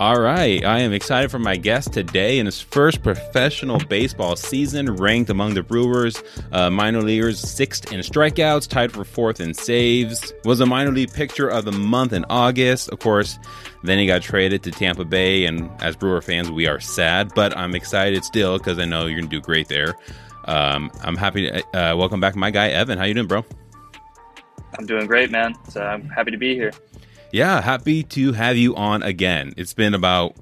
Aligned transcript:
All 0.00 0.18
right, 0.18 0.64
I 0.64 0.78
am 0.78 0.94
excited 0.94 1.30
for 1.30 1.38
my 1.38 1.56
guest 1.56 1.92
today 1.92 2.38
in 2.38 2.46
his 2.46 2.58
first 2.58 3.02
professional 3.02 3.76
baseball 3.76 4.34
season, 4.34 4.96
ranked 4.96 5.28
among 5.28 5.52
the 5.52 5.62
Brewers 5.62 6.22
uh, 6.52 6.70
minor 6.70 7.02
leaguers, 7.02 7.38
sixth 7.38 7.92
in 7.92 8.00
strikeouts, 8.00 8.66
tied 8.66 8.92
for 8.92 9.04
fourth 9.04 9.40
in 9.40 9.52
saves. 9.52 10.32
Was 10.46 10.60
a 10.60 10.64
minor 10.64 10.90
league 10.90 11.12
pitcher 11.12 11.48
of 11.48 11.66
the 11.66 11.72
month 11.72 12.14
in 12.14 12.24
August. 12.30 12.88
Of 12.88 13.00
course, 13.00 13.38
then 13.82 13.98
he 13.98 14.06
got 14.06 14.22
traded 14.22 14.62
to 14.62 14.70
Tampa 14.70 15.04
Bay, 15.04 15.44
and 15.44 15.70
as 15.82 15.96
Brewer 15.96 16.22
fans, 16.22 16.50
we 16.50 16.66
are 16.66 16.80
sad, 16.80 17.34
but 17.34 17.54
I'm 17.54 17.74
excited 17.74 18.24
still 18.24 18.56
because 18.56 18.78
I 18.78 18.86
know 18.86 19.04
you're 19.04 19.20
gonna 19.20 19.28
do 19.30 19.42
great 19.42 19.68
there. 19.68 19.96
Um, 20.46 20.90
I'm 21.02 21.18
happy 21.18 21.50
to 21.50 21.78
uh, 21.78 21.94
welcome 21.94 22.20
back 22.20 22.34
my 22.36 22.50
guy 22.50 22.68
Evan. 22.68 22.96
How 22.96 23.04
you 23.04 23.12
doing, 23.12 23.26
bro? 23.26 23.44
I'm 24.78 24.86
doing 24.86 25.06
great, 25.06 25.30
man. 25.30 25.54
So 25.68 25.82
I'm 25.82 26.08
happy 26.08 26.30
to 26.30 26.38
be 26.38 26.54
here. 26.54 26.72
Yeah, 27.32 27.60
happy 27.60 28.02
to 28.02 28.32
have 28.32 28.56
you 28.56 28.74
on 28.74 29.02
again. 29.04 29.54
It's 29.56 29.72
been 29.72 29.94
about 29.94 30.36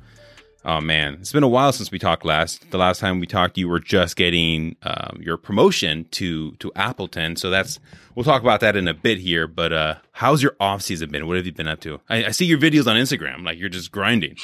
oh 0.65 0.81
man, 0.81 1.15
it's 1.21 1.33
been 1.33 1.43
a 1.43 1.49
while 1.49 1.73
since 1.73 1.91
we 1.91 1.99
talked 1.99 2.25
last. 2.25 2.71
The 2.71 2.79
last 2.79 3.01
time 3.01 3.21
we 3.21 3.27
talked, 3.27 3.59
you 3.59 3.69
were 3.69 3.81
just 3.81 4.17
getting 4.17 4.77
um, 4.83 5.19
your 5.21 5.37
promotion 5.37 6.07
to 6.13 6.53
to 6.53 6.73
Appleton. 6.75 7.37
So 7.37 7.51
that's 7.51 7.79
we'll 8.15 8.25
talk 8.25 8.41
about 8.41 8.61
that 8.61 8.75
in 8.75 8.89
a 8.89 8.95
bit 8.95 9.19
here. 9.19 9.47
But 9.47 9.73
uh, 9.73 9.95
how's 10.13 10.43
your 10.43 10.57
off 10.59 10.81
season 10.81 11.11
been? 11.11 11.27
What 11.27 11.37
have 11.37 11.45
you 11.45 11.53
been 11.53 11.69
up 11.69 11.81
to? 11.81 12.01
I, 12.09 12.27
I 12.27 12.31
see 12.31 12.47
your 12.47 12.59
videos 12.59 12.87
on 12.87 12.97
Instagram, 12.97 13.45
like 13.45 13.59
you're 13.59 13.69
just 13.69 13.93
grinding. 13.93 14.37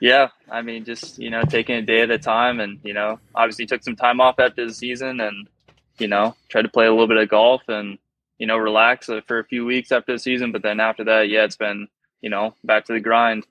Yeah, 0.00 0.28
I 0.50 0.62
mean, 0.62 0.84
just 0.84 1.18
you 1.18 1.28
know, 1.28 1.42
taking 1.42 1.76
a 1.76 1.82
day 1.82 2.00
at 2.00 2.10
a 2.10 2.18
time, 2.18 2.60
and 2.60 2.80
you 2.82 2.94
know, 2.94 3.18
obviously 3.34 3.66
took 3.66 3.82
some 3.82 3.96
time 3.96 4.20
off 4.22 4.38
after 4.38 4.66
the 4.66 4.72
season, 4.72 5.20
and 5.20 5.48
you 5.98 6.08
know, 6.08 6.34
tried 6.48 6.62
to 6.62 6.68
play 6.70 6.86
a 6.86 6.90
little 6.90 7.08
bit 7.08 7.18
of 7.18 7.28
golf 7.28 7.62
and 7.68 7.98
you 8.38 8.46
know, 8.46 8.56
relax 8.56 9.08
for 9.26 9.38
a 9.38 9.44
few 9.44 9.64
weeks 9.64 9.92
after 9.92 10.12
the 10.12 10.18
season. 10.18 10.52
But 10.52 10.62
then 10.62 10.80
after 10.80 11.04
that, 11.04 11.28
yeah, 11.28 11.44
it's 11.44 11.56
been, 11.56 11.88
you 12.20 12.30
know, 12.30 12.54
back 12.64 12.84
to 12.86 12.92
the 12.92 13.00
grind, 13.00 13.46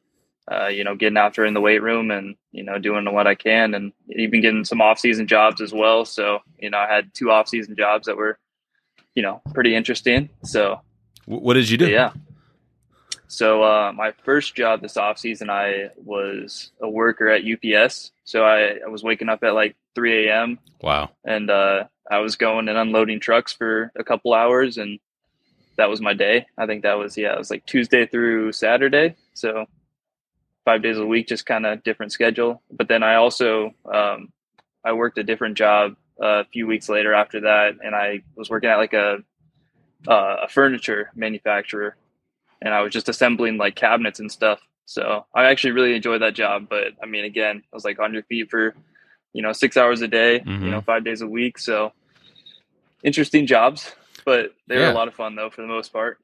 uh, 0.51 0.67
you 0.67 0.83
know, 0.83 0.95
getting 0.95 1.17
after 1.17 1.45
in 1.45 1.53
the 1.53 1.61
weight 1.61 1.81
room 1.81 2.11
and, 2.11 2.35
you 2.51 2.63
know, 2.63 2.77
doing 2.77 3.11
what 3.11 3.27
I 3.27 3.35
can 3.35 3.73
and 3.73 3.93
even 4.09 4.41
getting 4.41 4.65
some 4.65 4.81
off 4.81 4.99
season 4.99 5.27
jobs 5.27 5.61
as 5.61 5.73
well. 5.73 6.05
So, 6.05 6.39
you 6.59 6.69
know, 6.69 6.77
I 6.77 6.93
had 6.93 7.13
two 7.13 7.31
off 7.31 7.47
season 7.47 7.75
jobs 7.75 8.05
that 8.05 8.17
were, 8.17 8.37
you 9.15 9.23
know, 9.23 9.41
pretty 9.53 9.75
interesting. 9.75 10.29
So, 10.43 10.81
what 11.25 11.55
did 11.55 11.69
you 11.69 11.77
do? 11.77 11.89
Yeah. 11.89 12.11
So, 13.27 13.63
uh, 13.63 13.91
my 13.91 14.11
first 14.23 14.55
job 14.55 14.81
this 14.81 14.97
off 14.97 15.17
season, 15.17 15.49
I 15.49 15.89
was 15.97 16.71
a 16.79 16.87
worker 16.87 17.27
at 17.27 17.41
UPS. 17.43 18.11
So 18.23 18.43
I, 18.43 18.79
I 18.85 18.89
was 18.89 19.03
waking 19.03 19.29
up 19.29 19.43
at 19.43 19.55
like 19.55 19.75
3 19.95 20.27
a.m. 20.27 20.59
Wow. 20.81 21.09
And, 21.23 21.49
uh, 21.49 21.85
I 22.09 22.19
was 22.19 22.35
going 22.35 22.69
and 22.69 22.77
unloading 22.77 23.19
trucks 23.19 23.53
for 23.53 23.91
a 23.97 24.03
couple 24.03 24.33
hours 24.33 24.77
and 24.77 24.99
that 25.77 25.89
was 25.89 26.01
my 26.01 26.13
day. 26.13 26.45
I 26.57 26.65
think 26.65 26.83
that 26.83 26.97
was 26.97 27.17
yeah, 27.17 27.33
it 27.33 27.37
was 27.37 27.49
like 27.49 27.65
Tuesday 27.65 28.05
through 28.05 28.51
Saturday. 28.53 29.15
So 29.33 29.65
five 30.63 30.81
days 30.81 30.97
a 30.97 31.05
week, 31.05 31.27
just 31.27 31.45
kind 31.45 31.65
of 31.65 31.83
different 31.83 32.11
schedule. 32.11 32.61
But 32.71 32.87
then 32.87 33.03
I 33.03 33.15
also 33.15 33.71
um, 33.93 34.31
I 34.83 34.93
worked 34.93 35.17
a 35.17 35.23
different 35.23 35.57
job 35.57 35.95
uh, 36.21 36.41
a 36.41 36.45
few 36.45 36.67
weeks 36.67 36.89
later 36.89 37.13
after 37.13 37.41
that, 37.41 37.75
and 37.83 37.95
I 37.95 38.21
was 38.35 38.49
working 38.49 38.69
at 38.69 38.77
like 38.77 38.93
a 38.93 39.17
uh, 40.07 40.37
a 40.43 40.47
furniture 40.47 41.11
manufacturer, 41.15 41.95
and 42.61 42.73
I 42.73 42.81
was 42.81 42.93
just 42.93 43.09
assembling 43.09 43.57
like 43.57 43.75
cabinets 43.75 44.19
and 44.19 44.31
stuff. 44.31 44.59
So 44.85 45.25
I 45.33 45.45
actually 45.45 45.71
really 45.71 45.95
enjoyed 45.95 46.21
that 46.21 46.35
job. 46.35 46.67
But 46.69 46.93
I 47.01 47.05
mean, 47.05 47.25
again, 47.25 47.63
I 47.71 47.75
was 47.75 47.85
like 47.85 47.99
on 47.99 48.13
your 48.13 48.23
feet 48.23 48.49
for 48.49 48.75
you 49.35 49.41
know, 49.41 49.51
six 49.51 49.75
hours 49.75 49.99
a 49.99 50.07
day, 50.07 50.39
mm-hmm. 50.39 50.63
you 50.63 50.71
know, 50.71 50.79
five 50.79 51.03
days 51.03 51.19
a 51.19 51.27
week. 51.27 51.59
So 51.59 51.91
interesting 53.03 53.47
jobs, 53.47 53.93
but 54.23 54.55
they 54.67 54.77
were 54.77 54.85
a 54.85 54.93
lot 54.93 55.09
of 55.09 55.13
fun 55.13 55.35
though, 55.35 55.49
for 55.49 55.61
the 55.61 55.67
most 55.67 55.91
part. 55.91 56.19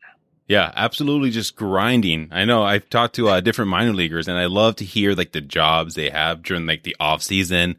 Yeah, 0.48 0.72
absolutely. 0.74 1.30
Just 1.30 1.58
grinding. 1.58 2.30
I 2.32 2.46
know 2.46 2.64
I've 2.64 2.90
talked 2.90 3.16
to 3.16 3.28
uh, 3.28 3.42
different 3.42 3.70
minor 3.70 3.92
leaguers 3.92 4.30
and 4.30 4.38
I 4.38 4.46
love 4.46 4.78
to 4.78 4.86
hear 4.86 5.14
like 5.14 5.34
the 5.34 5.42
jobs 5.42 5.96
they 5.96 6.10
have 6.10 6.42
during 6.42 6.66
like 6.66 6.84
the 6.84 6.96
off 7.02 7.22
season. 7.22 7.76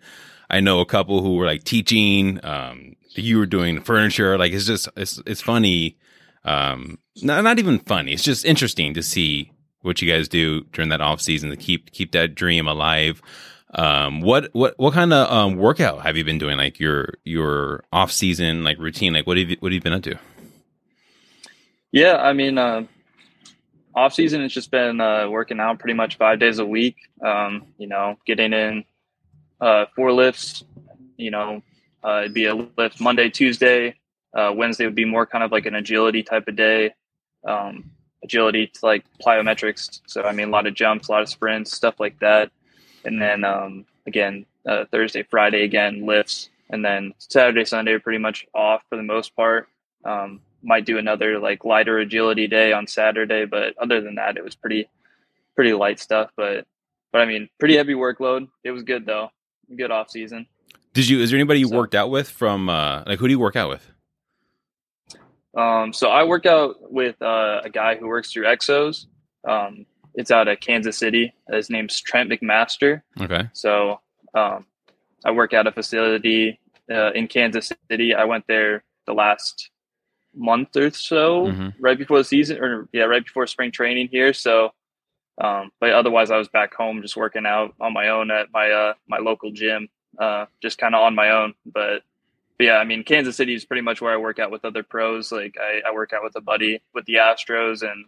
I 0.50 0.60
know 0.60 0.80
a 0.80 0.86
couple 0.86 1.22
who 1.22 1.36
were 1.36 1.46
like 1.46 1.64
teaching, 1.64 2.38
um, 2.44 2.96
you 3.14 3.38
were 3.38 3.46
doing 3.46 3.80
furniture. 3.80 4.36
Like 4.36 4.52
it's 4.52 4.66
just, 4.66 4.86
it's, 4.98 5.18
it's 5.24 5.40
funny. 5.40 5.96
Um, 6.44 6.98
not, 7.22 7.42
not 7.42 7.58
even 7.58 7.78
funny. 7.78 8.12
It's 8.12 8.22
just 8.22 8.44
interesting 8.44 8.92
to 8.94 9.02
see 9.02 9.50
what 9.80 10.02
you 10.02 10.12
guys 10.12 10.28
do 10.28 10.64
during 10.72 10.90
that 10.90 11.00
off 11.00 11.22
season 11.22 11.48
to 11.48 11.56
keep, 11.56 11.90
keep 11.92 12.12
that 12.12 12.34
dream 12.34 12.68
alive. 12.68 13.22
Um, 13.74 14.20
what 14.20 14.50
what 14.52 14.74
what 14.78 14.92
kind 14.92 15.12
of 15.12 15.30
um, 15.32 15.56
workout 15.56 16.02
have 16.02 16.16
you 16.16 16.24
been 16.24 16.38
doing? 16.38 16.58
Like 16.58 16.78
your 16.78 17.14
your 17.24 17.84
off 17.92 18.12
season 18.12 18.64
like 18.64 18.78
routine? 18.78 19.14
Like 19.14 19.26
what 19.26 19.38
have 19.38 19.48
you 19.48 19.56
what 19.60 19.72
have 19.72 19.74
you 19.74 19.80
been 19.80 19.94
up 19.94 20.02
to? 20.02 20.18
Yeah, 21.90 22.16
I 22.16 22.32
mean, 22.32 22.58
uh, 22.58 22.84
off 23.94 24.14
season 24.14 24.42
it's 24.42 24.52
just 24.52 24.70
been 24.70 25.00
uh, 25.00 25.28
working 25.28 25.58
out 25.58 25.78
pretty 25.78 25.94
much 25.94 26.16
five 26.16 26.38
days 26.38 26.58
a 26.58 26.66
week. 26.66 26.96
Um, 27.24 27.66
you 27.78 27.86
know, 27.86 28.18
getting 28.26 28.52
in 28.52 28.84
uh, 29.60 29.86
four 29.96 30.12
lifts. 30.12 30.64
You 31.16 31.30
know, 31.30 31.62
uh, 32.04 32.20
it'd 32.22 32.34
be 32.34 32.46
a 32.46 32.54
lift 32.54 33.00
Monday, 33.00 33.30
Tuesday. 33.30 33.94
Uh, 34.36 34.52
Wednesday 34.54 34.84
would 34.84 34.94
be 34.94 35.04
more 35.04 35.26
kind 35.26 35.44
of 35.44 35.52
like 35.52 35.66
an 35.66 35.74
agility 35.74 36.22
type 36.22 36.48
of 36.48 36.56
day. 36.56 36.94
Um, 37.46 37.90
agility 38.22 38.66
to 38.66 38.80
like 38.82 39.04
plyometrics. 39.24 40.00
So 40.06 40.24
I 40.24 40.32
mean, 40.32 40.48
a 40.48 40.50
lot 40.50 40.66
of 40.66 40.74
jumps, 40.74 41.08
a 41.08 41.12
lot 41.12 41.22
of 41.22 41.28
sprints, 41.30 41.72
stuff 41.72 41.98
like 41.98 42.18
that 42.20 42.52
and 43.04 43.20
then 43.20 43.44
um, 43.44 43.84
again 44.06 44.46
uh, 44.66 44.84
Thursday, 44.90 45.22
Friday 45.22 45.64
again 45.64 46.06
lifts, 46.06 46.50
and 46.70 46.84
then 46.84 47.12
Saturday, 47.18 47.64
Sunday 47.64 47.92
are 47.92 48.00
pretty 48.00 48.18
much 48.18 48.46
off 48.54 48.82
for 48.88 48.96
the 48.96 49.02
most 49.02 49.34
part. 49.36 49.68
Um, 50.04 50.40
might 50.62 50.86
do 50.86 50.98
another 50.98 51.38
like 51.38 51.64
lighter 51.64 51.98
agility 51.98 52.46
day 52.46 52.72
on 52.72 52.86
Saturday, 52.86 53.44
but 53.44 53.76
other 53.78 54.00
than 54.00 54.16
that, 54.16 54.36
it 54.36 54.44
was 54.44 54.54
pretty 54.54 54.88
pretty 55.54 55.72
light 55.72 55.98
stuff. 55.98 56.30
But 56.36 56.66
but 57.12 57.20
I 57.20 57.26
mean, 57.26 57.48
pretty 57.58 57.76
heavy 57.76 57.94
workload. 57.94 58.48
It 58.64 58.70
was 58.70 58.82
good 58.82 59.06
though. 59.06 59.30
Good 59.76 59.90
off 59.90 60.10
season. 60.10 60.46
Did 60.94 61.08
you? 61.08 61.20
Is 61.20 61.30
there 61.30 61.38
anybody 61.38 61.60
you 61.60 61.68
so, 61.68 61.76
worked 61.76 61.94
out 61.94 62.10
with 62.10 62.28
from 62.28 62.68
uh, 62.68 63.02
like 63.06 63.18
who 63.18 63.28
do 63.28 63.32
you 63.32 63.38
work 63.38 63.56
out 63.56 63.70
with? 63.70 63.88
Um, 65.56 65.92
so 65.92 66.08
I 66.08 66.24
work 66.24 66.46
out 66.46 66.90
with 66.90 67.20
uh, 67.20 67.60
a 67.64 67.70
guy 67.70 67.96
who 67.96 68.08
works 68.08 68.32
through 68.32 68.44
Exos. 68.44 69.06
Um, 69.46 69.86
it's 70.14 70.30
out 70.30 70.48
of 70.48 70.60
Kansas 70.60 70.98
City. 70.98 71.32
His 71.50 71.70
name's 71.70 72.00
Trent 72.00 72.30
McMaster. 72.30 73.02
Okay. 73.20 73.48
So 73.52 74.00
um, 74.34 74.66
I 75.24 75.30
work 75.30 75.52
at 75.52 75.66
a 75.66 75.72
facility 75.72 76.60
uh, 76.90 77.12
in 77.12 77.28
Kansas 77.28 77.72
City. 77.90 78.14
I 78.14 78.24
went 78.24 78.46
there 78.46 78.84
the 79.06 79.14
last 79.14 79.70
month 80.34 80.76
or 80.76 80.90
so, 80.90 81.46
mm-hmm. 81.46 81.68
right 81.80 81.98
before 81.98 82.18
the 82.18 82.24
season, 82.24 82.58
or 82.58 82.88
yeah, 82.92 83.04
right 83.04 83.24
before 83.24 83.46
spring 83.46 83.70
training 83.70 84.08
here. 84.08 84.32
So, 84.32 84.72
um, 85.40 85.70
but 85.80 85.92
otherwise, 85.92 86.30
I 86.30 86.36
was 86.36 86.48
back 86.48 86.74
home 86.74 87.02
just 87.02 87.16
working 87.16 87.46
out 87.46 87.74
on 87.80 87.92
my 87.92 88.08
own 88.08 88.30
at 88.30 88.48
my 88.52 88.70
uh, 88.70 88.94
my 89.08 89.18
local 89.18 89.50
gym, 89.50 89.88
uh, 90.18 90.46
just 90.60 90.78
kind 90.78 90.94
of 90.94 91.02
on 91.02 91.14
my 91.14 91.30
own. 91.30 91.54
But, 91.66 92.02
but, 92.58 92.64
yeah, 92.64 92.76
I 92.76 92.84
mean, 92.84 93.02
Kansas 93.04 93.36
City 93.36 93.54
is 93.54 93.64
pretty 93.64 93.82
much 93.82 94.00
where 94.00 94.12
I 94.12 94.16
work 94.16 94.38
out 94.38 94.50
with 94.50 94.64
other 94.64 94.82
pros. 94.82 95.32
Like 95.32 95.56
I, 95.60 95.88
I 95.88 95.92
work 95.92 96.12
out 96.12 96.22
with 96.22 96.36
a 96.36 96.40
buddy 96.40 96.82
with 96.94 97.04
the 97.06 97.14
Astros 97.14 97.82
and 97.82 98.06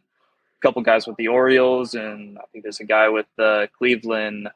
couple 0.64 0.80
guys 0.82 1.06
with 1.06 1.16
the 1.16 1.28
Orioles, 1.28 1.94
and 1.94 2.38
I 2.38 2.42
think 2.50 2.64
there's 2.64 2.80
a 2.80 2.84
guy 2.84 3.08
with 3.08 3.26
the 3.36 3.68
Cleveland 3.76 4.48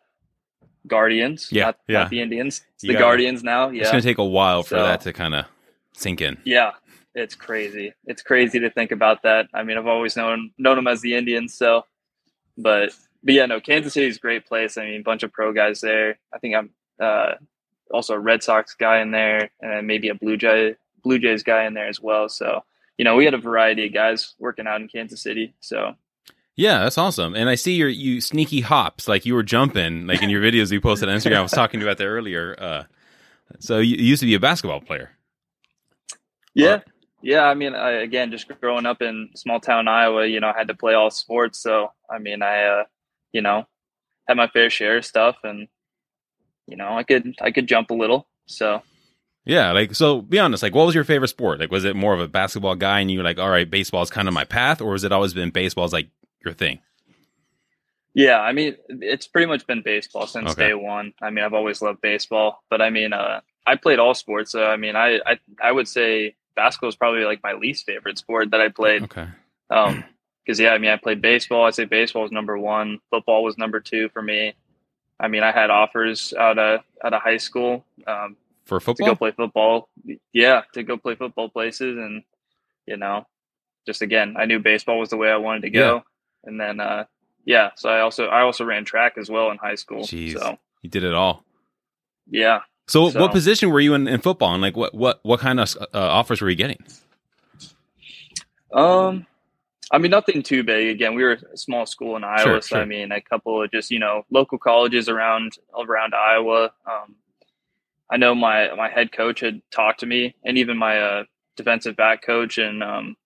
Guardians. 0.87 1.49
Yeah, 1.53 1.67
not, 1.67 1.79
yeah. 1.87 1.99
Not 2.01 2.11
the 2.11 2.21
Indians. 2.21 2.65
It's 2.75 2.83
the 2.83 2.95
Guardians 2.95 3.45
now. 3.45 3.69
Yeah, 3.69 3.83
it's 3.83 3.91
gonna 3.91 4.03
take 4.03 4.19
a 4.19 4.25
while 4.25 4.63
for 4.63 4.71
so, 4.71 4.83
that 4.83 5.03
to 5.03 5.13
kind 5.13 5.35
of 5.35 5.45
sink 5.93 6.23
in. 6.23 6.39
Yeah, 6.45 6.73
it's 7.15 7.35
crazy. 7.35 7.93
It's 8.07 8.23
crazy 8.23 8.59
to 8.59 8.71
think 8.71 8.91
about 8.91 9.23
that. 9.23 9.49
I 9.53 9.63
mean, 9.63 9.77
I've 9.77 9.87
always 9.87 10.17
known 10.17 10.51
known 10.57 10.77
them 10.77 10.87
as 10.87 11.03
the 11.03 11.15
Indians, 11.15 11.53
so 11.55 11.85
but 12.57 12.93
but 13.23 13.35
yeah, 13.35 13.47
no, 13.47 13.61
Kansas 13.61 13.93
City 13.93 14.07
is 14.07 14.17
a 14.17 14.21
great 14.21 14.47
place. 14.47 14.79
I 14.79 14.87
mean, 14.87 15.01
a 15.01 15.05
bunch 15.05 15.23
of 15.23 15.33
pro 15.33 15.53
guys 15.53 15.83
there. 15.83 16.19
I 16.33 16.39
think 16.39 16.55
I'm 16.55 16.71
uh, 17.01 17.35
also 17.93 18.15
a 18.15 18.19
Red 18.19 18.43
Sox 18.43 18.75
guy 18.75 19.01
in 19.01 19.11
there, 19.11 19.51
and 19.61 19.87
maybe 19.87 20.09
a 20.09 20.15
Blue 20.15 20.39
Jay 20.39 20.75
Blue 21.03 21.19
Jays 21.19 21.43
guy 21.43 21.65
in 21.67 21.75
there 21.75 21.89
as 21.89 22.01
well. 22.01 22.31
So 22.31 22.65
you 22.99 23.05
know, 23.05 23.17
we 23.17 23.25
had 23.25 23.35
a 23.35 23.39
variety 23.39 23.87
of 23.87 23.95
guys 23.95 24.35
working 24.39 24.67
out 24.67 24.81
in 24.81 24.89
Kansas 24.89 25.23
City. 25.23 25.55
So 25.61 25.95
yeah, 26.57 26.81
that's 26.81 26.99
awesome. 26.99 27.37
And 27.37 27.49
I 27.49 27.55
see 27.55 27.75
your 27.75 27.89
you 27.89 28.21
sneaky 28.21 28.61
hops, 28.61 29.07
like 29.07 29.25
you 29.25 29.35
were 29.35 29.45
jumping, 29.45 30.09
like 30.09 30.23
in 30.23 30.29
your 30.29 30.43
videos 30.43 30.73
you 30.73 30.81
posted 30.81 31.09
on 31.09 31.17
Instagram. 31.17 31.37
I 31.37 31.43
was 31.43 31.53
talking 31.53 31.81
about 31.81 31.99
that 31.99 32.07
earlier. 32.07 32.57
Uh, 32.59 32.83
so 33.61 33.79
you, 33.79 33.97
you, 33.97 34.07
used 34.07 34.21
to 34.21 34.27
be 34.27 34.35
a 34.35 34.41
basketball 34.41 34.81
player. 34.81 35.11
Yeah, 36.55 36.75
or, 36.75 36.85
yeah. 37.23 37.45
I 37.45 37.55
mean, 37.55 37.77
I, 37.77 37.93
again, 38.03 38.33
just 38.33 38.49
growing 38.61 38.87
up 38.87 39.01
in 39.01 39.31
small 39.37 39.61
town 39.61 39.87
Iowa, 39.87 40.27
you 40.27 40.41
know, 40.41 40.49
I 40.49 40.59
had 40.59 40.67
to 40.67 40.75
play 40.75 40.95
all 40.95 41.11
sports. 41.11 41.61
So 41.61 41.93
I 42.11 42.19
mean, 42.19 42.43
I, 42.43 42.65
uh, 42.65 42.85
you 43.33 43.41
know, 43.41 43.65
had 44.27 44.37
my 44.37 44.49
fair 44.49 44.69
share 44.69 44.97
of 44.97 45.05
stuff, 45.05 45.37
and 45.45 45.69
you 46.67 46.77
know, 46.77 46.89
I 46.89 47.05
could 47.05 47.37
I 47.41 47.53
could 47.53 47.69
jump 47.69 47.91
a 47.91 47.95
little. 47.95 48.27
So 48.47 48.83
yeah, 49.49 49.73
like 49.73 49.95
so. 49.95 50.21
Be 50.23 50.39
honest. 50.39 50.63
Like, 50.63 50.75
what 50.75 50.87
was 50.87 50.95
your 50.95 51.05
favorite 51.05 51.29
sport? 51.29 51.59
Like, 51.59 51.73
was 51.73 51.85
it 51.85 51.97
more 51.97 52.15
of 52.15 52.21
a 52.21 52.29
basketball 52.29 52.77
guy, 52.77 53.01
and 53.01 53.11
you 53.11 53.19
were 53.19 53.25
like, 53.25 53.39
all 53.39 53.51
right, 53.51 53.69
baseball 53.69 54.03
is 54.03 54.11
kind 54.11 54.29
of 54.29 54.35
my 54.35 54.45
path, 54.45 54.81
or 54.81 54.93
was 54.93 55.03
it 55.05 55.11
always 55.11 55.35
been 55.35 55.51
baseball's 55.51 55.93
like 55.93 56.09
your 56.45 56.55
thing? 56.55 56.79
Yeah, 58.15 58.41
I 58.41 58.53
mean, 58.53 58.77
it's 58.89 59.27
pretty 59.27 59.47
much 59.47 59.67
been 59.67 59.83
baseball 59.83 60.27
since 60.27 60.53
Okay. 60.53 60.69
day 60.69 60.75
one. 60.75 61.13
I 61.23 61.31
mean, 61.31 61.45
I've 61.45 61.55
always 61.55 61.81
loved 61.83 62.01
baseball, 62.01 62.63
but 62.69 62.81
I 62.83 62.91
mean, 62.91 63.13
uh, 63.13 63.41
I 63.67 63.77
played 63.77 63.99
all 63.99 64.15
sports. 64.15 64.53
So 64.53 64.65
I 64.65 64.77
mean, 64.77 64.97
I, 64.97 65.21
I 65.27 65.39
I 65.63 65.73
would 65.73 65.89
say 65.89 66.35
basketball 66.57 66.89
is 66.91 66.97
probably 66.97 67.25
like 67.25 67.43
my 67.43 67.53
least 67.55 67.87
favorite 67.87 68.19
sport 68.19 68.51
that 68.51 68.61
I 68.61 68.69
played. 68.69 69.03
Okay. 69.05 69.27
Um, 69.71 70.05
because 70.45 70.59
yeah, 70.59 70.71
I 70.71 70.79
mean, 70.79 70.91
I 70.91 70.97
played 70.97 71.21
baseball. 71.21 71.65
I'd 71.67 71.75
say 71.75 71.85
baseball 71.85 72.23
was 72.23 72.33
number 72.33 72.57
one. 72.59 73.01
Football 73.11 73.45
was 73.45 73.59
number 73.59 73.81
two 73.81 74.09
for 74.09 74.23
me. 74.23 74.55
I 75.21 75.29
mean, 75.29 75.43
I 75.43 75.53
had 75.53 75.69
offers 75.71 76.33
out 76.33 76.59
of 76.59 76.81
out 77.05 77.13
of 77.13 77.21
high 77.23 77.37
school 77.37 77.85
um, 78.07 78.37
For 78.69 78.81
football 78.81 79.07
to 79.07 79.13
go 79.13 79.17
play 79.17 79.31
football. 79.33 79.89
Yeah, 80.33 80.63
to 80.75 80.83
go 80.83 80.99
play 80.99 81.15
football 81.15 81.49
places, 81.49 81.97
and 81.97 82.23
you 82.87 82.99
know, 82.99 83.27
just 83.87 84.03
again, 84.03 84.37
I 84.39 84.45
knew 84.45 84.59
baseball 84.59 84.99
was 84.99 85.09
the 85.09 85.17
way 85.17 85.31
I 85.31 85.37
wanted 85.39 85.63
to 85.63 85.71
go. 85.71 86.03
And 86.45 86.61
then, 86.61 86.79
uh, 86.79 87.05
yeah, 87.47 87.71
so 87.77 87.89
I 87.89 88.01
also 88.01 88.27
I 88.27 88.43
also 88.43 88.65
ran 88.67 88.85
track 88.85 89.15
as 89.17 89.31
well 89.31 89.51
in 89.51 89.57
high 89.57 89.75
school. 89.75 90.03
Jeez. 90.03 90.35
So 90.39 90.59
You 90.83 90.91
did 90.91 91.03
it 91.03 91.15
all. 91.15 91.45
yeah, 92.31 92.61
So, 92.89 93.09
So- 93.09 93.19
what 93.21 93.33
position 93.33 93.71
were 93.71 93.81
you 93.81 93.95
in, 93.95 94.07
in 94.07 94.21
football, 94.21 94.53
and 94.53 94.61
like 94.63 94.77
what 94.77 94.93
what 94.95 95.21
what 95.23 95.41
kind 95.41 95.59
of 95.61 95.75
uh, 95.81 95.87
offers 95.99 96.43
were 96.43 96.51
you 96.51 96.57
getting? 96.57 96.85
Um, 98.73 99.27
I 99.91 99.97
mean, 99.99 100.11
nothing 100.11 100.43
too 100.43 100.63
big. 100.63 100.89
Again, 100.89 101.15
we 101.15 101.23
were 101.23 101.39
a 101.53 101.57
small 101.57 101.87
school 101.87 102.17
in 102.17 102.25
Iowa, 102.25 102.39
Sure, 102.43 102.61
so 102.61 102.67
sure. 102.77 102.79
I 102.81 102.85
mean, 102.85 103.13
a 103.13 103.21
couple 103.23 103.63
of 103.63 103.71
just 103.71 103.91
you 103.91 103.99
know 103.99 104.25
local 104.31 104.59
colleges 104.59 105.09
around 105.09 105.57
around 105.79 106.15
Iowa. 106.15 106.73
Um, 106.87 107.17
I 108.11 108.17
know 108.17 108.35
my 108.35 108.75
my 108.75 108.89
head 108.89 109.13
coach 109.13 109.41
had 109.41 109.61
talked 109.71 110.01
to 110.01 110.07
me, 110.07 110.35
and 110.45 110.59
even 110.59 110.77
my 110.77 110.99
uh, 111.01 111.25
defensive 111.57 111.97
back 111.97 112.23
coach 112.23 112.59
and 112.59 112.83
um, 112.83 113.17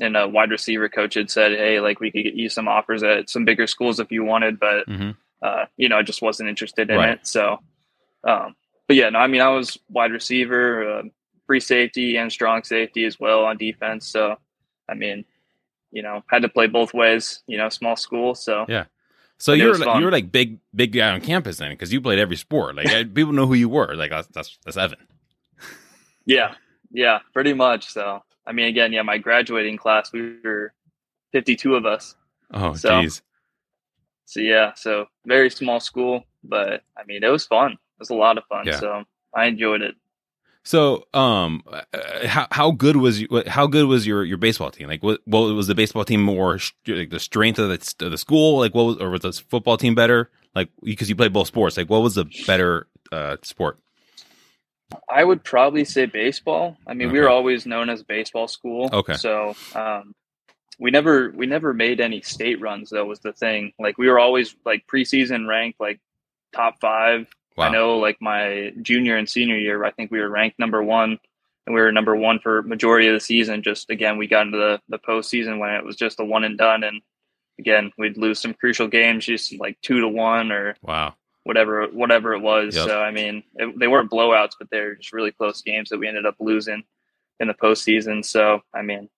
and 0.00 0.16
a 0.16 0.28
wide 0.28 0.50
receiver 0.50 0.88
coach 0.88 1.14
had 1.14 1.30
said, 1.30 1.52
"Hey, 1.52 1.80
like 1.80 2.00
we 2.00 2.10
could 2.10 2.24
get 2.24 2.34
you 2.34 2.48
some 2.48 2.68
offers 2.68 3.02
at 3.02 3.28
some 3.28 3.44
bigger 3.44 3.66
schools 3.66 4.00
if 4.00 4.10
you 4.10 4.24
wanted," 4.24 4.58
but 4.60 4.86
hmm 4.86 5.10
uh, 5.42 5.64
you 5.76 5.88
know, 5.88 5.96
I 5.96 6.02
just 6.02 6.22
wasn't 6.22 6.50
interested 6.50 6.90
in 6.90 6.98
Right. 6.98 7.10
it. 7.10 7.26
So, 7.26 7.60
um, 8.24 8.54
but 8.86 8.96
yeah, 8.96 9.08
no, 9.08 9.18
I 9.20 9.26
mean, 9.26 9.40
I 9.40 9.48
was 9.48 9.78
wide 9.88 10.12
receiver, 10.12 10.98
uh, 10.98 11.02
free 11.46 11.60
safety, 11.60 12.16
and 12.16 12.30
strong 12.30 12.62
safety 12.62 13.04
as 13.04 13.18
well 13.18 13.44
on 13.44 13.56
defense. 13.56 14.06
So, 14.06 14.36
I 14.88 14.94
mean, 14.94 15.24
you 15.92 16.02
know, 16.02 16.22
had 16.28 16.42
to 16.42 16.48
play 16.48 16.66
both 16.66 16.92
ways. 16.92 17.42
You 17.46 17.58
know, 17.58 17.68
small 17.68 17.96
school. 17.96 18.34
So 18.34 18.66
Yeah. 18.68 18.84
So 19.40 19.54
you 19.54 19.64
were 19.68 19.78
like, 19.78 19.98
you 19.98 20.04
were 20.04 20.12
like 20.12 20.30
big 20.30 20.58
big 20.74 20.92
guy 20.92 21.10
on 21.10 21.20
campus 21.22 21.56
then, 21.56 21.70
because 21.70 21.92
you 21.92 22.00
played 22.00 22.18
every 22.18 22.36
sport. 22.36 22.76
Like 22.76 23.14
people 23.14 23.32
know 23.32 23.46
who 23.46 23.54
you 23.54 23.68
were. 23.68 23.94
Like 23.96 24.10
that's 24.10 24.28
that's, 24.28 24.58
that's 24.64 24.76
Evan. 24.76 24.98
yeah, 26.26 26.54
yeah, 26.92 27.20
pretty 27.32 27.54
much. 27.54 27.90
So, 27.90 28.22
I 28.46 28.52
mean, 28.52 28.66
again, 28.66 28.92
yeah, 28.92 29.02
my 29.02 29.18
graduating 29.18 29.76
class, 29.78 30.12
we 30.12 30.36
were 30.44 30.72
fifty-two 31.32 31.74
of 31.74 31.86
us. 31.86 32.14
Oh, 32.52 32.74
So- 32.74 32.90
jeez. 32.90 33.22
So 34.26 34.38
yeah, 34.38 34.74
so 34.76 35.06
very 35.26 35.50
small 35.50 35.80
school, 35.80 36.22
but 36.44 36.84
I 36.96 37.02
mean, 37.04 37.24
it 37.24 37.28
was 37.28 37.46
fun. 37.46 37.72
It 37.72 37.78
was 37.98 38.10
a 38.10 38.14
lot 38.14 38.38
of 38.38 38.44
fun. 38.44 38.64
Yeah. 38.64 38.78
So 38.78 39.02
I 39.34 39.46
enjoyed 39.46 39.82
it. 39.82 39.96
So, 40.64 41.06
um, 41.14 41.62
uh, 41.66 42.26
how 42.26 42.46
how 42.50 42.70
good 42.70 42.96
was 42.96 43.20
you? 43.20 43.28
How 43.46 43.66
good 43.66 43.86
was 43.86 44.06
your 44.06 44.24
your 44.24 44.36
baseball 44.38 44.70
team? 44.70 44.88
Like, 44.88 45.02
what 45.02 45.20
what 45.24 45.40
was 45.54 45.66
the 45.66 45.74
baseball 45.74 46.04
team 46.04 46.22
more 46.22 46.58
like 46.86 47.10
the 47.10 47.20
strength 47.20 47.58
of 47.58 47.68
the 47.68 48.04
of 48.04 48.10
the 48.10 48.18
school? 48.18 48.58
Like, 48.58 48.74
what 48.74 48.84
was 48.84 48.96
or 48.98 49.10
was 49.10 49.22
the 49.22 49.32
football 49.32 49.76
team 49.78 49.94
better? 49.94 50.30
Like, 50.54 50.68
because 50.82 51.08
you 51.08 51.16
played 51.16 51.32
both 51.32 51.46
sports. 51.46 51.76
Like, 51.76 51.88
what 51.88 52.02
was 52.02 52.14
the 52.14 52.26
better 52.46 52.88
uh 53.10 53.36
sport? 53.42 53.78
I 55.08 55.24
would 55.24 55.44
probably 55.44 55.84
say 55.84 56.06
baseball. 56.06 56.76
I 56.86 56.94
mean, 56.94 57.10
we 57.10 57.18
Okay. 57.18 57.20
were 57.20 57.28
always 57.30 57.64
known 57.66 57.88
as 57.88 58.00
a 58.00 58.04
baseball 58.04 58.48
school. 58.48 58.90
Okay. 58.92 59.14
So 59.14 59.54
um, 59.74 60.12
we 60.78 60.90
never 60.90 61.30
we 61.30 61.46
never 61.46 61.72
made 61.72 62.00
any 62.00 62.22
state 62.22 62.60
runs 62.60 62.90
though 62.90 63.04
was 63.06 63.20
the 63.20 63.32
thing. 63.32 63.72
Like 63.78 63.98
we 63.98 64.08
were 64.08 64.18
always 64.18 64.54
like 64.64 64.86
preseason 64.86 65.48
ranked 65.48 65.80
like 65.80 66.00
top 66.54 66.80
five. 66.80 67.28
Wow. 67.60 67.66
I 67.68 67.70
know 67.72 67.98
like 67.98 68.18
my 68.20 68.72
junior 68.82 69.16
and 69.16 69.28
senior 69.28 69.56
year, 69.56 69.84
I 69.84 69.90
think 69.90 70.10
we 70.10 70.20
were 70.20 70.28
ranked 70.28 70.58
number 70.58 70.82
one, 70.82 71.18
and 71.66 71.74
we 71.74 71.80
were 71.80 71.92
number 71.92 72.16
one 72.16 72.38
for 72.40 72.62
majority 72.62 73.06
of 73.08 73.14
the 73.14 73.20
season. 73.20 73.62
Just 73.62 73.90
again, 73.90 74.18
we 74.18 74.26
got 74.26 74.46
into 74.46 74.58
the 74.58 74.80
the 74.88 74.98
postseason 74.98 75.58
when 75.58 75.70
it 75.74 75.84
was 75.84 75.96
just 75.96 76.20
a 76.20 76.24
one 76.24 76.44
and 76.44 76.58
done, 76.58 76.82
and 76.84 77.00
again, 77.58 77.92
we'd 77.98 78.16
lose 78.16 78.40
some 78.40 78.54
crucial 78.54 78.88
games, 78.88 79.26
just 79.26 79.52
like 79.60 79.78
two 79.82 80.00
to 80.00 80.08
one 80.08 80.50
or 80.50 80.74
Wow. 80.82 81.14
whatever 81.44 81.86
whatever 81.88 82.32
it 82.34 82.40
was. 82.40 82.74
Yep. 82.76 82.86
So 82.88 83.00
I 83.02 83.10
mean, 83.10 83.42
it, 83.56 83.78
they 83.78 83.88
weren't 83.88 84.10
blowouts, 84.10 84.52
but 84.58 84.68
they're 84.70 84.94
just 84.96 85.12
really 85.12 85.32
close 85.32 85.62
games 85.62 85.90
that 85.90 85.98
we 85.98 86.08
ended 86.08 86.26
up 86.26 86.36
losing 86.40 86.82
in 87.38 87.48
the 87.48 87.54
postseason. 87.54 88.24
So 88.24 88.62
I 88.74 88.82
mean, 88.82 89.08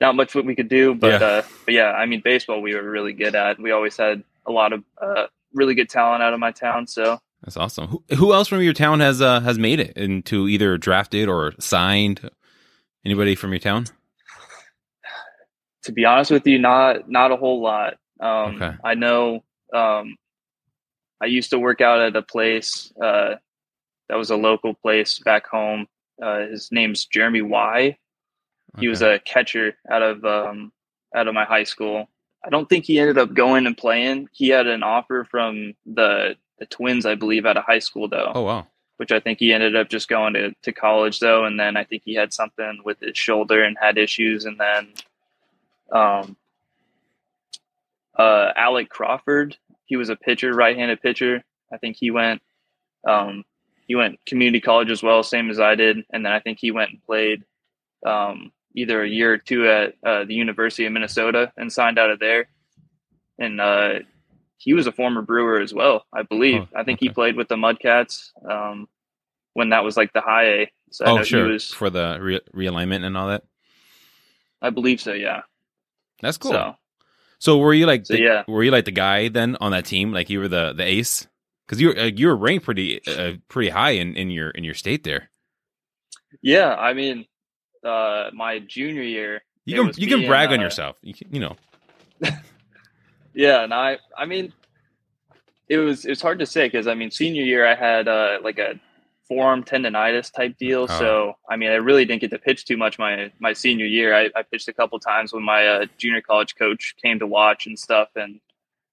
not 0.00 0.14
much 0.16 0.34
what 0.34 0.44
we 0.44 0.54
could 0.54 0.68
do, 0.68 0.94
but 0.94 1.20
Yeah. 1.20 1.26
uh, 1.26 1.42
but 1.64 1.74
yeah, 1.74 1.92
I 1.92 2.06
mean, 2.06 2.20
baseball 2.24 2.60
we 2.62 2.74
were 2.74 2.88
really 2.88 3.12
good 3.12 3.34
at. 3.34 3.58
We 3.58 3.72
always 3.72 3.96
had 3.96 4.22
a 4.46 4.52
lot 4.52 4.72
of 4.72 4.82
uh, 5.00 5.26
really 5.52 5.74
good 5.74 5.88
talent 5.88 6.22
out 6.22 6.32
of 6.34 6.40
my 6.40 6.50
town. 6.52 6.86
So 6.86 7.18
That's 7.42 7.56
awesome. 7.56 7.88
Who, 7.88 8.04
who 8.16 8.32
else 8.34 8.48
from 8.48 8.62
your 8.62 8.72
town 8.72 9.00
has 9.00 9.20
uh 9.20 9.40
has 9.40 9.58
made 9.58 9.80
it 9.80 9.96
into 9.96 10.48
either 10.48 10.78
drafted 10.78 11.28
or 11.28 11.52
signed? 11.58 12.28
Anybody 13.04 13.34
from 13.34 13.50
your 13.52 13.58
town? 13.60 13.86
to 15.84 15.92
be 15.92 16.04
honest 16.04 16.30
with 16.30 16.46
you, 16.46 16.58
not 16.58 17.08
not 17.08 17.32
a 17.32 17.36
whole 17.36 17.60
lot. 17.60 17.94
Um, 18.20 18.56
Okay. 18.62 18.76
I 18.84 18.94
know. 18.94 19.42
Um, 19.74 20.16
I 21.20 21.26
used 21.26 21.50
to 21.50 21.58
work 21.58 21.80
out 21.80 22.00
at 22.00 22.16
a 22.16 22.22
place 22.22 22.92
uh, 23.02 23.36
that 24.08 24.16
was 24.18 24.30
a 24.30 24.36
local 24.36 24.74
place 24.74 25.18
back 25.20 25.46
home. 25.46 25.86
Uh, 26.20 26.46
his 26.46 26.70
name's 26.70 27.06
Jeremy 27.06 27.42
Y. 27.42 27.96
He 28.78 28.88
was 28.88 29.02
a 29.02 29.18
catcher 29.20 29.76
out 29.90 30.02
of 30.02 30.24
um, 30.24 30.72
out 31.14 31.28
of 31.28 31.34
my 31.34 31.44
high 31.44 31.64
school. 31.64 32.08
I 32.44 32.50
don't 32.50 32.68
think 32.68 32.84
he 32.84 32.98
ended 32.98 33.18
up 33.18 33.34
going 33.34 33.66
and 33.66 33.76
playing. 33.76 34.28
He 34.32 34.48
had 34.48 34.66
an 34.66 34.82
offer 34.82 35.26
from 35.30 35.74
the 35.86 36.36
the 36.62 36.66
Twins, 36.66 37.04
I 37.04 37.16
believe, 37.16 37.44
out 37.44 37.56
of 37.56 37.64
high 37.64 37.80
school 37.80 38.06
though, 38.06 38.30
oh 38.36 38.42
wow. 38.42 38.66
which 38.98 39.10
I 39.10 39.18
think 39.18 39.40
he 39.40 39.52
ended 39.52 39.74
up 39.74 39.88
just 39.88 40.08
going 40.08 40.34
to, 40.34 40.54
to 40.62 40.72
college 40.72 41.18
though. 41.18 41.44
And 41.44 41.58
then 41.58 41.76
I 41.76 41.82
think 41.82 42.02
he 42.04 42.14
had 42.14 42.32
something 42.32 42.82
with 42.84 43.00
his 43.00 43.18
shoulder 43.18 43.64
and 43.64 43.76
had 43.80 43.98
issues. 43.98 44.44
And 44.44 44.60
then 44.60 44.92
um, 45.90 46.36
uh, 48.16 48.52
Alec 48.54 48.90
Crawford, 48.90 49.56
he 49.86 49.96
was 49.96 50.08
a 50.08 50.14
pitcher, 50.14 50.54
right-handed 50.54 51.02
pitcher. 51.02 51.42
I 51.72 51.78
think 51.78 51.96
he 51.98 52.12
went 52.12 52.40
um, 53.08 53.44
he 53.88 53.96
went 53.96 54.24
community 54.24 54.60
college 54.60 54.92
as 54.92 55.02
well, 55.02 55.24
same 55.24 55.50
as 55.50 55.58
I 55.58 55.74
did. 55.74 56.04
And 56.12 56.24
then 56.24 56.32
I 56.32 56.38
think 56.38 56.58
he 56.60 56.70
went 56.70 56.92
and 56.92 57.02
played 57.02 57.42
um, 58.06 58.52
either 58.76 59.02
a 59.02 59.08
year 59.08 59.32
or 59.32 59.38
two 59.38 59.66
at 59.68 59.96
uh, 60.06 60.24
the 60.26 60.34
University 60.34 60.86
of 60.86 60.92
Minnesota 60.92 61.52
and 61.56 61.72
signed 61.72 61.98
out 61.98 62.10
of 62.10 62.20
there. 62.20 62.46
And 63.40 63.60
uh, 63.60 63.94
he 64.62 64.74
was 64.74 64.86
a 64.86 64.92
former 64.92 65.22
Brewer 65.22 65.60
as 65.60 65.74
well, 65.74 66.06
I 66.12 66.22
believe. 66.22 66.62
Oh, 66.62 66.78
I 66.78 66.84
think 66.84 66.98
okay. 66.98 67.06
he 67.06 67.12
played 67.12 67.34
with 67.34 67.48
the 67.48 67.56
Mudcats 67.56 68.30
um, 68.48 68.86
when 69.54 69.70
that 69.70 69.82
was 69.82 69.96
like 69.96 70.12
the 70.12 70.20
high 70.20 70.44
A. 70.44 70.72
So 70.92 71.04
Oh 71.04 71.22
sure. 71.24 71.46
he 71.46 71.52
was. 71.54 71.72
For 71.72 71.90
the 71.90 72.18
re- 72.20 72.40
realignment 72.54 73.02
and 73.04 73.16
all 73.16 73.26
that. 73.28 73.42
I 74.60 74.70
believe 74.70 75.00
so. 75.00 75.14
Yeah. 75.14 75.42
That's 76.20 76.38
cool. 76.38 76.52
So 76.52 76.76
So 77.40 77.58
were 77.58 77.74
you 77.74 77.86
like 77.86 78.06
So, 78.06 78.14
the, 78.14 78.20
yeah. 78.20 78.44
were 78.46 78.62
you 78.62 78.70
like 78.70 78.84
the 78.84 78.92
guy 78.92 79.26
then 79.28 79.56
on 79.60 79.72
that 79.72 79.84
team? 79.84 80.12
Like 80.12 80.30
you 80.30 80.38
were 80.38 80.48
the 80.48 80.72
the 80.72 80.84
ace 80.84 81.26
because 81.66 81.80
you 81.80 81.88
were 81.88 81.98
uh, 81.98 82.04
you 82.04 82.28
were 82.28 82.36
ranked 82.36 82.64
pretty 82.64 83.04
uh, 83.06 83.32
pretty 83.48 83.70
high 83.70 83.90
in, 83.98 84.14
in 84.14 84.30
your 84.30 84.50
in 84.50 84.62
your 84.62 84.74
state 84.74 85.02
there. 85.02 85.30
yeah, 86.40 86.74
I 86.76 86.92
mean, 86.92 87.26
uh, 87.84 88.30
my 88.32 88.60
junior 88.60 89.02
year. 89.02 89.42
You 89.64 89.82
can 89.82 89.92
you 89.96 90.06
can 90.06 90.26
brag 90.28 90.46
and, 90.46 90.54
on 90.54 90.60
uh, 90.60 90.62
yourself. 90.64 90.96
You, 91.02 91.14
can, 91.14 91.34
you 91.34 91.40
know. 91.40 91.56
Yeah, 93.34 93.62
and 93.64 93.72
I 93.72 93.98
I 94.16 94.26
mean 94.26 94.52
it 95.68 95.78
was 95.78 96.04
it 96.04 96.10
was 96.10 96.20
hard 96.22 96.38
to 96.40 96.46
say 96.46 96.66
because 96.66 96.86
I 96.86 96.94
mean 96.94 97.10
senior 97.10 97.42
year 97.44 97.66
I 97.66 97.74
had 97.74 98.08
uh, 98.08 98.38
like 98.42 98.58
a 98.58 98.78
forearm 99.28 99.64
tendonitis 99.64 100.32
type 100.32 100.56
deal, 100.58 100.86
Oh. 100.90 100.98
so 100.98 101.34
I 101.48 101.56
mean 101.56 101.70
I 101.70 101.76
really 101.76 102.04
didn't 102.04 102.20
get 102.20 102.30
to 102.32 102.38
pitch 102.38 102.64
too 102.64 102.76
much 102.76 102.98
my 102.98 103.32
my 103.38 103.52
senior 103.52 103.86
year. 103.86 104.14
I, 104.14 104.30
I 104.36 104.42
pitched 104.42 104.68
a 104.68 104.72
couple 104.72 104.98
times 104.98 105.32
when 105.32 105.42
my 105.44 105.66
uh, 105.66 105.86
junior 105.98 106.20
college 106.20 106.54
coach 106.56 106.94
came 107.02 107.18
to 107.20 107.26
watch 107.26 107.66
and 107.66 107.78
stuff, 107.78 108.08
and 108.16 108.40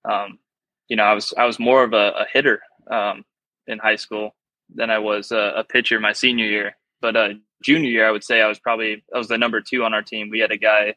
um, 0.05 0.39
you 0.87 0.95
know 0.95 1.03
I 1.03 1.13
was 1.13 1.33
I 1.37 1.45
was 1.45 1.59
more 1.59 1.83
of 1.83 1.93
a, 1.93 2.11
a 2.19 2.25
hitter 2.31 2.61
um, 2.89 3.25
in 3.67 3.79
high 3.79 3.97
school 3.97 4.35
than 4.73 4.89
I 4.89 4.99
was 4.99 5.31
a, 5.31 5.53
a 5.57 5.63
pitcher 5.63 5.99
my 5.99 6.13
senior 6.13 6.45
year. 6.45 6.77
But 7.01 7.15
uh, 7.15 7.29
junior 7.63 7.89
year 7.89 8.07
I 8.07 8.11
would 8.11 8.23
say 8.23 8.41
I 8.41 8.47
was 8.47 8.59
probably 8.59 9.03
I 9.13 9.17
was 9.17 9.27
the 9.27 9.37
number 9.37 9.59
two 9.61 9.83
on 9.83 9.93
our 9.93 10.01
team. 10.03 10.29
We 10.29 10.39
had 10.39 10.51
a 10.51 10.57
guy 10.57 10.95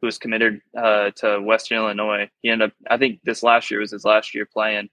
who 0.00 0.06
was 0.06 0.18
committed 0.18 0.60
uh, 0.76 1.10
to 1.16 1.40
Western 1.40 1.78
Illinois. 1.78 2.28
He 2.42 2.50
ended 2.50 2.70
up, 2.70 2.76
I 2.90 2.98
think 2.98 3.20
this 3.24 3.42
last 3.42 3.70
year 3.70 3.80
was 3.80 3.92
his 3.92 4.04
last 4.04 4.34
year 4.34 4.46
playing. 4.46 4.88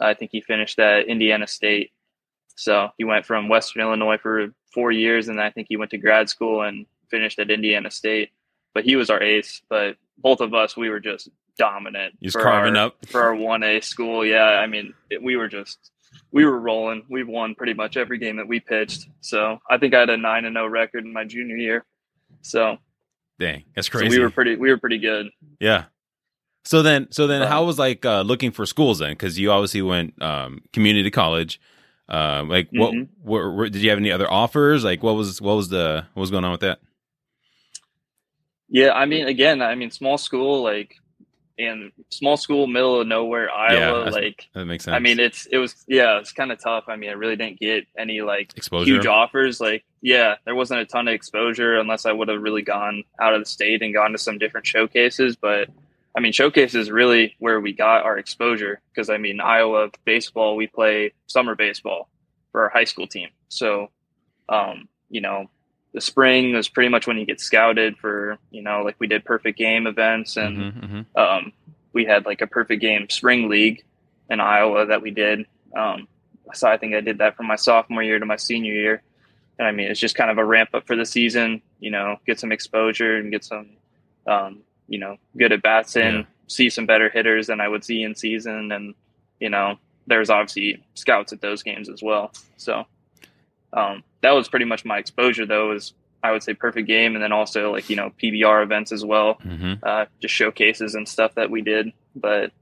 I 0.00 0.14
think 0.14 0.30
he 0.32 0.40
finished 0.40 0.78
at 0.78 1.06
Indiana 1.06 1.46
State. 1.46 1.90
So 2.56 2.88
he 2.98 3.04
went 3.04 3.26
from 3.26 3.48
Western 3.48 3.82
Illinois 3.82 4.18
for 4.18 4.48
four 4.72 4.92
years, 4.92 5.28
and 5.28 5.40
I 5.40 5.50
think 5.50 5.66
he 5.68 5.76
went 5.76 5.90
to 5.90 5.98
grad 5.98 6.28
school 6.28 6.62
and 6.62 6.86
finished 7.10 7.38
at 7.38 7.50
Indiana 7.50 7.90
State. 7.90 8.30
But 8.74 8.84
he 8.84 8.96
was 8.96 9.10
our 9.10 9.22
ace. 9.22 9.62
But 9.68 9.96
both 10.18 10.40
of 10.40 10.54
us, 10.54 10.76
we 10.76 10.88
were 10.88 11.00
just 11.00 11.28
dominant. 11.58 12.14
For 12.30 12.42
carving 12.42 12.76
our, 12.76 12.86
up. 12.86 13.06
for 13.06 13.22
our 13.22 13.34
one 13.34 13.62
A 13.62 13.80
school. 13.80 14.24
Yeah, 14.24 14.44
I 14.44 14.66
mean, 14.66 14.94
it, 15.10 15.22
we 15.22 15.36
were 15.36 15.48
just 15.48 15.90
we 16.32 16.44
were 16.44 16.58
rolling. 16.58 17.04
We 17.08 17.24
won 17.24 17.54
pretty 17.54 17.74
much 17.74 17.96
every 17.96 18.18
game 18.18 18.36
that 18.36 18.48
we 18.48 18.60
pitched. 18.60 19.08
So 19.20 19.58
I 19.68 19.78
think 19.78 19.94
I 19.94 20.00
had 20.00 20.10
a 20.10 20.16
nine 20.16 20.44
and 20.44 20.54
zero 20.54 20.66
record 20.66 21.04
in 21.04 21.12
my 21.12 21.24
junior 21.24 21.56
year. 21.56 21.84
So 22.42 22.76
Dang, 23.38 23.64
that's 23.74 23.88
so 23.88 23.98
crazy. 23.98 24.16
we 24.16 24.22
were 24.22 24.30
pretty 24.30 24.56
we 24.56 24.70
were 24.70 24.78
pretty 24.78 24.98
good. 24.98 25.28
yeah. 25.60 25.84
So 26.66 26.80
then, 26.80 27.08
so 27.10 27.26
then, 27.26 27.46
how 27.46 27.64
was 27.64 27.78
like 27.78 28.06
uh, 28.06 28.22
looking 28.22 28.50
for 28.50 28.64
schools 28.64 28.98
then? 28.98 29.10
Because 29.10 29.38
you 29.38 29.50
obviously 29.52 29.82
went 29.82 30.20
um, 30.22 30.62
community 30.72 31.10
college. 31.10 31.60
Uh, 32.08 32.42
like, 32.46 32.68
what, 32.70 32.94
Mhm. 32.94 33.08
what, 33.22 33.52
what? 33.52 33.72
Did 33.72 33.82
you 33.82 33.90
have 33.90 33.98
any 33.98 34.10
other 34.10 34.30
offers? 34.30 34.82
Like, 34.82 35.02
what 35.02 35.14
was 35.14 35.42
what 35.42 35.56
was 35.56 35.68
the 35.68 36.06
what 36.14 36.20
was 36.22 36.30
going 36.30 36.42
on 36.44 36.52
with 36.52 36.60
that? 36.62 36.78
Yeah, 38.68 38.92
I 38.92 39.04
mean, 39.04 39.26
again, 39.26 39.60
I 39.62 39.74
mean, 39.74 39.90
small 39.90 40.16
school, 40.16 40.62
like 40.62 40.96
in 41.56 41.92
small 42.10 42.36
school, 42.36 42.66
middle 42.66 43.00
of 43.00 43.06
nowhere, 43.06 43.50
Iowa, 43.50 43.98
that's- 44.04 44.14
like. 44.14 44.48
That 44.54 44.64
makes 44.66 44.84
sense. 44.84 44.94
I 44.94 44.98
mean, 44.98 45.20
it's 45.20 45.46
it 45.46 45.58
was 45.58 45.84
yeah, 45.86 46.18
it's 46.18 46.32
kind 46.32 46.50
of 46.52 46.58
tough. 46.60 46.84
I 46.88 46.96
mean, 46.96 47.10
I 47.10 47.14
really 47.14 47.36
didn't 47.36 47.60
get 47.60 47.86
any 47.98 48.20
like 48.20 48.52
exposure. 48.56 48.92
huge 48.92 49.06
offers. 49.06 49.60
Like, 49.60 49.84
yeah, 50.00 50.36
there 50.44 50.54
wasn't 50.54 50.80
a 50.80 50.86
ton 50.86 51.08
of 51.08 51.14
exposure 51.14 51.76
unless 51.78 52.06
I 52.06 52.12
would 52.12 52.28
have 52.28 52.42
really 52.42 52.62
gone 52.62 53.04
out 53.20 53.34
of 53.34 53.40
the 53.40 53.46
state 53.46 53.82
and 53.82 53.94
gone 53.94 54.12
to 54.12 54.18
some 54.18 54.38
different 54.38 54.66
showcases. 54.66 55.36
But 55.36 55.68
I 56.16 56.20
mean, 56.20 56.32
showcases 56.32 56.90
really 56.90 57.34
where 57.38 57.60
we 57.60 57.72
got 57.72 58.04
our 58.04 58.18
exposure 58.18 58.80
because 58.92 59.10
I 59.10 59.18
mean, 59.18 59.40
Iowa 59.40 59.90
baseball, 60.04 60.56
we 60.56 60.66
play 60.66 61.12
summer 61.26 61.54
baseball 61.54 62.08
for 62.52 62.62
our 62.62 62.68
high 62.68 62.84
school 62.84 63.06
team. 63.06 63.28
So, 63.48 63.88
um, 64.48 64.88
you 65.08 65.20
know, 65.20 65.50
the 65.94 66.00
spring 66.00 66.54
is 66.56 66.68
pretty 66.68 66.88
much 66.90 67.06
when 67.06 67.16
you 67.16 67.24
get 67.24 67.40
scouted 67.40 67.96
for, 67.96 68.36
you 68.50 68.60
know, 68.62 68.82
like 68.82 68.96
we 68.98 69.06
did 69.06 69.24
perfect 69.24 69.56
game 69.56 69.86
events 69.86 70.36
and 70.36 70.56
Mhm, 70.74 71.06
mhm. 71.14 71.18
um, 71.20 71.52
we 71.92 72.04
had 72.04 72.26
like 72.26 72.40
a 72.42 72.46
perfect 72.48 72.82
game 72.82 73.08
spring 73.08 73.48
league 73.48 73.82
in 74.28 74.40
Iowa 74.40 74.86
that 74.86 75.00
we 75.02 75.10
did. 75.12 75.46
Um, 75.76 76.08
so 76.52 76.68
I 76.68 76.76
think 76.76 76.94
I 76.94 77.00
did 77.00 77.18
that 77.18 77.36
from 77.36 77.46
my 77.46 77.56
sophomore 77.56 78.02
year 78.02 78.18
to 78.18 78.26
my 78.26 78.36
senior 78.36 78.72
year. 78.72 79.02
And 79.58 79.68
I 79.68 79.70
mean, 79.70 79.88
it's 79.88 80.00
just 80.00 80.16
kind 80.16 80.30
of 80.32 80.38
a 80.38 80.44
ramp 80.44 80.70
up 80.74 80.84
for 80.86 80.96
the 80.96 81.06
season, 81.06 81.62
you 81.78 81.90
know, 81.92 82.16
get 82.26 82.40
some 82.40 82.50
exposure 82.50 83.16
and 83.16 83.30
get 83.30 83.44
some, 83.44 83.68
um, 84.26 84.62
you 84.88 84.98
know, 84.98 85.16
good 85.38 85.52
at 85.52 85.62
bats 85.62 85.94
in, 85.94 86.14
Yeah. 86.14 86.22
see 86.48 86.70
some 86.70 86.86
better 86.86 87.08
hitters 87.08 87.46
than 87.46 87.60
I 87.60 87.68
would 87.68 87.84
see 87.84 88.02
in 88.02 88.16
season. 88.16 88.72
And, 88.72 88.94
you 89.38 89.48
know, 89.48 89.78
there's 90.08 90.28
obviously 90.28 90.82
scouts 90.94 91.32
at 91.32 91.40
those 91.40 91.62
games 91.62 91.88
as 91.88 92.02
well. 92.02 92.32
So 92.56 92.84
um, 93.74 94.02
that 94.22 94.30
was 94.32 94.48
pretty 94.48 94.64
much 94.64 94.84
my 94.84 94.98
exposure 94.98 95.44
though, 95.46 95.72
is 95.72 95.92
I 96.22 96.32
would 96.32 96.42
say 96.42 96.54
perfect 96.54 96.88
game. 96.88 97.14
And 97.14 97.22
then 97.22 97.32
also 97.32 97.70
like, 97.72 97.90
you 97.90 97.96
know, 97.96 98.10
PBR 98.22 98.62
events 98.62 98.92
as 98.92 99.04
well 99.04 99.34
Mhm. 99.44 99.78
uh, 99.82 100.06
just 100.22 100.32
showcases 100.32 100.94
and 100.94 101.06
stuff 101.06 101.34
that 101.34 101.50
we 101.50 101.60
did. 101.60 101.92
But 102.16 102.52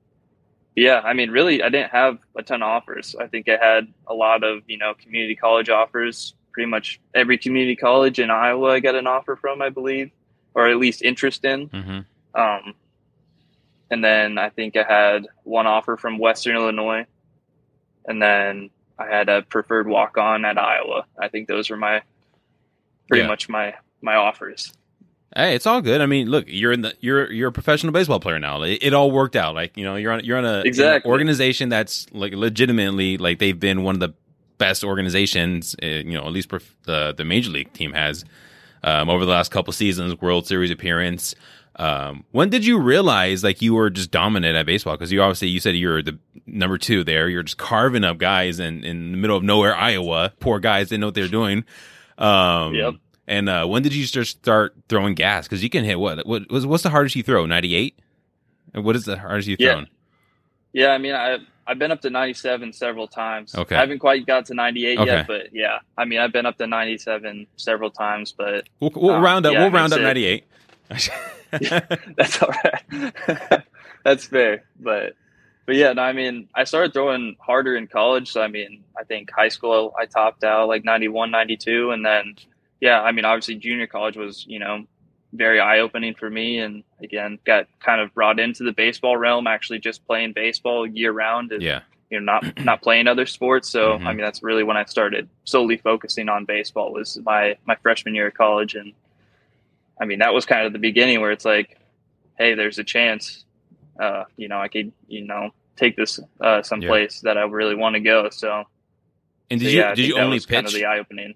yeah, 0.75 1.01
I 1.05 1.13
mean, 1.13 1.31
really, 1.31 1.63
I 1.63 1.69
didn't 1.69 1.93
have 1.93 2.19
a 2.35 2.43
ton 2.43 2.63
of 2.63 2.69
offers. 2.69 3.15
I 3.21 3.27
think 3.29 3.49
I 3.49 3.57
had 3.63 3.87
a 4.09 4.15
lot 4.15 4.43
of, 4.43 4.63
you 4.67 4.79
know, 4.79 4.95
community 4.95 5.37
college 5.37 5.69
offers. 5.69 6.35
Pretty 6.53 6.69
much 6.69 6.99
every 7.15 7.39
community 7.39 7.77
college 7.77 8.19
in 8.19 8.31
Iowa 8.31 8.73
I 8.73 8.81
got 8.81 8.95
an 8.95 9.07
offer 9.07 9.37
from, 9.37 9.63
I 9.63 9.69
believe, 9.69 10.11
or 10.55 10.67
at 10.69 10.77
least 10.79 11.03
interest 11.03 11.45
in. 11.45 11.69
Mhm. 11.69 12.05
Um, 12.35 12.75
and 13.91 14.03
then 14.03 14.39
I 14.39 14.49
think 14.49 14.77
I 14.77 14.83
had 14.83 15.27
one 15.45 15.67
offer 15.67 15.97
from 15.97 16.19
Western 16.19 16.57
Illinois. 16.57 17.07
And 18.07 18.21
then 18.21 18.71
I 19.03 19.15
had 19.15 19.29
a 19.29 19.43
preferred 19.43 19.87
walk 19.89 20.17
on 20.19 20.45
at 20.45 20.59
Iowa. 20.59 21.05
I 21.21 21.29
think 21.29 21.49
those 21.49 21.71
were 21.71 21.77
my 21.77 22.03
pretty 23.09 23.23
Yeah. 23.23 23.29
much 23.29 23.49
my 23.49 23.75
my 24.01 24.15
offers. 24.17 24.73
Hey, 25.35 25.55
it's 25.55 25.67
all 25.67 25.81
good. 25.81 26.01
I 26.03 26.07
mean, 26.07 26.29
look, 26.29 26.45
you're 26.49 26.73
in 26.73 26.83
the 26.83 26.95
you're 27.01 27.31
you're 27.33 27.49
a 27.49 27.53
professional 27.53 27.93
baseball 27.93 28.21
player 28.21 28.39
now. 28.39 28.63
It, 28.63 28.79
it 28.83 28.95
all 28.95 29.11
worked 29.11 29.35
out. 29.37 29.55
Like 29.55 29.77
you 29.77 29.85
know, 29.85 29.97
you're 29.97 30.13
on 30.13 30.25
you're 30.25 30.37
on 30.39 30.45
a 30.45 30.61
an 30.61 30.67
Exactly. 30.67 31.11
organization 31.11 31.69
that's 31.71 32.07
like 32.13 32.35
legitimately 32.35 33.17
like 33.19 33.39
they've 33.39 33.59
been 33.59 33.83
one 33.83 33.95
of 33.97 34.01
the 34.01 34.13
best 34.59 34.85
organizations. 34.85 35.75
Uh, 35.83 35.87
you 35.87 36.13
know, 36.13 36.27
at 36.27 36.33
least 36.33 36.51
the 36.85 37.15
the 37.17 37.25
major 37.25 37.51
league 37.51 37.73
team 37.73 37.93
has 37.95 38.25
um, 38.85 39.09
over 39.09 39.25
the 39.25 39.31
last 39.31 39.51
couple 39.51 39.73
seasons, 39.73 40.21
World 40.21 40.47
Series 40.47 40.71
appearance. 40.71 41.35
Um, 41.77 42.25
when 42.33 42.51
did 42.51 42.67
you 42.67 42.79
realize 42.79 43.43
like 43.43 43.63
you 43.63 43.75
were 43.75 43.89
just 43.91 44.11
dominant 44.11 44.57
at 44.57 44.67
baseball? 44.67 44.95
Because 44.95 45.11
you 45.11 45.23
obviously 45.23 45.49
you 45.49 45.59
said 45.61 45.75
you're 45.75 46.03
the 46.03 46.19
number 46.47 46.77
two 46.79 47.03
there. 47.05 47.29
You're 47.29 47.43
just 47.43 47.57
carving 47.59 48.05
up 48.05 48.19
guys 48.19 48.61
in 48.61 48.85
in 48.85 49.13
the 49.13 49.17
middle 49.19 49.37
of 49.37 49.43
nowhere, 49.43 49.75
Iowa. 49.75 50.33
Poor 50.41 50.59
guys 50.61 50.89
didn't 50.91 51.01
know 51.01 51.07
what 51.09 51.15
they 51.15 51.23
were 51.23 51.29
doing. 51.29 51.65
Um, 52.19 52.75
Yep. 52.75 52.95
And 53.29 53.49
uh, 53.49 53.65
when 53.67 53.83
did 53.83 53.95
you 53.95 54.05
just 54.05 54.39
start 54.39 54.75
throwing 54.89 55.15
gas? 55.15 55.47
Because 55.47 55.63
you 55.63 55.71
can 55.71 55.85
hit 55.85 55.99
what? 55.99 56.27
What 56.27 56.51
was 56.51 56.67
what's 56.67 56.83
the 56.83 56.91
hardest 56.91 57.17
you 57.17 57.23
throw? 57.23 57.47
Ninety 57.47 57.75
eight. 57.75 57.99
What 58.75 58.97
is 58.97 59.05
the 59.05 59.17
hardest 59.19 59.49
you've 59.49 59.61
Yeah. 59.61 59.73
thrown? 59.75 59.89
Yeah, 60.73 60.89
I 60.89 60.99
mean, 60.99 61.15
I 61.15 61.39
I've 61.67 61.79
been 61.79 61.93
up 61.93 62.01
to 62.03 62.11
97 62.11 62.73
several 62.73 63.07
times. 63.07 63.55
Okay. 63.55 63.77
I 63.77 63.81
haven't 63.81 64.01
quite 64.01 64.27
got 64.27 64.47
to 64.47 64.55
98 64.55 64.99
Okay. 64.99 65.07
yet, 65.11 65.27
but 65.29 65.55
yeah, 65.55 65.79
I 65.97 66.05
mean, 66.05 66.19
I've 66.19 66.33
been 66.33 66.45
up 66.45 66.59
to 66.59 66.67
97 66.67 67.47
several 67.57 67.91
times, 67.91 68.33
but 68.37 68.69
We'll, 68.81 68.91
we'll 68.97 69.15
Um, 69.15 69.23
round 69.23 69.47
up. 69.47 69.53
yeah, 69.53 69.63
we'll 69.63 69.71
round 69.71 69.93
up 69.93 70.01
ninety 70.01 70.25
eight. 70.25 70.45
that's 72.17 72.43
all 72.43 72.51
right. 72.65 73.63
that's 74.05 74.25
fair, 74.25 74.65
but 74.81 75.15
but 75.67 75.77
yeah, 75.77 75.93
no, 75.93 76.03
I 76.03 76.13
mean, 76.13 76.49
I 76.55 76.65
started 76.65 76.93
throwing 76.93 77.37
harder 77.39 77.77
in 77.77 77.87
college. 77.87 78.33
So 78.33 78.41
I 78.43 78.49
mean, 78.49 78.85
I 78.99 79.05
think 79.05 79.31
high 79.31 79.49
school 79.49 79.95
I 79.99 80.07
topped 80.07 80.45
out 80.45 80.69
like 80.69 80.85
91, 80.85 81.31
92, 81.31 81.91
and 81.91 82.05
then 82.05 82.37
yeah, 82.81 83.01
I 83.01 83.13
mean, 83.13 83.25
obviously 83.25 83.55
junior 83.57 83.87
college 83.87 84.17
was 84.17 84.45
you 84.49 84.59
know 84.59 84.85
very 85.35 85.61
eye 85.61 85.79
opening 85.81 86.15
for 86.15 86.29
me, 86.29 86.59
and 86.59 86.85
again 87.03 87.39
got 87.45 87.67
kind 87.81 88.01
of 88.01 88.13
brought 88.15 88.41
into 88.41 88.65
the 88.65 88.73
baseball 88.73 89.17
realm. 89.17 89.47
Actually, 89.47 89.79
just 89.79 90.07
playing 90.07 90.33
baseball 90.33 90.87
year 90.87 91.13
round 91.13 91.53
and 91.53 91.63
yeah. 91.63 91.81
you 92.11 92.19
know 92.21 92.25
not 92.33 92.65
not 92.65 92.83
playing 92.83 93.07
other 93.09 93.25
sports 93.27 93.69
so 93.71 93.99
Mhm. 93.99 94.07
i 94.07 94.13
mean 94.13 94.21
that's 94.21 94.43
really 94.43 94.63
when 94.63 94.77
i 94.77 94.85
started 94.85 95.29
solely 95.45 95.79
focusing 95.79 96.29
on 96.29 96.45
baseball 96.45 96.93
was 96.93 97.19
my 97.25 97.57
my 97.65 97.75
freshman 97.77 98.15
year 98.15 98.27
of 98.29 98.35
college 98.35 98.75
and 98.75 98.93
i 100.01 100.05
mean 100.05 100.19
that 100.21 100.33
was 100.35 100.45
kind 100.47 100.67
of 100.67 100.73
the 100.73 100.79
beginning 100.79 101.21
where 101.21 101.31
it's 101.33 101.45
like 101.45 101.79
hey 102.39 102.55
there's 102.55 102.79
a 102.79 102.85
chance 102.85 103.45
uh 104.01 104.25
you 104.37 104.49
know 104.49 104.59
i 104.61 104.69
could 104.69 104.93
you 105.09 105.23
know 105.27 105.51
take 105.77 105.97
this 105.97 106.19
uh 106.41 106.63
someplace 106.63 107.21
that 107.21 107.37
i 107.39 107.43
really 107.43 107.75
want 107.75 107.95
to 107.95 108.01
go 108.01 108.29
so, 108.31 108.65
And 109.51 109.61
did 109.61 109.67
so, 109.67 109.73
you 109.73 109.79
yeah, 109.81 109.95
did 109.95 110.07
you 110.07 110.19
only 110.19 110.37
was 110.37 110.47
kind 110.47 110.67
of 110.67 110.73
pitch 110.73 110.81
the 110.81 110.87
eye-opening 110.87 111.35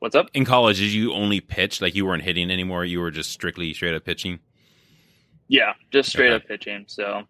what's 0.00 0.14
up 0.16 0.28
in 0.32 0.44
college? 0.46 0.78
Did 0.78 0.92
you 0.92 1.12
only 1.12 1.40
pitch? 1.40 1.82
Like 1.82 1.94
you 1.94 2.06
weren't 2.06 2.22
hitting 2.22 2.50
anymore? 2.50 2.86
You 2.86 3.00
were 3.00 3.10
just 3.10 3.30
strictly 3.32 3.74
straight 3.74 3.94
up 3.94 4.02
pitching. 4.04 4.38
Yeah, 5.48 5.74
just 5.90 6.08
straight 6.08 6.28
Okay. 6.32 6.36
up 6.36 6.48
pitching. 6.48 6.84
So, 6.88 7.24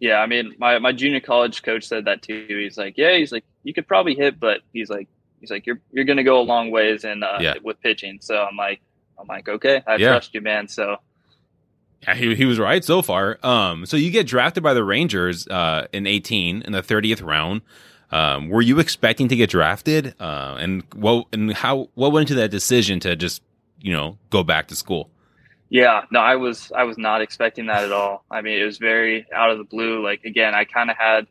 yeah, 0.00 0.20
I 0.20 0.26
mean, 0.26 0.54
my, 0.58 0.78
my 0.78 0.92
junior 0.92 1.20
college 1.20 1.62
coach 1.62 1.84
said 1.84 2.06
that 2.06 2.22
too. 2.22 2.46
He's 2.48 2.78
like, 2.78 2.96
yeah, 2.96 3.16
he's 3.18 3.30
like, 3.30 3.44
you 3.62 3.74
could 3.74 3.86
probably 3.86 4.14
hit, 4.14 4.40
but 4.40 4.60
he's 4.72 4.88
like, 4.88 5.06
he's 5.40 5.50
like, 5.50 5.66
you're 5.66 5.80
you're 5.92 6.06
gonna 6.06 6.24
go 6.24 6.40
a 6.40 6.42
long 6.42 6.70
ways 6.70 7.04
in 7.04 7.22
uh, 7.22 7.38
Yeah. 7.42 7.54
with 7.62 7.78
pitching. 7.82 8.18
So 8.22 8.42
I'm 8.42 8.56
like, 8.56 8.80
I'm 9.18 9.26
like, 9.28 9.48
okay, 9.48 9.82
I 9.86 9.96
Yeah. 9.96 10.08
trust 10.10 10.34
you, 10.34 10.40
man. 10.40 10.68
So 10.68 10.96
Yeah, 12.02 12.14
he, 12.14 12.34
he 12.36 12.44
was 12.44 12.58
right 12.58 12.84
so 12.84 13.02
far. 13.02 13.38
Um, 13.42 13.84
so 13.86 13.96
you 13.96 14.10
get 14.10 14.26
drafted 14.26 14.62
by 14.62 14.72
the 14.74 14.84
Rangers 14.84 15.46
uh, 15.48 15.86
in 15.92 16.06
18 16.06 16.62
in 16.62 16.72
the 16.72 16.82
30th 16.82 17.24
round. 17.24 17.62
Um, 18.10 18.48
were 18.48 18.62
you 18.62 18.78
expecting 18.78 19.28
to 19.28 19.36
get 19.36 19.50
drafted? 19.50 20.14
Uh, 20.20 20.56
and 20.58 20.82
what 20.94 21.26
and 21.32 21.52
how 21.52 21.90
what 21.94 22.12
went 22.12 22.30
into 22.30 22.40
that 22.40 22.50
decision 22.50 23.00
to 23.00 23.16
just 23.16 23.42
you 23.82 23.92
know 23.92 24.16
go 24.30 24.42
back 24.42 24.68
to 24.68 24.76
school? 24.76 25.10
yeah, 25.70 26.04
no, 26.10 26.20
I 26.20 26.36
was 26.36 26.72
I 26.74 26.84
was 26.84 26.96
not 26.96 27.20
expecting 27.20 27.66
that 27.66 27.84
at 27.84 27.92
all. 27.92 28.24
I 28.30 28.40
mean, 28.40 28.58
it 28.58 28.64
was 28.64 28.78
very 28.78 29.26
out 29.34 29.50
of 29.50 29.58
the 29.58 29.64
blue. 29.64 30.02
Like 30.02 30.24
again, 30.24 30.54
I 30.54 30.64
kind 30.64 30.90
of 30.90 30.96
had. 30.96 31.26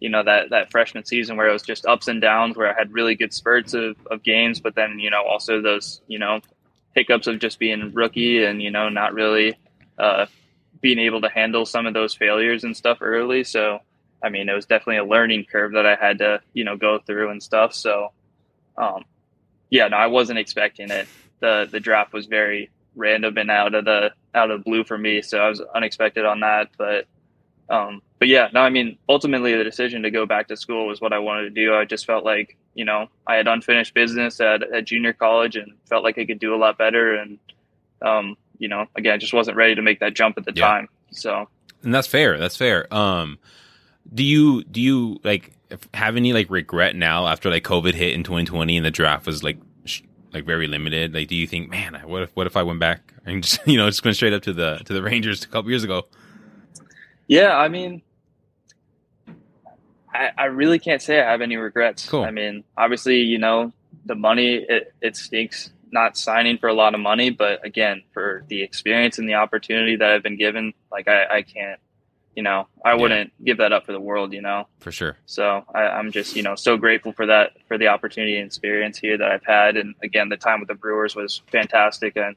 You 0.00 0.08
know 0.08 0.24
that 0.24 0.50
that 0.50 0.72
freshman 0.72 1.04
season 1.04 1.36
where 1.36 1.48
it 1.48 1.52
was 1.52 1.62
just 1.62 1.86
ups 1.86 2.08
and 2.08 2.20
downs, 2.20 2.56
where 2.56 2.68
I 2.68 2.76
had 2.76 2.92
really 2.92 3.14
good 3.14 3.32
spurts 3.32 3.72
of, 3.72 3.96
of 4.10 4.24
games, 4.24 4.58
but 4.58 4.74
then 4.74 4.98
you 4.98 5.10
know 5.10 5.22
also 5.22 5.62
those 5.62 6.00
you 6.08 6.18
know 6.18 6.40
hiccups 6.94 7.26
of 7.26 7.38
just 7.38 7.58
being 7.58 7.92
rookie 7.92 8.44
and 8.44 8.62
you 8.62 8.70
know 8.70 8.88
not 8.88 9.14
really 9.14 9.56
uh, 9.98 10.26
being 10.80 10.98
able 10.98 11.20
to 11.20 11.28
handle 11.28 11.64
some 11.64 11.86
of 11.86 11.94
those 11.94 12.14
failures 12.14 12.64
and 12.64 12.76
stuff 12.76 12.98
early. 13.00 13.44
So, 13.44 13.78
I 14.22 14.28
mean, 14.28 14.48
it 14.48 14.52
was 14.52 14.66
definitely 14.66 14.98
a 14.98 15.04
learning 15.04 15.46
curve 15.50 15.72
that 15.72 15.86
I 15.86 15.94
had 15.94 16.18
to, 16.18 16.40
you 16.52 16.64
know, 16.64 16.76
go 16.76 16.98
through 16.98 17.30
and 17.30 17.42
stuff. 17.42 17.72
So, 17.74 18.12
um, 18.76 19.04
yeah, 19.70 19.88
no, 19.88 19.96
I 19.96 20.08
wasn't 20.08 20.38
expecting 20.38 20.90
it. 20.90 21.06
the 21.40 21.68
The 21.70 21.80
draft 21.80 22.12
was 22.12 22.26
very 22.26 22.70
random 22.94 23.38
and 23.38 23.50
out 23.50 23.74
of 23.74 23.84
the 23.84 24.12
out 24.34 24.50
of 24.50 24.60
the 24.60 24.64
blue 24.64 24.84
for 24.84 24.98
me, 24.98 25.22
so 25.22 25.38
I 25.38 25.48
was 25.48 25.62
unexpected 25.74 26.24
on 26.24 26.40
that. 26.40 26.70
But, 26.76 27.06
um, 27.68 28.02
but 28.18 28.28
yeah, 28.28 28.48
no, 28.52 28.60
I 28.60 28.70
mean, 28.70 28.98
ultimately, 29.08 29.56
the 29.56 29.64
decision 29.64 30.02
to 30.02 30.10
go 30.10 30.26
back 30.26 30.48
to 30.48 30.56
school 30.56 30.86
was 30.86 31.00
what 31.00 31.12
I 31.12 31.18
wanted 31.18 31.42
to 31.42 31.50
do. 31.50 31.74
I 31.74 31.84
just 31.84 32.06
felt 32.06 32.24
like, 32.24 32.56
you 32.74 32.84
know, 32.84 33.08
I 33.26 33.34
had 33.36 33.48
unfinished 33.48 33.94
business 33.94 34.40
at, 34.40 34.62
at 34.72 34.84
junior 34.84 35.12
college 35.12 35.56
and 35.56 35.72
felt 35.88 36.04
like 36.04 36.18
I 36.18 36.24
could 36.24 36.38
do 36.38 36.54
a 36.54 36.56
lot 36.56 36.78
better 36.78 37.14
and 37.14 37.38
um, 38.02 38.36
you 38.58 38.68
know, 38.68 38.86
again, 38.96 39.14
I 39.14 39.16
just 39.16 39.32
wasn't 39.32 39.56
ready 39.56 39.74
to 39.74 39.82
make 39.82 40.00
that 40.00 40.14
jump 40.14 40.36
at 40.38 40.44
the 40.44 40.52
Yeah. 40.54 40.66
time. 40.66 40.88
So 41.12 41.48
And 41.82 41.94
that's 41.94 42.06
fair. 42.06 42.38
That's 42.38 42.56
fair. 42.56 42.92
Um, 42.94 43.38
do 44.12 44.22
you 44.24 44.64
do 44.64 44.80
you 44.80 45.20
like 45.24 45.52
have 45.94 46.16
any 46.16 46.32
like 46.32 46.50
regret 46.50 46.94
now 46.96 47.26
after 47.26 47.48
like 47.50 47.62
COVID 47.64 47.94
hit 47.94 48.12
in 48.12 48.22
2020 48.24 48.76
and 48.76 48.84
the 48.86 48.90
draft 48.90 49.26
was 49.26 49.42
like 49.42 49.58
sh- 49.84 50.02
like 50.32 50.44
very 50.44 50.66
limited? 50.66 51.14
Like, 51.14 51.28
do 51.28 51.36
you 51.36 51.46
think, 51.46 51.70
man, 51.70 52.00
what 52.04 52.22
if 52.22 52.30
what 52.34 52.46
if 52.46 52.56
I 52.56 52.62
went 52.62 52.80
back 52.80 53.12
and 53.24 53.42
just 53.42 53.60
you 53.66 53.76
know 53.76 53.88
just 53.88 54.04
went 54.04 54.16
straight 54.16 54.32
up 54.32 54.42
to 54.42 54.52
the 54.52 54.78
to 54.84 54.92
the 54.92 55.02
Rangers 55.02 55.44
a 55.44 55.48
couple 55.48 55.70
years 55.70 55.84
ago? 55.84 56.06
Yeah, 57.26 57.56
I 57.56 57.68
mean, 57.68 58.02
I, 60.12 60.30
I 60.36 60.44
really 60.46 60.78
can't 60.78 61.00
say 61.00 61.20
I 61.20 61.30
have 61.30 61.40
any 61.40 61.56
regrets. 61.56 62.08
Cool. 62.08 62.24
I 62.24 62.30
mean, 62.30 62.64
obviously, 62.76 63.20
you 63.20 63.38
know, 63.38 63.72
the 64.04 64.14
money 64.14 64.56
it, 64.68 64.92
it 65.00 65.16
stinks 65.16 65.70
not 65.90 66.16
signing 66.16 66.58
for 66.58 66.68
a 66.68 66.74
lot 66.74 66.94
of 66.94 67.00
money, 67.00 67.30
but 67.30 67.64
again, 67.64 68.02
for 68.12 68.44
the 68.48 68.62
experience 68.62 69.18
and 69.18 69.28
the 69.28 69.34
opportunity 69.34 69.96
that 69.96 70.10
I've 70.10 70.22
been 70.22 70.38
given, 70.38 70.72
like 70.90 71.06
I, 71.08 71.24
I 71.38 71.42
can't, 71.42 71.78
you 72.34 72.42
know, 72.42 72.66
I 72.82 72.94
wouldn't 72.94 73.32
give 73.44 73.58
that 73.58 73.72
up 73.74 73.84
for 73.84 73.92
the 73.92 74.00
world, 74.00 74.32
you 74.32 74.40
know. 74.40 74.66
For 74.80 74.90
sure. 74.90 75.18
So 75.26 75.64
I, 75.74 75.80
I'm 75.82 76.10
just, 76.10 76.34
you 76.34 76.42
know, 76.42 76.54
so 76.54 76.78
grateful 76.78 77.12
for 77.12 77.26
that, 77.26 77.52
for 77.68 77.76
the 77.76 77.88
opportunity 77.88 78.38
and 78.38 78.46
experience 78.46 78.98
here 78.98 79.18
that 79.18 79.30
I've 79.30 79.44
had, 79.44 79.76
and 79.76 79.94
again, 80.02 80.30
the 80.30 80.38
time 80.38 80.60
with 80.60 80.68
the 80.68 80.74
Brewers 80.74 81.14
was 81.14 81.42
fantastic, 81.52 82.16
and 82.16 82.34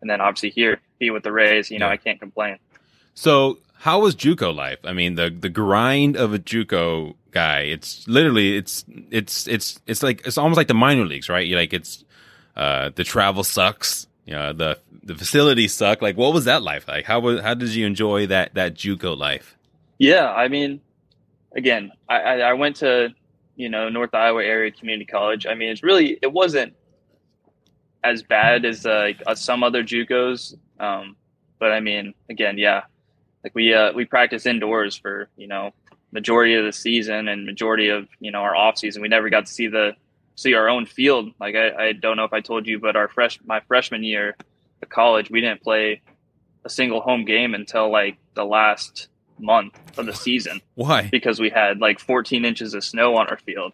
and 0.00 0.08
then 0.08 0.22
obviously 0.22 0.48
here, 0.48 0.80
be 0.98 1.10
with 1.10 1.22
the 1.22 1.32
Rays, 1.32 1.70
you 1.70 1.78
know, 1.78 1.86
Yeah. 1.86 1.92
I 1.92 1.96
can't 1.98 2.18
complain. 2.18 2.56
So, 3.12 3.58
how 3.80 4.00
was 4.00 4.14
JUCO 4.14 4.54
life? 4.54 4.78
I 4.84 4.92
mean, 4.92 5.14
the 5.14 5.30
the 5.30 5.48
grind 5.48 6.14
of 6.14 6.34
a 6.34 6.38
JUCO 6.38 7.14
guy. 7.30 7.60
It's 7.60 8.06
literally 8.06 8.56
it's 8.58 8.84
it's 9.10 9.48
it's 9.48 9.80
it's 9.86 10.02
like 10.02 10.26
it's 10.26 10.36
almost 10.36 10.58
like 10.58 10.68
the 10.68 10.74
minor 10.74 11.06
leagues, 11.06 11.30
right? 11.30 11.46
You 11.46 11.56
like 11.56 11.72
it's 11.72 12.04
uh 12.56 12.90
the 12.94 13.04
travel 13.04 13.42
sucks. 13.42 14.06
You 14.26 14.34
know, 14.34 14.52
the 14.52 14.78
the 15.02 15.14
facilities 15.14 15.72
suck. 15.72 16.02
Like, 16.02 16.18
what 16.18 16.34
was 16.34 16.44
that 16.44 16.62
life 16.62 16.86
like? 16.88 17.06
How 17.06 17.20
was 17.20 17.40
how 17.40 17.54
did 17.54 17.70
you 17.70 17.86
enjoy 17.86 18.26
that 18.26 18.54
that 18.54 18.74
JUCO 18.74 19.16
life? 19.16 19.56
Yeah, 19.96 20.30
I 20.30 20.48
mean, 20.48 20.82
again, 21.56 21.90
I, 22.06 22.20
I, 22.20 22.38
I 22.50 22.52
went 22.52 22.76
to 22.76 23.14
you 23.56 23.70
know 23.70 23.88
North 23.88 24.14
Iowa 24.14 24.44
Area 24.44 24.70
Community 24.70 25.06
College. 25.06 25.46
I 25.46 25.54
mean, 25.54 25.70
it's 25.70 25.82
really 25.82 26.18
it 26.20 26.30
wasn't 26.30 26.74
as 28.04 28.22
bad 28.22 28.66
as 28.66 28.84
uh, 28.84 29.12
some 29.34 29.62
other 29.62 29.82
JUCOs, 29.82 30.54
um, 30.78 31.16
but 31.58 31.72
I 31.72 31.80
mean, 31.80 32.12
again, 32.28 32.58
yeah, 32.58 32.82
like 33.44 33.54
we 33.54 33.74
uh, 33.74 33.92
we 33.92 34.04
practice 34.04 34.46
indoors 34.46 34.96
for 34.96 35.28
you 35.36 35.46
know 35.46 35.72
majority 36.12 36.54
of 36.54 36.64
the 36.64 36.72
season 36.72 37.28
and 37.28 37.46
majority 37.46 37.88
of 37.88 38.08
you 38.20 38.30
know 38.30 38.40
our 38.40 38.54
off 38.54 38.78
season. 38.78 39.02
We 39.02 39.08
never 39.08 39.30
got 39.30 39.46
to 39.46 39.52
see 39.52 39.68
the 39.68 39.92
see 40.36 40.54
our 40.54 40.68
own 40.68 40.86
field. 40.86 41.32
Like 41.40 41.54
I, 41.54 41.88
I 41.88 41.92
don't 41.92 42.16
know 42.16 42.24
if 42.24 42.32
I 42.32 42.40
told 42.40 42.66
you, 42.66 42.78
but 42.78 42.96
our 42.96 43.08
fresh 43.08 43.38
my 43.44 43.60
freshman 43.60 44.04
year 44.04 44.36
at 44.82 44.90
college, 44.90 45.30
we 45.30 45.40
didn't 45.40 45.62
play 45.62 46.02
a 46.64 46.70
single 46.70 47.00
home 47.00 47.24
game 47.24 47.54
until 47.54 47.90
like 47.90 48.18
the 48.34 48.44
last 48.44 49.08
month 49.38 49.78
of 49.98 50.06
the 50.06 50.12
season 50.12 50.60
Why? 50.74 51.08
because 51.10 51.40
we 51.40 51.48
had 51.48 51.80
like 51.80 51.98
14 51.98 52.44
inches 52.44 52.74
of 52.74 52.84
snow 52.84 53.16
on 53.16 53.28
our 53.28 53.38
field. 53.38 53.72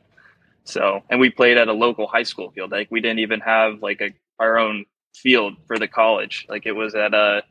So, 0.63 1.03
and 1.11 1.21
we 1.21 1.31
played 1.31 1.59
at 1.59 1.69
a 1.69 1.73
local 1.73 2.07
high 2.07 2.23
school 2.23 2.51
field. 2.51 2.71
Like 2.71 2.89
we 2.91 3.01
didn't 3.01 3.21
even 3.21 3.41
have 3.41 3.83
like 3.83 4.01
a 4.01 4.11
our 4.39 4.59
own 4.59 4.85
field 5.15 5.57
for 5.67 5.79
the 5.79 5.89
college. 5.89 6.47
Like 6.49 6.67
it 6.67 6.73
was 6.73 6.95
at 6.95 7.15
uh 7.15 7.43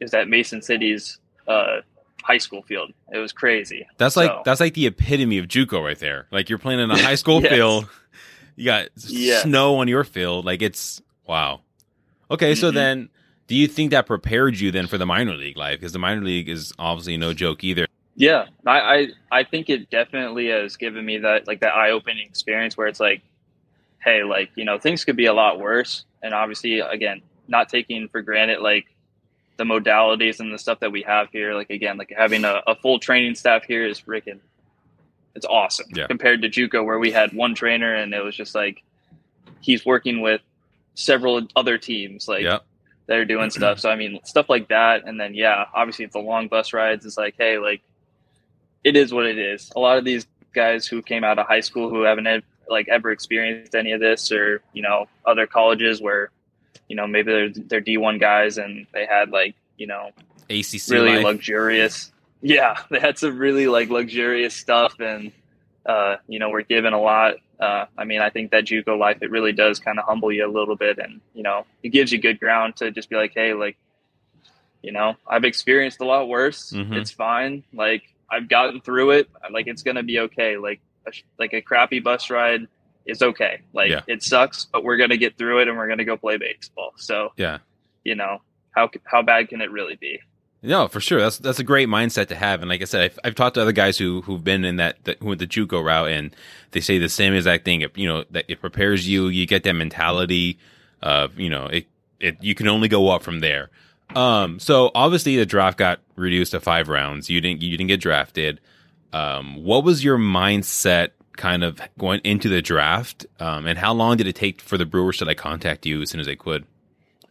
it 0.00 0.04
was 0.04 0.14
at 0.14 0.28
Mason 0.28 0.62
City's 0.62 1.18
uh 1.48 1.80
high 2.22 2.38
school 2.38 2.62
field. 2.62 2.92
It 3.12 3.18
was 3.18 3.32
crazy. 3.32 3.86
That's 3.98 4.16
like 4.16 4.44
that's 4.44 4.60
like 4.60 4.74
the 4.74 4.86
epitome 4.86 5.38
of 5.38 5.46
JUCO 5.46 5.82
right 5.84 5.98
there. 5.98 6.26
Like 6.30 6.48
you're 6.48 6.58
playing 6.58 6.80
in 6.80 6.90
a 6.90 6.98
high 7.00 7.14
school 7.14 7.40
Yes. 7.42 7.52
field. 7.52 7.88
You 8.56 8.64
got 8.64 8.88
s- 8.96 9.10
Yeah. 9.10 9.40
snow 9.40 9.76
on 9.76 9.88
your 9.88 10.02
field. 10.04 10.44
Like 10.44 10.62
it's 10.62 11.00
wow. 11.26 11.60
Okay, 12.30 12.54
so 12.54 12.70
Mhm. 12.70 12.74
then 12.74 13.08
do 13.46 13.54
you 13.54 13.68
think 13.68 13.92
that 13.92 14.06
prepared 14.06 14.58
you 14.58 14.72
then 14.72 14.88
for 14.88 14.98
the 14.98 15.06
minor 15.06 15.34
league 15.34 15.56
life? 15.56 15.78
Because 15.78 15.92
the 15.92 16.00
minor 16.00 16.22
league 16.22 16.48
is 16.48 16.72
obviously 16.78 17.16
no 17.16 17.32
joke 17.32 17.62
either. 17.62 17.86
Yeah, 18.16 18.46
I, 18.66 18.78
I 18.80 19.06
I 19.30 19.44
think 19.44 19.68
it 19.70 19.90
definitely 19.90 20.48
has 20.48 20.76
given 20.76 21.04
me 21.04 21.18
that 21.18 21.46
like 21.46 21.60
that 21.60 21.74
eye 21.74 21.90
opening 21.90 22.26
experience 22.26 22.76
where 22.76 22.86
it's 22.88 22.98
like, 22.98 23.22
hey, 24.02 24.24
like 24.24 24.50
you 24.56 24.64
know 24.64 24.78
things 24.78 25.04
could 25.04 25.16
be 25.16 25.26
a 25.26 25.34
lot 25.34 25.60
worse, 25.60 26.04
and 26.22 26.34
obviously 26.34 26.80
again 26.80 27.20
not 27.46 27.68
taking 27.68 28.08
for 28.08 28.22
granted 28.22 28.60
like 28.60 28.86
the 29.56 29.64
modalities 29.64 30.40
and 30.40 30.52
the 30.52 30.58
stuff 30.58 30.80
that 30.80 30.92
we 30.92 31.02
have 31.02 31.28
here. 31.30 31.54
Like 31.54 31.70
again, 31.70 31.96
like 31.96 32.12
having 32.16 32.44
a, 32.44 32.62
a 32.66 32.74
full 32.76 32.98
training 32.98 33.34
staff 33.34 33.64
here 33.64 33.86
is 33.86 34.00
freaking, 34.00 34.40
it's 35.34 35.46
awesome 35.46 35.86
Yeah. 35.94 36.06
compared 36.06 36.42
to 36.42 36.48
JUCO 36.48 36.84
where 36.84 36.98
we 36.98 37.10
had 37.10 37.32
one 37.32 37.54
trainer 37.54 37.94
and 37.94 38.12
it 38.14 38.22
was 38.22 38.36
just 38.36 38.54
like 38.54 38.82
he's 39.60 39.84
working 39.86 40.20
with 40.20 40.40
several 40.94 41.46
other 41.56 41.78
teams 41.78 42.28
like 42.28 42.42
Yep. 42.42 42.64
that 43.06 43.18
are 43.18 43.24
doing 43.24 43.50
stuff. 43.58 43.78
So 43.80 43.90
I 43.90 43.96
mean, 43.96 44.20
stuff 44.24 44.48
like 44.48 44.68
that, 44.68 45.04
and 45.06 45.18
then 45.20 45.34
yeah, 45.34 45.66
obviously 45.74 46.06
the 46.06 46.18
long 46.18 46.48
bus 46.48 46.72
rides 46.72 47.04
is 47.06 47.16
like, 47.16 47.34
hey, 47.38 47.58
like 47.58 47.82
it 48.84 48.94
is 48.96 49.12
what 49.12 49.26
it 49.26 49.38
is. 49.38 49.72
A 49.74 49.80
lot 49.80 49.98
of 49.98 50.04
these 50.04 50.26
guys 50.52 50.86
who 50.86 51.02
came 51.02 51.24
out 51.24 51.38
of 51.38 51.46
high 51.46 51.60
school 51.60 51.90
who 51.90 52.02
haven't 52.02 52.44
like 52.68 52.88
ever 52.88 53.10
experienced 53.10 53.74
any 53.74 53.92
of 53.92 54.00
this, 54.00 54.30
or 54.32 54.60
you 54.72 54.82
know, 54.82 55.06
other 55.24 55.46
colleges 55.46 56.00
where 56.00 56.30
you 56.88 56.96
know 56.96 57.06
maybe 57.06 57.32
they're 57.32 57.48
they're 57.50 57.80
D 57.80 57.96
one 57.96 58.18
guys 58.18 58.58
and 58.58 58.86
they 58.92 59.06
had 59.06 59.30
like 59.30 59.54
you 59.76 59.86
know 59.86 60.10
ACC 60.50 60.90
really 60.90 61.16
life. 61.16 61.24
luxurious. 61.24 62.12
Yeah, 62.42 62.76
they 62.90 63.00
had 63.00 63.18
some 63.18 63.38
really 63.38 63.66
like 63.66 63.88
luxurious 63.90 64.54
stuff, 64.54 65.00
and 65.00 65.32
uh, 65.84 66.16
you 66.28 66.38
know, 66.38 66.50
we're 66.50 66.62
given 66.62 66.92
a 66.92 67.00
lot. 67.00 67.36
Uh, 67.58 67.86
I 67.96 68.04
mean, 68.04 68.20
I 68.20 68.28
think 68.28 68.50
that 68.50 68.64
JUCO 68.64 68.98
life 68.98 69.18
it 69.22 69.30
really 69.30 69.52
does 69.52 69.78
kind 69.78 69.98
of 69.98 70.04
humble 70.04 70.30
you 70.30 70.46
a 70.46 70.50
little 70.50 70.76
bit, 70.76 70.98
and 70.98 71.20
you 71.34 71.42
know, 71.42 71.64
it 71.82 71.88
gives 71.90 72.12
you 72.12 72.18
good 72.18 72.38
ground 72.38 72.76
to 72.76 72.90
just 72.90 73.08
be 73.08 73.16
like, 73.16 73.32
hey, 73.34 73.54
like, 73.54 73.76
you 74.82 74.92
know, 74.92 75.14
I've 75.26 75.44
experienced 75.44 76.00
a 76.00 76.04
lot 76.04 76.28
worse. 76.28 76.72
Mhm. 76.72 76.92
It's 76.96 77.10
fine. 77.10 77.64
Like, 77.72 78.02
I've 78.30 78.48
gotten 78.48 78.80
through 78.80 79.12
it. 79.12 79.30
Like, 79.50 79.66
it's 79.68 79.82
gonna 79.82 80.02
be 80.02 80.18
okay. 80.20 80.56
Like, 80.58 80.80
a, 81.06 81.12
like 81.38 81.54
a 81.54 81.62
crappy 81.62 82.00
bus 82.00 82.30
ride 82.30 82.66
is 83.06 83.22
okay. 83.22 83.60
Like, 83.72 83.90
Yeah. 83.90 84.00
it 84.06 84.22
sucks, 84.22 84.66
but 84.66 84.84
we're 84.84 84.96
gonna 84.96 85.16
get 85.16 85.38
through 85.38 85.60
it, 85.60 85.68
and 85.68 85.76
we're 85.76 85.88
gonna 85.88 86.04
go 86.04 86.16
play 86.16 86.36
baseball. 86.36 86.92
So, 86.96 87.32
yeah. 87.36 87.58
you 88.04 88.14
know, 88.14 88.42
how 88.72 88.90
how 89.04 89.22
bad 89.22 89.48
can 89.48 89.60
it 89.60 89.70
really 89.70 89.96
be? 89.96 90.20
No, 90.62 90.88
for 90.88 91.00
sure. 91.00 91.20
That's 91.20 91.38
that's 91.38 91.58
a 91.60 91.64
great 91.64 91.88
mindset 91.88 92.26
to 92.28 92.34
have. 92.34 92.60
And 92.60 92.68
like 92.68 92.80
I 92.82 92.86
said, 92.86 93.02
I've, 93.02 93.18
I've 93.22 93.34
talked 93.34 93.54
to 93.54 93.62
other 93.62 93.72
guys 93.72 93.98
who 93.98 94.22
who've 94.22 94.42
been 94.42 94.64
in 94.64 94.76
that, 94.76 94.96
that 95.04 95.18
who 95.20 95.26
went 95.28 95.38
the 95.38 95.46
JUCO 95.46 95.84
route, 95.84 96.08
and 96.10 96.34
they 96.72 96.80
say 96.80 96.98
the 96.98 97.08
same 97.08 97.34
exact 97.34 97.64
thing. 97.64 97.82
It, 97.82 97.96
you 97.96 98.08
know 98.08 98.24
that 98.30 98.46
it 98.48 98.60
prepares 98.60 99.06
you. 99.08 99.28
You 99.28 99.46
get 99.46 99.62
that 99.64 99.74
mentality 99.74 100.58
of 101.02 101.38
you 101.38 101.50
know 101.50 101.66
it. 101.66 101.86
It 102.18 102.42
you 102.42 102.54
can 102.54 102.66
only 102.68 102.88
go 102.88 103.10
up 103.10 103.22
from 103.22 103.40
there. 103.40 103.70
Um. 104.14 104.58
So 104.58 104.90
obviously 104.94 105.36
the 105.36 105.46
draft 105.46 105.78
got 105.78 106.00
reduced 106.16 106.52
to 106.52 106.60
five 106.60 106.88
rounds. 106.88 107.28
You 107.30 107.40
didn't 107.40 107.62
you 107.62 107.76
didn't 107.76 107.88
get 107.88 108.00
drafted. 108.00 108.60
Um. 109.12 109.62
What 109.62 109.84
was 109.84 110.02
your 110.02 110.18
mindset? 110.18 111.10
Kind 111.36 111.62
of 111.64 111.80
going 111.98 112.20
into 112.24 112.48
the 112.48 112.62
draft, 112.62 113.26
um, 113.40 113.66
and 113.66 113.78
how 113.78 113.92
long 113.92 114.16
did 114.16 114.26
it 114.26 114.34
take 114.34 114.60
for 114.60 114.78
the 114.78 114.86
Brewers 114.86 115.18
to 115.18 115.24
like 115.24 115.36
contact 115.36 115.84
you 115.86 116.00
as 116.02 116.10
soon 116.10 116.20
as 116.20 116.26
they 116.26 116.36
could? 116.36 116.64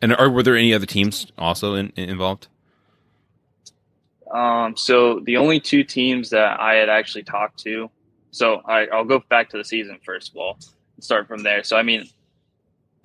And 0.01 0.15
are, 0.15 0.29
were 0.29 0.43
there 0.43 0.55
any 0.55 0.73
other 0.73 0.85
teams 0.85 1.27
also 1.37 1.73
in, 1.75 1.91
in- 1.95 2.09
involved? 2.09 2.47
Um, 4.31 4.75
so 4.75 5.19
the 5.19 5.37
only 5.37 5.59
two 5.59 5.83
teams 5.83 6.31
that 6.31 6.59
I 6.59 6.75
had 6.75 6.89
actually 6.89 7.23
talked 7.23 7.59
to, 7.63 7.89
so 8.31 8.61
I, 8.65 8.87
I'll 8.87 9.05
go 9.05 9.23
back 9.29 9.49
to 9.51 9.57
the 9.57 9.63
season 9.63 9.99
first 10.03 10.31
of 10.31 10.37
all, 10.37 10.57
start 10.99 11.27
from 11.27 11.43
there. 11.43 11.63
So 11.63 11.77
I 11.77 11.83
mean, 11.83 12.09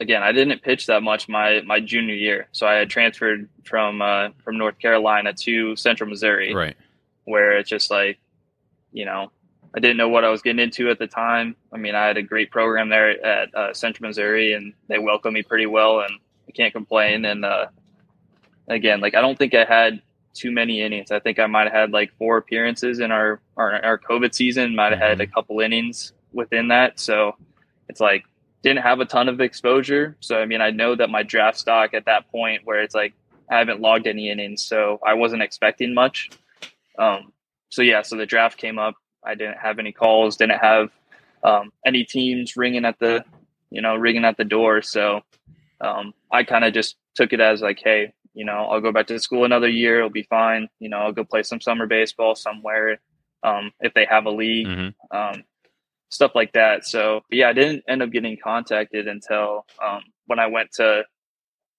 again, 0.00 0.22
I 0.22 0.32
didn't 0.32 0.62
pitch 0.62 0.86
that 0.86 1.02
much 1.02 1.28
my 1.28 1.60
my 1.64 1.80
junior 1.80 2.14
year. 2.14 2.48
So 2.52 2.66
I 2.66 2.74
had 2.74 2.90
transferred 2.90 3.48
from 3.64 4.00
uh, 4.02 4.30
from 4.44 4.58
North 4.58 4.78
Carolina 4.78 5.32
to 5.34 5.76
Central 5.76 6.08
Missouri, 6.08 6.54
Right. 6.54 6.76
where 7.24 7.58
it's 7.58 7.68
just 7.70 7.90
like, 7.90 8.18
you 8.92 9.04
know, 9.04 9.30
I 9.74 9.80
didn't 9.80 9.96
know 9.96 10.08
what 10.08 10.24
I 10.24 10.30
was 10.30 10.42
getting 10.42 10.62
into 10.62 10.90
at 10.90 10.98
the 10.98 11.06
time. 11.06 11.54
I 11.72 11.76
mean, 11.76 11.94
I 11.94 12.06
had 12.06 12.16
a 12.16 12.22
great 12.22 12.50
program 12.50 12.88
there 12.88 13.24
at 13.24 13.54
uh, 13.54 13.72
Central 13.72 14.08
Missouri, 14.08 14.52
and 14.52 14.72
they 14.88 14.98
welcomed 14.98 15.34
me 15.34 15.42
pretty 15.42 15.66
well, 15.66 16.00
and 16.00 16.12
I 16.48 16.52
can't 16.52 16.72
complain. 16.72 17.24
And 17.24 17.44
uh, 17.44 17.66
again, 18.68 19.00
like 19.00 19.14
I 19.14 19.20
don't 19.20 19.38
think 19.38 19.54
I 19.54 19.64
had 19.64 20.02
too 20.34 20.50
many 20.50 20.80
innings. 20.82 21.10
I 21.10 21.20
think 21.20 21.38
I 21.38 21.46
might 21.46 21.64
have 21.64 21.72
had 21.72 21.90
like 21.92 22.12
four 22.18 22.36
appearances 22.36 22.98
in 23.00 23.12
our 23.12 23.40
our, 23.56 23.84
our 23.84 23.98
COVID 23.98 24.34
season. 24.34 24.74
Might 24.74 24.92
have 24.92 25.00
had 25.00 25.20
a 25.20 25.26
couple 25.26 25.60
innings 25.60 26.12
within 26.32 26.68
that. 26.68 26.98
So 26.98 27.36
it's 27.88 28.00
like 28.00 28.24
didn't 28.62 28.82
have 28.82 29.00
a 29.00 29.04
ton 29.04 29.28
of 29.28 29.40
exposure. 29.40 30.16
So 30.20 30.40
I 30.40 30.46
mean, 30.46 30.60
I 30.60 30.70
know 30.70 30.94
that 30.94 31.10
my 31.10 31.22
draft 31.22 31.58
stock 31.58 31.94
at 31.94 32.06
that 32.06 32.30
point 32.30 32.62
where 32.64 32.82
it's 32.82 32.94
like 32.94 33.14
I 33.50 33.58
haven't 33.58 33.80
logged 33.80 34.06
any 34.06 34.30
innings, 34.30 34.64
so 34.64 35.00
I 35.04 35.14
wasn't 35.14 35.42
expecting 35.42 35.94
much. 35.94 36.30
Um, 36.98 37.32
so 37.70 37.82
yeah, 37.82 38.02
so 38.02 38.16
the 38.16 38.26
draft 38.26 38.58
came 38.58 38.78
up. 38.78 38.94
I 39.24 39.34
didn't 39.34 39.58
have 39.58 39.78
any 39.78 39.92
calls. 39.92 40.36
Didn't 40.36 40.60
have 40.60 40.90
um, 41.42 41.72
any 41.86 42.04
teams 42.04 42.56
ringing 42.56 42.84
at 42.84 42.98
the 42.98 43.24
you 43.70 43.82
know 43.82 43.96
ringing 43.96 44.24
at 44.24 44.36
the 44.36 44.44
door. 44.44 44.82
So 44.82 45.20
um, 45.80 46.12
I 46.30 46.44
kind 46.44 46.64
of 46.64 46.72
just 46.74 46.96
took 47.14 47.32
it 47.32 47.40
as 47.40 47.60
like, 47.62 47.80
hey, 47.82 48.12
you 48.34 48.44
know, 48.44 48.66
I'll 48.70 48.80
go 48.80 48.92
back 48.92 49.06
to 49.08 49.18
school 49.18 49.44
another 49.44 49.68
year. 49.68 49.98
It'll 49.98 50.10
be 50.10 50.22
fine. 50.24 50.68
You 50.78 50.88
know, 50.88 50.98
I'll 50.98 51.12
go 51.12 51.24
play 51.24 51.42
some 51.42 51.60
summer 51.60 51.86
baseball 51.86 52.34
somewhere 52.34 52.98
um, 53.42 53.72
if 53.80 53.94
they 53.94 54.04
have 54.06 54.26
a 54.26 54.30
league, 54.30 54.66
Mm-hmm. 54.66 55.16
um, 55.16 55.44
stuff 56.10 56.32
like 56.34 56.52
that. 56.52 56.84
So, 56.86 57.22
yeah, 57.30 57.48
I 57.48 57.52
didn't 57.52 57.84
end 57.88 58.02
up 58.02 58.10
getting 58.10 58.36
contacted 58.42 59.08
until 59.08 59.64
um, 59.84 60.02
when 60.26 60.38
I 60.38 60.46
went 60.46 60.72
to, 60.72 61.04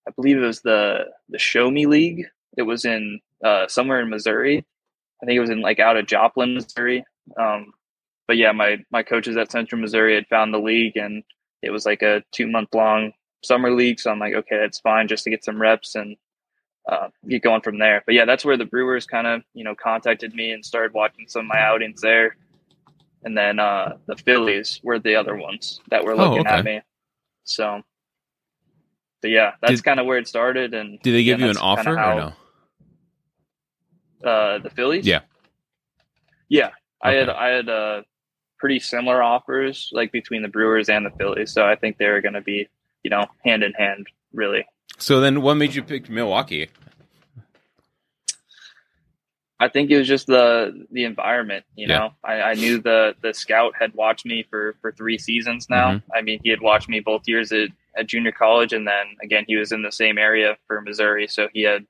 I 0.07 0.11
believe 0.15 0.37
it 0.37 0.45
was 0.45 0.61
the 0.61 1.05
the 1.29 1.37
Show 1.39 1.69
Me 1.69 1.85
League. 1.85 2.25
It 2.57 2.63
was 2.63 2.85
in 2.85 3.19
uh, 3.43 3.67
somewhere 3.67 4.01
in 4.01 4.09
Missouri. 4.09 4.65
I 5.21 5.25
think 5.25 5.37
it 5.37 5.41
was 5.41 5.51
in 5.51 5.61
like 5.61 5.79
out 5.79 5.97
of 5.97 6.07
Joplin, 6.07 6.55
Missouri. 6.55 7.05
Um, 7.39 7.73
but 8.27 8.37
yeah, 8.37 8.51
my 8.51 8.77
my 8.91 9.03
coaches 9.03 9.37
at 9.37 9.51
Central 9.51 9.81
Missouri 9.81 10.15
had 10.15 10.27
found 10.27 10.53
the 10.53 10.59
league, 10.59 10.97
and 10.97 11.23
it 11.61 11.71
was 11.71 11.85
like 11.85 12.01
a 12.01 12.23
two 12.31 12.47
month 12.47 12.69
long 12.73 13.13
summer 13.43 13.71
league. 13.71 13.99
So 13.99 14.11
I'm 14.11 14.19
like, 14.19 14.33
okay, 14.33 14.57
that's 14.57 14.79
fine, 14.79 15.07
just 15.07 15.23
to 15.25 15.29
get 15.29 15.43
some 15.43 15.61
reps 15.61 15.95
and 15.95 16.15
uh, 16.89 17.09
get 17.27 17.43
going 17.43 17.61
from 17.61 17.79
there. 17.79 18.03
But 18.05 18.15
yeah, 18.15 18.25
that's 18.25 18.45
where 18.45 18.57
the 18.57 18.65
Brewers 18.65 19.05
kind 19.05 19.27
of 19.27 19.41
you 19.53 19.63
know 19.63 19.75
contacted 19.75 20.33
me 20.33 20.51
and 20.51 20.65
started 20.65 20.93
watching 20.93 21.27
some 21.27 21.41
of 21.41 21.47
my 21.47 21.59
outings 21.61 22.01
there. 22.01 22.37
And 23.23 23.37
then 23.37 23.59
uh, 23.59 23.97
the 24.07 24.15
Phillies 24.15 24.79
were 24.83 24.99
the 24.99 25.15
other 25.15 25.35
ones 25.35 25.79
that 25.91 26.03
were 26.03 26.15
Oh, 26.17 26.17
looking 26.17 26.47
okay. 26.47 26.49
at 26.49 26.65
me. 26.65 26.81
So 27.43 27.81
but 29.21 29.31
yeah, 29.31 29.53
that's 29.61 29.81
kind 29.81 29.99
of 29.99 30.05
where 30.05 30.17
it 30.17 30.27
started. 30.27 30.73
And 30.73 30.99
Did 31.01 31.13
they 31.13 31.23
give 31.23 31.39
yeah, 31.39 31.45
you 31.45 31.51
an 31.51 31.57
offer 31.57 31.91
or 31.91 31.95
no? 31.95 32.33
Uh, 34.23 34.59
the 34.59 34.69
Phillies. 34.69 35.05
Yeah. 35.05 35.21
Yeah, 36.49 36.71
I 37.03 37.13
had 37.13 37.29
I 37.29 37.47
had 37.49 37.69
uh, 37.69 38.01
pretty 38.59 38.79
similar 38.79 39.21
offers 39.23 39.89
like 39.91 40.11
between 40.11 40.41
the 40.41 40.47
Brewers 40.47 40.89
and 40.89 41.05
the 41.05 41.11
Phillies, 41.11 41.51
so 41.51 41.65
I 41.65 41.75
think 41.75 41.97
they 41.97 42.07
were 42.07 42.21
going 42.21 42.33
to 42.33 42.41
be 42.41 42.67
you 43.03 43.09
know 43.09 43.25
hand 43.43 43.63
in 43.63 43.73
hand 43.73 44.07
really. 44.33 44.65
So 44.97 45.19
then, 45.19 45.41
what 45.41 45.55
made 45.55 45.73
you 45.73 45.83
pick 45.83 46.09
Milwaukee? 46.09 46.69
I 49.59 49.67
think 49.69 49.91
it 49.91 49.97
was 49.97 50.07
just 50.07 50.25
the 50.27 50.87
the 50.91 51.03
environment. 51.03 51.65
You 51.75 51.87
Yeah. 51.87 51.97
know, 51.97 52.13
I, 52.23 52.41
I 52.41 52.53
knew 52.55 52.79
the 52.81 53.15
the 53.21 53.33
scout 53.33 53.73
had 53.79 53.93
watched 53.93 54.25
me 54.25 54.43
for 54.49 54.75
for 54.81 54.91
three 54.91 55.17
seasons 55.19 55.69
now. 55.69 55.93
Mm-hmm. 55.93 56.11
I 56.15 56.21
mean, 56.21 56.39
he 56.43 56.49
had 56.49 56.61
watched 56.61 56.89
me 56.89 56.99
both 56.99 57.27
years 57.27 57.51
at, 57.51 57.69
at 57.95 58.07
junior 58.07 58.31
college, 58.31 58.73
and 58.73 58.87
then 58.87 59.05
again, 59.21 59.45
he 59.47 59.55
was 59.55 59.71
in 59.71 59.83
the 59.83 59.91
same 59.91 60.17
area 60.17 60.57
for 60.67 60.81
Missouri, 60.81 61.27
so 61.27 61.47
he 61.53 61.61
had, 61.61 61.85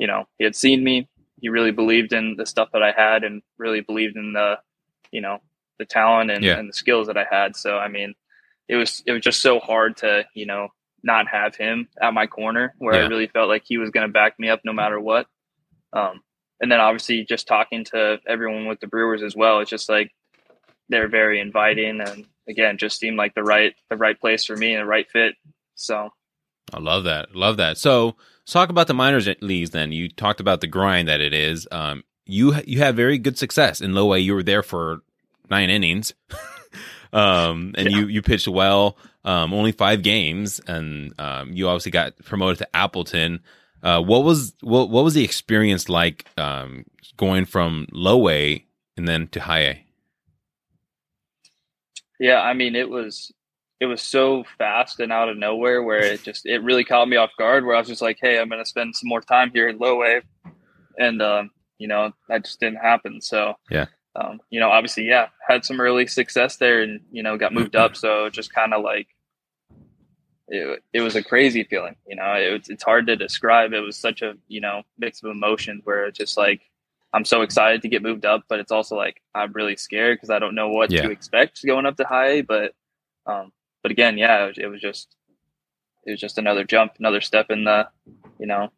you 0.00 0.06
know, 0.08 0.26
he 0.38 0.44
had 0.44 0.56
seen 0.56 0.82
me. 0.82 1.08
He 1.42 1.50
really 1.50 1.72
believed 1.72 2.14
in 2.14 2.36
the 2.38 2.46
stuff 2.46 2.70
that 2.72 2.82
I 2.82 2.92
had, 2.92 3.22
and 3.24 3.42
really 3.58 3.82
believed 3.82 4.16
in 4.16 4.32
the, 4.32 4.58
you 5.10 5.20
know, 5.20 5.40
the 5.78 5.84
talent 5.84 6.30
and, 6.30 6.42
Yeah. 6.42 6.58
and 6.58 6.68
the 6.68 6.72
skills 6.72 7.08
that 7.08 7.18
I 7.18 7.26
had. 7.30 7.54
So 7.56 7.76
I 7.76 7.88
mean, 7.88 8.14
it 8.68 8.76
was 8.76 9.02
it 9.06 9.12
was 9.12 9.20
just 9.22 9.42
so 9.42 9.58
hard 9.58 9.98
to 9.98 10.24
you 10.34 10.46
know 10.46 10.68
not 11.02 11.26
have 11.28 11.56
him 11.56 11.88
at 12.00 12.14
my 12.14 12.26
corner, 12.26 12.74
where 12.78 12.94
Yeah. 12.94 13.04
I 13.04 13.08
really 13.08 13.26
felt 13.26 13.48
like 13.48 13.64
he 13.66 13.76
was 13.76 13.90
going 13.90 14.06
to 14.06 14.12
back 14.12 14.38
me 14.38 14.48
up 14.48 14.60
no 14.64 14.72
matter 14.72 14.98
what. 15.00 15.26
Um, 15.92 16.22
and 16.60 16.70
then 16.70 16.78
obviously 16.80 17.24
just 17.24 17.48
talking 17.48 17.84
to 17.86 18.20
everyone 18.26 18.66
with 18.66 18.78
the 18.78 18.86
Brewers 18.86 19.22
as 19.22 19.34
well, 19.34 19.58
it's 19.58 19.68
just 19.70 19.88
like 19.88 20.12
they're 20.88 21.08
very 21.08 21.40
inviting 21.40 22.00
and 22.00 22.24
again 22.48 22.78
just 22.78 22.98
seemed 23.00 23.16
like 23.16 23.34
the 23.34 23.42
right 23.42 23.74
the 23.90 23.96
right 23.96 24.18
place 24.20 24.44
for 24.44 24.54
me 24.56 24.74
and 24.74 24.82
the 24.82 24.86
right 24.86 25.10
fit. 25.10 25.34
So 25.74 26.10
I 26.72 26.80
love 26.80 27.04
that. 27.04 27.34
Love 27.34 27.56
that. 27.58 27.78
So, 27.78 28.16
let's 28.42 28.52
talk 28.52 28.68
about 28.70 28.86
the 28.86 28.94
minors 28.94 29.28
leagues. 29.40 29.70
Then 29.70 29.92
you 29.92 30.08
talked 30.08 30.40
about 30.40 30.60
the 30.60 30.66
grind 30.66 31.08
that 31.08 31.20
it 31.20 31.32
is. 31.34 31.66
Um, 31.70 32.04
you 32.26 32.54
you 32.66 32.78
had 32.78 32.96
very 32.96 33.18
good 33.18 33.36
success 33.38 33.80
in 33.80 33.94
low 33.94 34.12
A. 34.14 34.18
You 34.18 34.34
were 34.34 34.42
there 34.42 34.62
for 34.62 35.02
nine 35.50 35.70
innings, 35.70 36.14
um, 37.12 37.74
and 37.76 37.90
Yeah. 37.90 37.98
you 37.98 38.06
you 38.08 38.22
pitched 38.22 38.48
well. 38.48 38.96
Um, 39.24 39.54
only 39.54 39.70
five 39.72 40.02
games, 40.02 40.60
and 40.66 41.12
um, 41.20 41.52
you 41.52 41.68
obviously 41.68 41.92
got 41.92 42.16
promoted 42.24 42.58
to 42.58 42.76
Appleton. 42.76 43.40
Uh, 43.82 44.00
what 44.02 44.24
was 44.24 44.54
what 44.60 44.90
what 44.90 45.04
was 45.04 45.14
the 45.14 45.24
experience 45.24 45.88
like 45.88 46.26
um, 46.38 46.84
going 47.16 47.44
from 47.44 47.86
low 47.92 48.28
A 48.28 48.64
and 48.96 49.06
then 49.08 49.28
to 49.28 49.40
high 49.40 49.60
A? 49.62 49.84
yeah, 52.20 52.40
I 52.40 52.54
mean 52.54 52.74
it 52.76 52.88
was 52.88 53.32
it 53.82 53.86
was 53.86 54.00
so 54.00 54.44
fast 54.58 55.00
and 55.00 55.12
out 55.12 55.28
of 55.28 55.36
nowhere 55.36 55.82
where 55.82 56.12
it 56.12 56.22
just 56.22 56.46
it 56.46 56.62
really 56.62 56.84
caught 56.84 57.08
me 57.08 57.16
off 57.16 57.30
guard 57.36 57.64
where 57.66 57.74
I 57.74 57.80
was 57.80 57.88
just 57.88 58.00
like, 58.00 58.18
hey, 58.22 58.38
I'm 58.38 58.48
gonna 58.48 58.64
spend 58.64 58.94
some 58.94 59.08
more 59.08 59.20
time 59.20 59.50
here 59.52 59.68
in 59.68 59.76
low 59.78 60.04
A, 60.04 60.20
and 60.98 61.20
um, 61.20 61.50
you 61.78 61.88
know 61.88 62.12
that 62.28 62.44
just 62.44 62.60
didn't 62.60 62.78
happen. 62.78 63.20
So 63.20 63.54
Yeah. 63.70 63.86
um, 64.14 64.38
you 64.50 64.60
know 64.60 64.70
obviously 64.70 65.04
yeah 65.08 65.26
had 65.48 65.64
some 65.64 65.80
early 65.80 66.06
success 66.06 66.58
there 66.58 66.82
and 66.82 67.00
you 67.10 67.24
know 67.24 67.36
got 67.36 67.52
moved 67.52 67.74
up, 67.74 67.96
so 67.96 68.30
just 68.30 68.54
kind 68.54 68.72
of 68.72 68.84
like 68.84 69.08
it, 70.46 70.82
it 70.92 71.00
was 71.00 71.16
a 71.16 71.22
crazy 71.24 71.64
feeling. 71.64 71.96
You 72.06 72.16
know, 72.16 72.34
it, 72.34 72.68
it's 72.68 72.84
hard 72.84 73.08
to 73.08 73.16
describe. 73.16 73.72
It 73.72 73.80
was 73.80 73.96
such 73.96 74.22
a 74.22 74.34
you 74.46 74.60
know 74.60 74.82
mix 74.96 75.24
of 75.24 75.30
emotions 75.32 75.80
where 75.84 76.06
it's 76.06 76.18
just 76.18 76.36
like 76.36 76.60
I'm 77.12 77.24
so 77.24 77.42
excited 77.42 77.82
to 77.82 77.88
get 77.88 78.02
moved 78.02 78.24
up, 78.26 78.44
but 78.48 78.60
it's 78.60 78.70
also 78.70 78.96
like 78.96 79.20
I'm 79.34 79.52
really 79.52 79.74
scared 79.76 80.18
because 80.18 80.30
I 80.30 80.38
don't 80.38 80.54
know 80.54 80.68
what 80.68 80.92
Yeah. 80.92 81.02
to 81.02 81.10
expect 81.10 81.66
going 81.66 81.84
up 81.86 81.96
to 81.96 82.04
high. 82.04 82.42
But 82.42 82.74
um, 83.26 83.52
but 83.82 83.90
again, 83.90 84.18
yeah, 84.18 84.44
it 84.44 84.46
was, 84.48 84.58
it 84.58 84.66
was 84.66 84.80
just 84.80 85.16
it 86.06 86.10
was 86.10 86.20
just 86.20 86.38
another 86.38 86.64
jump, 86.64 86.92
another 86.98 87.20
step 87.20 87.46
in 87.50 87.64
the 87.64 87.88
you 88.38 88.46
know 88.46 88.70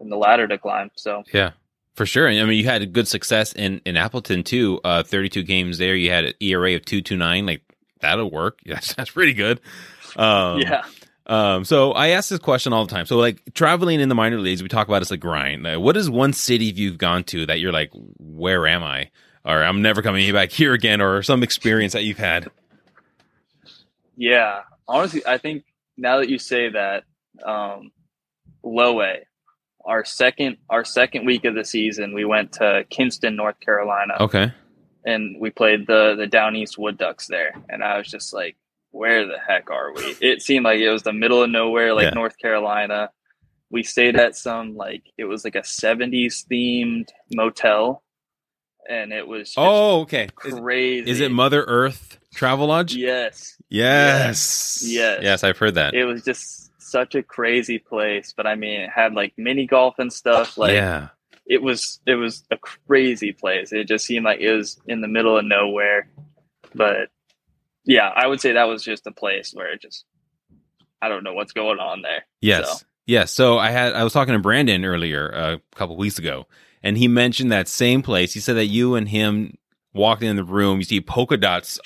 in 0.00 0.08
the 0.08 0.16
ladder 0.16 0.46
to 0.48 0.58
climb. 0.58 0.90
So 0.96 1.24
Yeah, 1.32 1.52
for 1.94 2.06
sure. 2.06 2.28
I 2.28 2.32
mean, 2.44 2.58
you 2.58 2.64
had 2.64 2.92
good 2.92 3.08
success 3.08 3.52
in 3.52 3.80
in 3.84 3.96
Appleton 3.96 4.42
too. 4.42 4.80
Uh, 4.84 5.02
thirty 5.02 5.28
two 5.28 5.42
games 5.42 5.78
there. 5.78 5.94
You 5.94 6.10
had 6.10 6.24
an 6.26 6.34
ERA 6.40 6.74
of 6.74 6.84
two 6.84 7.00
two 7.00 7.16
nine. 7.16 7.46
Like 7.46 7.62
that'll 8.00 8.30
work. 8.30 8.60
That's 8.66 8.94
that's 8.94 9.10
pretty 9.10 9.34
good. 9.34 9.60
Um, 10.16 10.60
yeah, 10.60 10.84
Um. 11.26 11.64
So 11.64 11.92
I 11.92 12.08
ask 12.08 12.30
this 12.30 12.38
question 12.38 12.72
all 12.72 12.86
the 12.86 12.94
time. 12.94 13.06
So 13.06 13.16
like 13.16 13.42
traveling 13.54 14.00
in 14.00 14.08
the 14.08 14.14
minor 14.14 14.38
leagues, 14.38 14.62
we 14.62 14.68
talk 14.68 14.88
about 14.88 15.02
it's 15.02 15.10
a 15.10 15.16
grind. 15.16 15.64
Like, 15.64 15.78
what 15.78 15.96
is 15.96 16.08
one 16.08 16.32
city 16.32 16.66
you've 16.66 16.98
gone 16.98 17.24
to 17.24 17.46
that 17.46 17.60
you're 17.60 17.72
like, 17.72 17.90
where 18.18 18.66
am 18.66 18.82
I? 18.82 19.10
Or 19.44 19.62
I'm 19.62 19.82
never 19.82 20.02
coming 20.02 20.32
back 20.32 20.50
here 20.52 20.72
again, 20.72 21.00
or 21.00 21.22
some 21.22 21.42
experience 21.42 21.92
that 21.92 22.04
you've 22.04 22.18
had. 22.18 22.50
Yeah. 24.16 24.60
Honestly, 24.88 25.22
I 25.26 25.38
think 25.38 25.64
now 25.96 26.18
that 26.18 26.28
you 26.28 26.38
say 26.38 26.68
that, 26.70 27.04
um, 27.44 27.90
low 28.62 29.00
A, 29.02 29.20
our 29.84 30.04
second 30.04 30.56
our 30.70 30.84
second 30.84 31.26
week 31.26 31.44
of 31.44 31.54
the 31.54 31.64
season, 31.64 32.14
we 32.14 32.24
went 32.24 32.52
to 32.54 32.84
Kinston, 32.90 33.36
North 33.36 33.58
Carolina. 33.60 34.14
Okay. 34.20 34.52
and 35.04 35.40
we 35.40 35.50
played 35.50 35.86
the 35.86 36.14
the 36.16 36.26
down 36.26 36.56
east 36.56 36.76
wood 36.78 36.98
ducks 36.98 37.28
there 37.28 37.52
and 37.68 37.84
i 37.84 37.96
was 37.96 38.08
just 38.08 38.32
like 38.34 38.56
where 38.90 39.24
the 39.24 39.38
heck 39.38 39.70
are 39.70 39.92
we 39.94 40.02
it 40.20 40.42
seemed 40.42 40.64
like 40.64 40.80
it 40.80 40.90
was 40.90 41.04
the 41.04 41.12
middle 41.12 41.40
of 41.44 41.48
nowhere 41.50 41.94
like 41.94 42.04
Yeah. 42.04 42.10
north 42.22 42.36
carolina 42.38 43.10
we 43.70 43.84
stayed 43.84 44.16
at 44.16 44.34
some 44.36 44.74
like 44.76 45.04
it 45.16 45.24
was 45.26 45.44
like 45.44 45.54
a 45.54 45.60
70s 45.60 46.44
themed 46.50 47.08
motel 47.32 48.02
and 48.90 49.12
it 49.12 49.28
was 49.28 49.48
just 49.50 49.58
Oh, 49.58 50.00
okay. 50.02 50.28
Is, 50.44 50.54
crazy 50.54 51.08
is 51.10 51.20
it 51.20 51.30
Mother 51.30 51.62
Earth 51.68 52.18
Travel 52.34 52.66
Lodge? 52.66 52.96
yes 52.96 53.55
Yes. 53.68 54.82
Yes. 54.86 55.20
Yes, 55.22 55.44
I've 55.44 55.58
heard 55.58 55.74
that. 55.74 55.94
it 55.94 56.04
was 56.04 56.22
just 56.22 56.64
such 56.80 57.16
a 57.16 57.22
crazy 57.22 57.80
place 57.80 58.32
but 58.36 58.46
i 58.46 58.54
mean 58.54 58.82
it 58.82 58.90
had 58.90 59.12
like 59.12 59.32
mini 59.36 59.66
golf 59.66 59.96
and 59.98 60.12
stuff 60.12 60.56
like 60.56 60.72
yeah. 60.72 61.08
it 61.46 61.60
was 61.60 62.00
it 62.06 62.14
was 62.14 62.44
a 62.50 62.56
crazy 62.56 63.32
place. 63.32 63.72
It 63.72 63.88
just 63.88 64.04
seemed 64.06 64.24
like 64.24 64.40
it 64.40 64.52
was 64.52 64.80
in 64.86 65.00
the 65.00 65.08
middle 65.08 65.36
of 65.36 65.44
nowhere. 65.44 66.08
But 66.74 67.08
yeah, 67.84 68.08
I 68.14 68.26
would 68.26 68.40
say 68.40 68.52
that 68.52 68.68
was 68.68 68.82
just 68.82 69.06
a 69.06 69.12
place 69.12 69.52
where 69.54 69.72
it 69.72 69.80
just 69.80 70.04
I 71.00 71.08
don't 71.08 71.24
know 71.24 71.34
what's 71.34 71.52
going 71.52 71.78
on 71.78 72.02
there. 72.02 72.24
Yes. 72.40 72.80
So. 72.80 72.86
Yes. 73.06 73.30
So 73.30 73.58
I 73.58 73.70
had 73.70 73.92
I 73.92 74.04
was 74.04 74.12
talking 74.12 74.34
to 74.34 74.40
Brandon 74.40 74.84
earlier 74.84 75.32
uh, 75.34 75.54
a 75.54 75.76
couple 75.76 75.96
weeks 75.96 76.18
ago, 76.18 76.46
and 76.82 76.98
he 76.98 77.08
mentioned 77.08 77.52
that 77.52 77.68
same 77.68 78.02
place. 78.02 78.32
He 78.34 78.40
said 78.40 78.56
that 78.56 78.66
you 78.66 78.94
and 78.96 79.08
him 79.08 79.56
walked 79.94 80.22
in 80.22 80.36
the 80.36 80.44
room, 80.44 80.78
you 80.78 80.84
see 80.84 81.00
polka 81.00 81.36
dots 81.36 81.78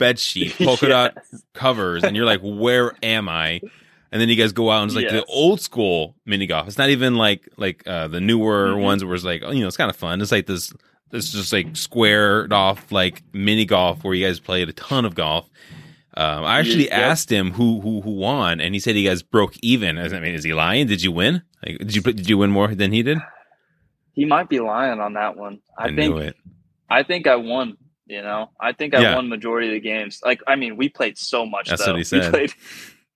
bed 0.00 0.18
sheet, 0.18 0.54
polka 0.58 0.88
dot 0.88 1.18
covers, 1.54 2.02
and 2.02 2.16
you're 2.16 2.24
like, 2.26 2.40
"Where 2.42 2.92
am 3.04 3.28
I?" 3.28 3.60
And 4.10 4.20
then 4.20 4.28
you 4.28 4.34
guys 4.34 4.50
go 4.50 4.72
out 4.72 4.82
and 4.82 4.90
it's 4.90 4.96
like 4.96 5.08
the 5.08 5.24
old 5.26 5.60
school 5.60 6.16
mini 6.26 6.46
golf. 6.46 6.66
It's 6.66 6.76
not 6.78 6.90
even 6.90 7.14
like 7.14 7.48
like 7.56 7.86
uh, 7.86 8.08
the 8.08 8.20
newer 8.20 8.70
Mhm. 8.74 8.82
ones 8.82 9.04
where 9.04 9.14
it's 9.14 9.22
like, 9.24 9.42
oh, 9.44 9.52
you 9.52 9.60
know, 9.60 9.68
it's 9.68 9.76
kind 9.76 9.88
of 9.88 9.94
fun. 9.94 10.20
It's 10.20 10.32
like 10.32 10.46
this 10.46 10.72
this 11.12 11.30
just 11.30 11.52
like 11.52 11.76
squared 11.76 12.52
off 12.52 12.90
like 12.90 13.22
mini 13.32 13.64
golf 13.64 14.02
where 14.02 14.12
you 14.14 14.26
guys 14.26 14.40
played 14.40 14.68
a 14.68 14.72
ton 14.72 15.04
of 15.04 15.14
golf. 15.14 15.48
Um, 16.16 16.42
I 16.44 16.58
actually 16.58 16.86
Yep. 16.88 16.98
asked 16.98 17.30
him 17.30 17.52
who 17.52 17.80
who 17.80 18.00
who 18.00 18.10
won, 18.10 18.60
and 18.60 18.74
he 18.74 18.80
said 18.80 18.96
you 18.96 19.08
guys 19.08 19.22
broke 19.22 19.54
even. 19.62 19.96
I 19.96 20.08
mean, 20.08 20.34
is 20.34 20.42
he 20.42 20.52
lying? 20.54 20.88
Did 20.88 21.02
you 21.04 21.12
win? 21.12 21.42
Like, 21.64 21.78
did 21.78 21.94
you 21.94 22.02
did 22.02 22.28
you 22.28 22.36
win 22.38 22.50
more 22.50 22.74
than 22.74 22.90
he 22.90 23.04
did? 23.04 23.18
He 24.12 24.24
might 24.24 24.48
be 24.48 24.58
lying 24.58 24.98
on 24.98 25.12
that 25.14 25.36
one. 25.36 25.60
I, 25.78 25.84
I, 25.84 25.94
think. 25.94 26.34
I 26.90 27.02
think 27.04 27.26
I 27.28 27.36
won, 27.36 27.76
you 28.10 28.22
know. 28.22 28.50
I 28.60 28.72
think 28.72 28.94
I 28.94 29.00
Yeah. 29.02 29.14
won 29.14 29.28
majority 29.28 29.68
of 29.68 29.74
the 29.74 29.80
games. 29.80 30.20
Like 30.24 30.42
I 30.46 30.56
mean, 30.56 30.76
we 30.76 30.88
played 30.88 31.16
so 31.16 31.46
much 31.46 31.68
That's 31.68 31.84
though. 31.84 31.92
what 31.92 31.96
he 32.06 32.16
We 32.16 32.22
said. 32.22 32.30
played 32.32 32.52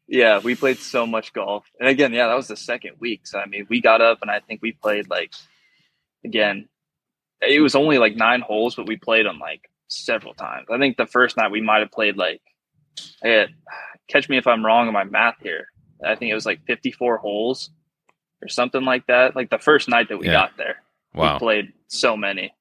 Yeah, 0.06 0.38
we 0.38 0.54
played 0.54 0.78
so 0.78 1.06
much 1.06 1.32
golf. 1.32 1.64
And 1.80 1.88
again, 1.88 2.12
yeah, 2.12 2.26
that 2.28 2.34
was 2.34 2.48
the 2.48 2.56
second 2.56 2.96
week. 3.00 3.26
So 3.26 3.38
I 3.38 3.46
mean, 3.46 3.66
we 3.70 3.80
got 3.80 4.00
up 4.00 4.18
and 4.22 4.30
I 4.30 4.40
think 4.40 4.60
we 4.62 4.72
played 4.72 5.08
like 5.08 5.32
again, 6.24 6.68
it 7.42 7.60
was 7.60 7.74
only 7.74 7.98
like 7.98 8.14
9 8.16 8.40
holes, 8.40 8.74
but 8.74 8.86
we 8.86 8.96
played 8.96 9.26
them 9.26 9.38
like 9.38 9.62
several 9.88 10.34
times. 10.34 10.66
I 10.70 10.78
think 10.78 10.96
the 10.96 11.06
first 11.06 11.36
night 11.36 11.50
we 11.50 11.60
might 11.60 11.80
have 11.80 11.90
played 11.90 12.16
like 12.16 12.40
had, 13.22 13.50
catch 14.08 14.28
me 14.28 14.36
if 14.36 14.46
I'm 14.46 14.64
wrong 14.64 14.86
on 14.86 14.92
my 14.92 15.04
math 15.04 15.36
here. 15.42 15.66
I 16.04 16.14
think 16.16 16.30
it 16.30 16.34
was 16.34 16.46
like 16.46 16.60
54 16.66 17.16
holes 17.18 17.70
or 18.42 18.48
something 18.48 18.84
like 18.84 19.06
that. 19.06 19.34
Like 19.34 19.48
the 19.50 19.58
first 19.58 19.88
night 19.88 20.08
that 20.10 20.18
we 20.18 20.26
Yeah. 20.26 20.32
got 20.32 20.56
there 20.58 20.82
Wow. 21.14 21.34
we 21.34 21.38
played 21.38 21.72
so 21.88 22.16
many. 22.16 22.52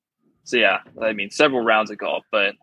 So 0.44 0.58
yeah, 0.58 0.80
I 1.02 1.14
mean 1.14 1.32
several 1.32 1.64
rounds 1.64 1.92
of 1.92 1.98
golf, 1.98 2.26
but 2.32 2.56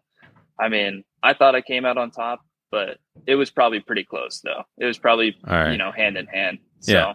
I 0.59 0.69
mean 0.69 1.05
I 1.23 1.35
thought 1.35 1.55
I 1.55 1.61
came 1.61 1.85
out 1.85 1.99
on 1.99 2.11
top, 2.11 2.41
but 2.71 2.99
it 3.27 3.35
was 3.35 3.51
probably 3.51 3.81
pretty 3.81 4.05
close 4.05 4.41
though. 4.41 4.65
It 4.79 4.85
was 4.85 4.99
probably 4.99 5.37
right. 5.47 5.73
you 5.73 5.79
know 5.79 5.93
hand 5.93 6.17
in 6.17 6.27
hand. 6.27 6.59
So 6.81 6.93
Yeah. 6.93 7.15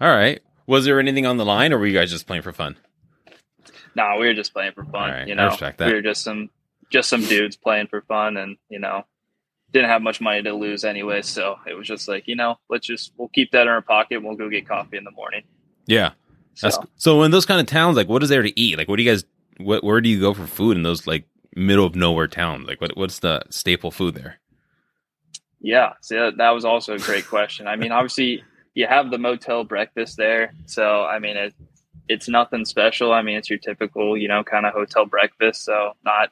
All 0.00 0.08
right. 0.08 0.40
Was 0.66 0.84
there 0.84 1.00
anything 1.00 1.26
on 1.26 1.36
the 1.36 1.44
line, 1.44 1.72
or 1.72 1.78
were 1.78 1.86
you 1.86 1.98
guys 1.98 2.10
just 2.10 2.26
playing 2.26 2.42
for 2.42 2.52
fun? 2.52 2.76
no, 3.94 4.16
we 4.18 4.26
were 4.26 4.34
just 4.34 4.52
playing 4.52 4.72
for 4.72 4.84
fun. 4.84 5.10
Right, 5.10 5.28
You 5.28 5.34
know, 5.34 5.56
we 5.78 5.92
were 5.92 6.02
just 6.02 6.22
some 6.22 6.50
just 6.90 7.08
some 7.08 7.24
dudes 7.24 7.56
playing 7.56 7.88
for 7.88 8.02
fun, 8.02 8.36
and 8.36 8.56
you 8.68 8.78
know 8.78 9.04
didn't 9.72 9.88
have 9.88 10.02
much 10.02 10.20
money 10.20 10.42
to 10.42 10.52
lose 10.52 10.84
anyway. 10.84 11.22
So 11.22 11.56
it 11.66 11.74
was 11.74 11.86
just 11.86 12.08
like 12.08 12.26
you 12.26 12.36
know 12.36 12.56
let's 12.68 12.86
just 12.86 13.12
we'll 13.16 13.28
keep 13.28 13.52
that 13.52 13.62
in 13.62 13.68
our 13.68 13.82
pocket. 13.82 14.16
and 14.16 14.24
We'll 14.24 14.36
go 14.36 14.48
get 14.48 14.68
coffee 14.68 14.96
in 14.96 15.04
the 15.04 15.10
morning. 15.10 15.42
Yeah. 15.86 16.12
So 16.54 16.70
so 16.96 17.22
in 17.22 17.30
those 17.30 17.46
kind 17.46 17.60
of 17.60 17.66
towns, 17.66 17.96
like 17.96 18.08
what 18.08 18.22
is 18.22 18.28
there 18.28 18.42
to 18.42 18.60
eat? 18.60 18.76
Like 18.78 18.88
what 18.88 18.96
do 18.96 19.02
you 19.02 19.10
guys 19.10 19.24
what 19.60 19.84
where 19.84 20.00
do 20.00 20.08
you 20.08 20.20
go 20.20 20.34
for 20.34 20.46
food 20.46 20.76
in 20.76 20.82
those 20.82 21.06
like 21.06 21.24
middle 21.54 21.86
of 21.86 21.94
nowhere 21.94 22.28
towns? 22.28 22.66
Like 22.66 22.80
what 22.80 22.96
what's 22.96 23.18
the 23.20 23.42
staple 23.50 23.90
food 23.90 24.14
there? 24.14 24.40
Yeah, 25.60 25.92
so 26.00 26.30
that, 26.30 26.50
was 26.50 26.64
also 26.64 26.94
a 26.94 26.98
great 26.98 27.26
question. 27.26 27.66
I 27.66 27.76
mean, 27.76 27.92
obviously, 27.92 28.42
you 28.74 28.86
have 28.86 29.10
the 29.10 29.18
motel 29.18 29.62
breakfast 29.62 30.16
there, 30.16 30.54
so 30.64 31.04
I 31.04 31.18
mean, 31.18 31.36
it, 31.36 31.54
it's 32.08 32.28
nothing 32.28 32.64
special. 32.64 33.12
I 33.12 33.20
mean, 33.22 33.36
it's 33.36 33.50
your 33.50 33.58
typical, 33.58 34.16
you 34.16 34.26
know, 34.26 34.42
kind 34.42 34.64
of 34.64 34.72
hotel 34.72 35.04
breakfast. 35.04 35.64
So 35.64 35.92
not, 36.02 36.30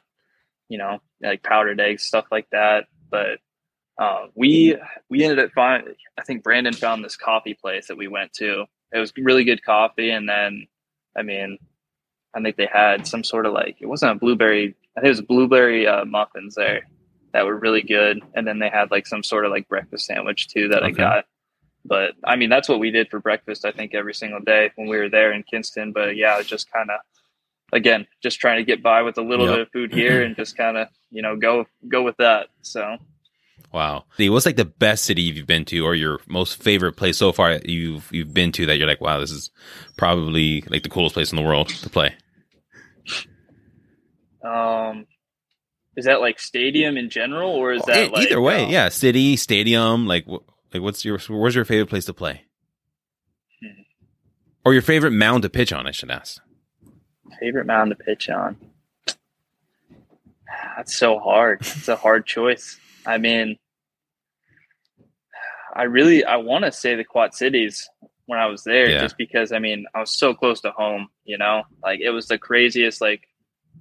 you 0.67 0.79
know, 0.79 0.99
like 1.21 1.43
powdered 1.43 1.79
eggs, 1.79 2.03
stuff 2.03 2.25
like 2.31 2.49
that. 2.51 2.87
But 3.11 3.37
uh, 3.99 4.27
we 4.33 4.75
we 5.09 5.23
ended 5.23 5.39
up 5.39 5.51
finding. 5.53 5.93
I 6.17 6.23
think 6.23 6.43
Brandon 6.43 6.73
found 6.73 7.05
this 7.05 7.15
coffee 7.15 7.53
place 7.53 7.87
that 7.87 7.97
we 7.97 8.07
went 8.07 8.33
to. 8.33 8.65
It 8.91 8.97
was 8.97 9.13
really 9.15 9.43
good 9.43 9.63
coffee, 9.63 10.09
and 10.09 10.27
then, 10.27 10.65
I 11.15 11.21
mean, 11.21 11.59
I 12.33 12.41
think 12.41 12.57
they 12.57 12.69
had 12.71 13.07
some 13.07 13.23
sort 13.23 13.45
of 13.45 13.53
like 13.53 13.77
it 13.79 13.87
wasn't 13.87 14.11
a 14.11 14.15
blueberry. 14.15 14.75
I 14.95 15.01
think 15.01 15.07
it 15.07 15.09
was 15.09 15.21
blueberry 15.21 15.87
uh, 15.87 16.05
muffins 16.05 16.55
there 16.55 16.87
that 17.33 17.45
were 17.45 17.57
really 17.57 17.81
good, 17.81 18.21
and 18.35 18.47
then 18.47 18.59
they 18.59 18.69
had 18.69 18.91
like 18.91 19.07
some 19.07 19.23
sort 19.23 19.45
of 19.45 19.51
like 19.51 19.67
breakfast 19.67 20.05
sandwich 20.05 20.47
too 20.47 20.67
that 20.69 20.83
okay. 20.83 20.87
I 20.87 20.91
got. 20.91 21.25
But 21.85 22.11
I 22.23 22.35
mean, 22.35 22.49
that's 22.49 22.69
what 22.69 22.79
we 22.79 22.91
did 22.91 23.09
for 23.09 23.19
breakfast. 23.19 23.65
I 23.65 23.71
think 23.71 23.95
every 23.95 24.13
single 24.13 24.41
day 24.41 24.71
when 24.75 24.87
we 24.87 24.97
were 24.97 25.09
there 25.09 25.31
in 25.31 25.43
Kinston. 25.43 25.91
But 25.91 26.15
yeah, 26.15 26.41
just 26.41 26.71
kind 26.71 26.89
of 26.91 26.99
again, 27.73 28.05
just 28.21 28.39
trying 28.39 28.57
to 28.57 28.63
get 28.63 28.83
by 28.83 29.01
with 29.01 29.17
a 29.17 29.23
little 29.23 29.45
yep. 29.45 29.55
bit 29.55 29.61
of 29.61 29.71
food 29.71 29.93
here 29.93 30.21
and 30.23 30.35
just 30.35 30.57
kind 30.57 30.77
of 30.77 30.87
you 31.09 31.21
know 31.21 31.35
go 31.35 31.65
go 31.87 32.03
with 32.03 32.17
that. 32.17 32.47
So. 32.61 32.97
Wow. 33.71 34.05
What's 34.17 34.45
like 34.45 34.55
the 34.55 34.65
best 34.65 35.05
city 35.05 35.21
you've 35.21 35.45
been 35.45 35.65
to 35.65 35.85
or 35.85 35.93
your 35.93 36.19
most 36.27 36.61
favorite 36.61 36.93
place 36.93 37.17
so 37.17 37.31
far 37.31 37.59
you've 37.65 38.09
you've 38.11 38.33
been 38.33 38.51
to 38.53 38.65
that 38.65 38.77
you're 38.77 38.87
like, 38.87 39.01
wow, 39.01 39.19
this 39.19 39.31
is 39.31 39.51
probably 39.97 40.63
like 40.69 40.83
the 40.83 40.89
coolest 40.89 41.13
place 41.13 41.31
in 41.31 41.35
the 41.35 41.43
world 41.43 41.69
to 41.69 41.89
play? 41.89 42.15
Um 44.43 45.05
is 45.95 46.05
that 46.05 46.21
like 46.21 46.39
stadium 46.39 46.97
in 46.97 47.09
general 47.09 47.51
or 47.51 47.73
is 47.73 47.83
that 47.83 48.11
like, 48.11 48.27
either 48.27 48.41
way, 48.41 48.65
uh, 48.65 48.69
yeah, 48.69 48.89
city, 48.89 49.35
stadium, 49.35 50.07
like 50.07 50.25
like 50.73 50.81
what's 50.81 51.05
your 51.05 51.19
where's 51.27 51.55
your 51.55 51.65
favorite 51.65 51.89
place 51.89 52.05
to 52.05 52.13
play? 52.13 52.45
Hmm. 53.61 53.81
Or 54.65 54.73
your 54.73 54.81
favorite 54.81 55.11
mound 55.11 55.43
to 55.43 55.49
pitch 55.49 55.71
on, 55.73 55.85
I 55.85 55.91
should 55.91 56.09
ask. 56.09 56.41
Favorite 57.39 57.65
mound 57.65 57.91
to 57.91 57.95
pitch 57.95 58.29
on. 58.29 58.57
That's 60.75 60.95
so 60.95 61.19
hard. 61.19 61.61
It's 61.61 61.87
a 61.87 61.95
hard 61.95 62.25
choice. 62.25 62.79
I 63.09 63.17
mean, 63.17 63.57
I 65.73 65.83
really 65.83 66.23
I 66.23 66.37
want 66.37 66.65
to 66.65 66.71
say 66.71 66.95
the 66.95 67.03
Quad 67.03 67.33
Cities 67.33 67.89
when 68.27 68.39
I 68.39 68.45
was 68.45 68.63
there, 68.63 68.89
yeah. 68.89 69.01
just 69.01 69.17
because 69.17 69.51
I 69.51 69.59
mean 69.59 69.85
I 69.95 69.99
was 69.99 70.11
so 70.11 70.33
close 70.33 70.61
to 70.61 70.71
home. 70.71 71.09
You 71.25 71.37
know, 71.37 71.63
like 71.83 71.99
it 72.01 72.11
was 72.11 72.27
the 72.27 72.37
craziest, 72.37 73.01
like 73.01 73.27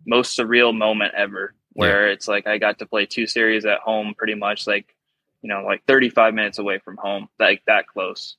most 0.07 0.39
surreal 0.39 0.77
moment 0.77 1.15
ever, 1.15 1.55
where 1.73 2.07
yeah. 2.07 2.15
it's 2.15 2.27
like 2.27 2.47
I 2.47 2.59
got 2.59 2.79
to 2.79 2.87
play 2.87 3.05
two 3.05 3.27
series 3.27 3.67
at 3.67 3.81
home, 3.81 4.15
pretty 4.17 4.35
much 4.35 4.67
like 4.67 4.95
you 5.43 5.49
know 5.49 5.63
like 5.65 5.85
35 5.87 6.35
minutes 6.35 6.59
away 6.59 6.79
from 6.79 6.97
home, 6.97 7.29
like 7.39 7.63
that 7.67 7.87
close. 7.87 8.37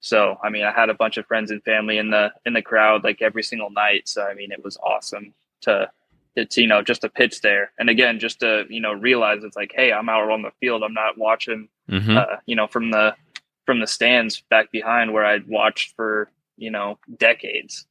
So 0.00 0.38
I 0.42 0.50
mean, 0.50 0.64
I 0.64 0.72
had 0.72 0.90
a 0.90 0.94
bunch 0.94 1.16
of 1.16 1.26
friends 1.26 1.50
and 1.50 1.62
family 1.64 1.96
in 1.96 2.10
the 2.10 2.32
in 2.44 2.52
the 2.52 2.62
crowd 2.62 3.02
like 3.02 3.22
every 3.22 3.42
single 3.42 3.70
night. 3.70 4.08
So 4.08 4.22
I 4.22 4.34
mean, 4.34 4.52
it 4.52 4.62
was 4.62 4.76
awesome 4.76 5.32
to 5.62 5.90
it's 6.38 6.56
you 6.56 6.66
know 6.66 6.82
just 6.82 7.04
a 7.04 7.08
pitch 7.08 7.40
there. 7.40 7.72
And 7.78 7.90
again 7.90 8.18
just 8.18 8.40
to 8.40 8.64
you 8.68 8.80
know 8.80 8.92
realize 8.92 9.44
it's 9.44 9.56
like 9.56 9.72
hey 9.74 9.92
i'm 9.92 10.08
out 10.08 10.30
on 10.30 10.42
the 10.42 10.52
field. 10.60 10.82
I'm 10.82 10.94
not 10.94 11.18
watching 11.18 11.68
mm-hmm. 11.90 12.16
uh, 12.16 12.36
you 12.46 12.56
know 12.56 12.66
from 12.66 12.90
the 12.90 13.14
from 13.66 13.80
the 13.80 13.86
stands 13.86 14.42
back 14.48 14.70
behind 14.70 15.12
where 15.12 15.26
i'd 15.26 15.46
watched 15.48 15.94
for 15.96 16.30
you 16.56 16.70
know 16.70 16.98
decades. 17.18 17.86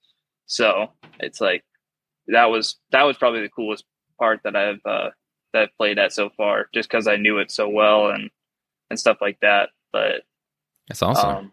So 0.46 0.92
it's 1.20 1.42
like 1.42 1.64
that 2.28 2.46
was 2.46 2.78
that 2.92 3.04
was 3.04 3.18
probably 3.18 3.42
the 3.42 3.50
coolest 3.50 3.84
part 4.18 4.42
that 4.44 4.56
i've 4.56 4.82
uh 4.86 5.10
that 5.54 5.64
i've 5.64 5.78
played 5.78 6.00
at 6.00 6.14
so 6.14 6.30
far 6.30 6.68
just 6.74 6.90
because 6.90 7.08
i 7.08 7.18
knew 7.18 7.38
it 7.38 7.52
so 7.52 7.68
well 7.70 8.10
and 8.10 8.30
and 8.90 9.00
stuff 9.00 9.18
like 9.22 9.40
that. 9.42 9.70
But 9.92 10.24
that's 10.88 11.02
awesome. 11.02 11.30
um, 11.30 11.52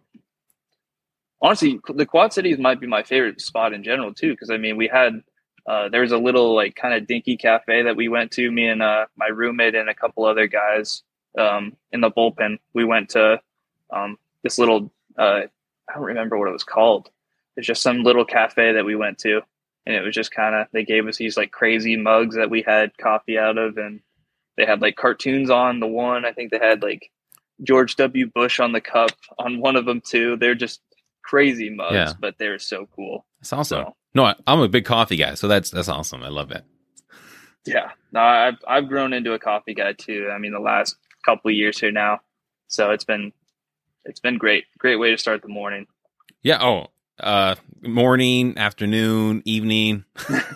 honestly 1.42 1.80
the 1.94 2.06
quad 2.06 2.32
cities 2.32 2.58
might 2.58 2.80
be 2.80 2.86
my 2.86 3.02
favorite 3.02 3.40
spot 3.40 3.72
in 3.72 3.84
general 3.84 4.14
too 4.14 4.32
because 4.32 4.50
i 4.50 4.56
mean 4.56 4.76
we 4.76 4.88
had 4.88 5.22
uh, 5.66 5.88
there 5.88 6.02
was 6.02 6.12
a 6.12 6.18
little 6.18 6.54
like 6.54 6.74
kind 6.74 6.94
of 6.94 7.06
dinky 7.06 7.36
cafe 7.36 7.82
that 7.82 7.96
we 7.96 8.08
went 8.08 8.32
to. 8.32 8.50
Me 8.50 8.66
and 8.66 8.82
uh, 8.82 9.06
my 9.16 9.28
roommate 9.28 9.74
and 9.74 9.88
a 9.88 9.94
couple 9.94 10.24
other 10.24 10.46
guys 10.46 11.02
um, 11.38 11.76
in 11.92 12.00
the 12.00 12.10
bullpen. 12.10 12.58
We 12.74 12.84
went 12.84 13.10
to 13.10 13.40
um, 13.92 14.18
this 14.42 14.58
little. 14.58 14.92
Uh, 15.18 15.42
I 15.88 15.94
don't 15.94 16.04
remember 16.04 16.38
what 16.38 16.48
it 16.48 16.52
was 16.52 16.64
called. 16.64 17.10
It's 17.56 17.66
just 17.66 17.82
some 17.82 18.02
little 18.02 18.24
cafe 18.24 18.72
that 18.72 18.84
we 18.84 18.96
went 18.96 19.18
to, 19.18 19.40
and 19.86 19.94
it 19.94 20.02
was 20.02 20.14
just 20.14 20.32
kind 20.32 20.54
of 20.54 20.66
they 20.72 20.84
gave 20.84 21.06
us 21.06 21.16
these 21.16 21.36
like 21.36 21.50
crazy 21.50 21.96
mugs 21.96 22.36
that 22.36 22.50
we 22.50 22.62
had 22.62 22.96
coffee 22.98 23.38
out 23.38 23.58
of, 23.58 23.78
and 23.78 24.00
they 24.56 24.66
had 24.66 24.82
like 24.82 24.96
cartoons 24.96 25.50
on 25.50 25.80
the 25.80 25.86
one. 25.86 26.24
I 26.24 26.32
think 26.32 26.50
they 26.50 26.58
had 26.58 26.82
like 26.82 27.10
George 27.62 27.96
W. 27.96 28.26
Bush 28.26 28.60
on 28.60 28.72
the 28.72 28.80
cup 28.80 29.12
on 29.38 29.60
one 29.60 29.76
of 29.76 29.86
them 29.86 30.00
too. 30.00 30.36
They're 30.36 30.54
just 30.54 30.80
crazy 31.22 31.70
mugs, 31.70 31.94
yeah. 31.94 32.12
but 32.20 32.36
they're 32.38 32.58
so 32.58 32.86
cool. 32.94 33.24
It's 33.40 33.52
awesome. 33.52 33.84
So, 33.84 33.96
no, 34.14 34.24
I, 34.24 34.34
am 34.46 34.60
a 34.60 34.68
big 34.68 34.84
coffee 34.84 35.16
guy, 35.16 35.34
so 35.34 35.48
that's 35.48 35.70
that's 35.70 35.88
awesome. 35.88 36.22
I 36.22 36.28
love 36.28 36.50
it. 36.50 36.64
Yeah, 37.66 37.90
no, 38.12 38.20
I've 38.20 38.58
I've 38.66 38.88
grown 38.88 39.12
into 39.12 39.32
a 39.32 39.38
coffee 39.38 39.74
guy 39.74 39.92
too. 39.92 40.30
I 40.32 40.38
mean, 40.38 40.52
the 40.52 40.60
last 40.60 40.96
couple 41.24 41.50
years 41.50 41.78
here 41.78 41.92
now, 41.92 42.20
so 42.68 42.90
it's 42.90 43.04
been 43.04 43.32
it's 44.04 44.20
been 44.20 44.38
great. 44.38 44.64
Great 44.78 44.96
way 44.96 45.10
to 45.10 45.18
start 45.18 45.42
the 45.42 45.48
morning. 45.48 45.86
Yeah. 46.42 46.62
Oh, 46.62 46.88
uh, 47.20 47.54
morning, 47.82 48.58
afternoon, 48.58 49.42
evening. 49.44 50.04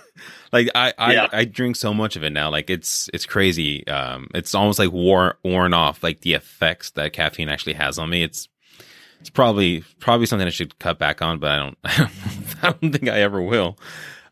like 0.52 0.68
I, 0.74 0.92
I, 0.98 1.12
yeah. 1.12 1.28
I 1.32 1.44
drink 1.44 1.76
so 1.76 1.94
much 1.94 2.16
of 2.16 2.24
it 2.24 2.30
now. 2.30 2.50
Like 2.50 2.70
it's, 2.70 3.08
it's 3.14 3.26
crazy. 3.26 3.86
Um, 3.86 4.28
it's 4.34 4.54
almost 4.54 4.78
like 4.78 4.92
wore, 4.92 5.38
worn 5.44 5.72
off, 5.74 6.02
like 6.02 6.20
the 6.20 6.34
effects 6.34 6.90
that 6.90 7.12
caffeine 7.12 7.48
actually 7.48 7.74
has 7.74 7.98
on 7.98 8.10
me. 8.10 8.22
It's, 8.22 8.48
it's 9.20 9.30
probably 9.30 9.84
probably 9.98 10.26
something 10.26 10.46
I 10.46 10.50
should 10.50 10.78
cut 10.78 10.98
back 10.98 11.22
on, 11.22 11.38
but 11.38 11.50
I 11.50 11.56
don't 11.58 11.78
I 11.84 12.76
don't 12.80 12.92
think 12.92 13.08
I 13.08 13.20
ever 13.20 13.42
will. 13.42 13.78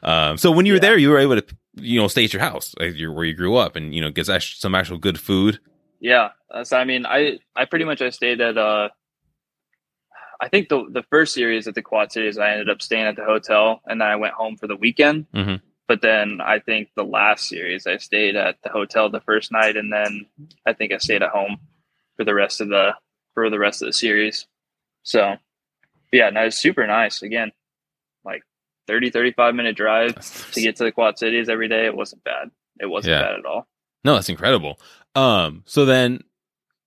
Um, 0.03 0.37
so 0.37 0.51
when 0.51 0.67
you 0.67 0.75
were 0.75 0.77
yeah. 0.77 0.81
there, 0.81 0.99
you 0.99 1.11
were 1.11 1.19
able 1.19 1.41
to 1.41 1.57
you 1.75 2.01
know 2.01 2.09
stay 2.09 2.25
at 2.25 2.33
your 2.33 2.43
house, 2.43 2.75
like 2.79 2.95
where 2.99 3.25
you 3.25 3.35
grew 3.35 3.57
up, 3.57 3.77
and 3.77 3.95
you 3.95 4.01
know 4.01 4.11
get 4.11 4.27
some 4.27 4.75
actual 4.75 4.99
good 4.99 5.19
food. 5.19 5.61
Yeah, 6.01 6.31
uh, 6.51 6.65
so 6.65 6.77
I 6.77 6.85
mean, 6.85 7.07
I 7.07 7.39
I 7.55 7.65
pretty 7.65 7.85
much 7.85 8.03
I 8.03 8.11
stayed 8.11 8.41
at 8.41 8.59
uh, 8.59 8.89
I 10.41 10.49
think 10.49 10.69
the 10.69 10.85
the 10.91 11.03
first 11.05 11.35
series 11.35 11.67
at 11.67 11.75
the 11.75 11.83
Quad 11.83 12.13
Cities, 12.13 12.39
I 12.39 12.53
ended 12.53 12.71
up 12.71 12.83
staying 12.83 13.07
at 13.07 13.17
the 13.17 13.25
hotel, 13.25 13.81
and 13.87 14.01
then 14.01 14.09
I 14.09 14.17
went 14.17 14.35
home 14.35 14.57
for 14.57 14.67
the 14.67 14.77
weekend. 14.77 15.27
Mm-hmm. 15.35 15.57
But 15.89 16.03
then 16.03 16.41
I 16.41 16.59
think 16.59 16.89
the 16.97 17.05
last 17.05 17.49
series, 17.49 17.87
I 17.87 17.99
stayed 17.99 18.35
at 18.35 18.57
the 18.63 18.71
hotel 18.71 19.09
the 19.09 19.21
first 19.21 19.53
night, 19.53 19.77
and 19.77 19.93
then 19.93 20.27
I 20.67 20.73
think 20.73 20.93
I 20.93 20.99
stayed 20.99 21.23
at 21.23 21.31
home 21.31 21.59
for 22.17 22.25
the 22.25 22.35
rest 22.35 22.61
of 22.61 22.69
the 22.69 22.95
for 23.35 23.51
the 23.51 23.59
rest 23.59 23.83
of 23.83 23.87
the 23.87 23.93
series. 23.93 24.47
So, 25.07 25.37
yeah, 26.13 26.31
no, 26.31 26.47
it's 26.47 26.59
super 26.59 26.85
nice. 26.85 27.23
Again, 27.23 27.53
like 28.25 28.43
30, 28.89 29.11
35 29.11 29.55
minute 29.55 29.77
drive 29.77 30.17
to 30.53 30.61
get 30.61 30.77
to 30.77 30.85
the 30.85 30.93
Quad 30.93 31.17
Cities 31.17 31.49
every 31.49 31.69
day. 31.69 31.87
It 31.87 31.97
wasn't 31.97 32.25
bad. 32.25 32.51
It 32.81 32.87
wasn't 32.87 33.13
yeah. 33.13 33.23
bad 33.23 33.39
at 33.39 33.47
all. 33.47 33.69
No, 34.05 34.15
that's 34.15 34.29
incredible. 34.29 34.81
Um, 35.15 35.63
so 35.65 35.85
then 35.85 36.25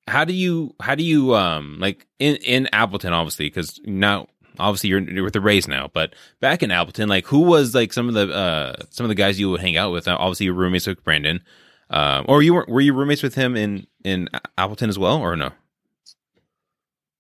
how 0.06 0.26
do 0.26 0.34
you, 0.34 0.76
how 0.82 0.96
do 0.96 1.04
you, 1.04 1.34
um, 1.34 1.78
like 1.80 2.08
in, 2.20 2.36
in 2.38 2.68
Appleton, 2.74 3.14
obviously, 3.14 3.48
because 3.48 3.80
now, 3.86 4.28
obviously 4.60 4.90
you're, 4.90 5.00
you're 5.00 5.24
with 5.24 5.34
the 5.34 5.40
Rays 5.40 5.70
now, 5.70 5.90
but 5.94 6.14
back 6.42 6.62
in 6.62 6.72
Appleton, 6.72 7.08
like 7.08 7.26
who 7.26 7.40
was 7.40 7.74
like 7.74 7.94
some 7.94 8.10
of 8.10 8.16
the, 8.16 8.34
uh, 8.34 8.76
some 8.90 9.06
of 9.06 9.10
the 9.10 9.16
guys 9.16 9.40
you 9.40 9.50
would 9.50 9.62
hang 9.62 9.78
out 9.78 9.94
with? 9.94 10.10
Obviously 10.10 10.46
your 10.46 10.56
roommates 10.56 10.88
with 10.88 11.04
Brandon. 11.06 11.42
Um, 11.90 12.26
or 12.28 12.44
you 12.44 12.54
were, 12.54 12.66
were 12.68 12.82
you 12.82 12.94
roommates 12.94 13.24
with 13.24 13.36
him 13.36 13.56
in, 13.56 13.88
in 14.04 14.28
Appleton 14.58 14.90
as 14.90 15.00
well, 15.00 15.22
or 15.22 15.38
no? 15.38 15.52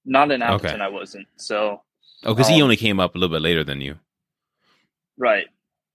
Not 0.09 0.31
in 0.31 0.41
Appleton, 0.41 0.81
okay. 0.81 0.83
I 0.83 0.87
wasn't. 0.87 1.27
So, 1.37 1.81
oh, 2.25 2.33
because 2.33 2.47
um, 2.47 2.55
he 2.55 2.61
only 2.63 2.75
came 2.75 2.99
up 2.99 3.13
a 3.13 3.17
little 3.19 3.33
bit 3.33 3.43
later 3.43 3.63
than 3.63 3.79
you, 3.79 3.99
right? 5.17 5.45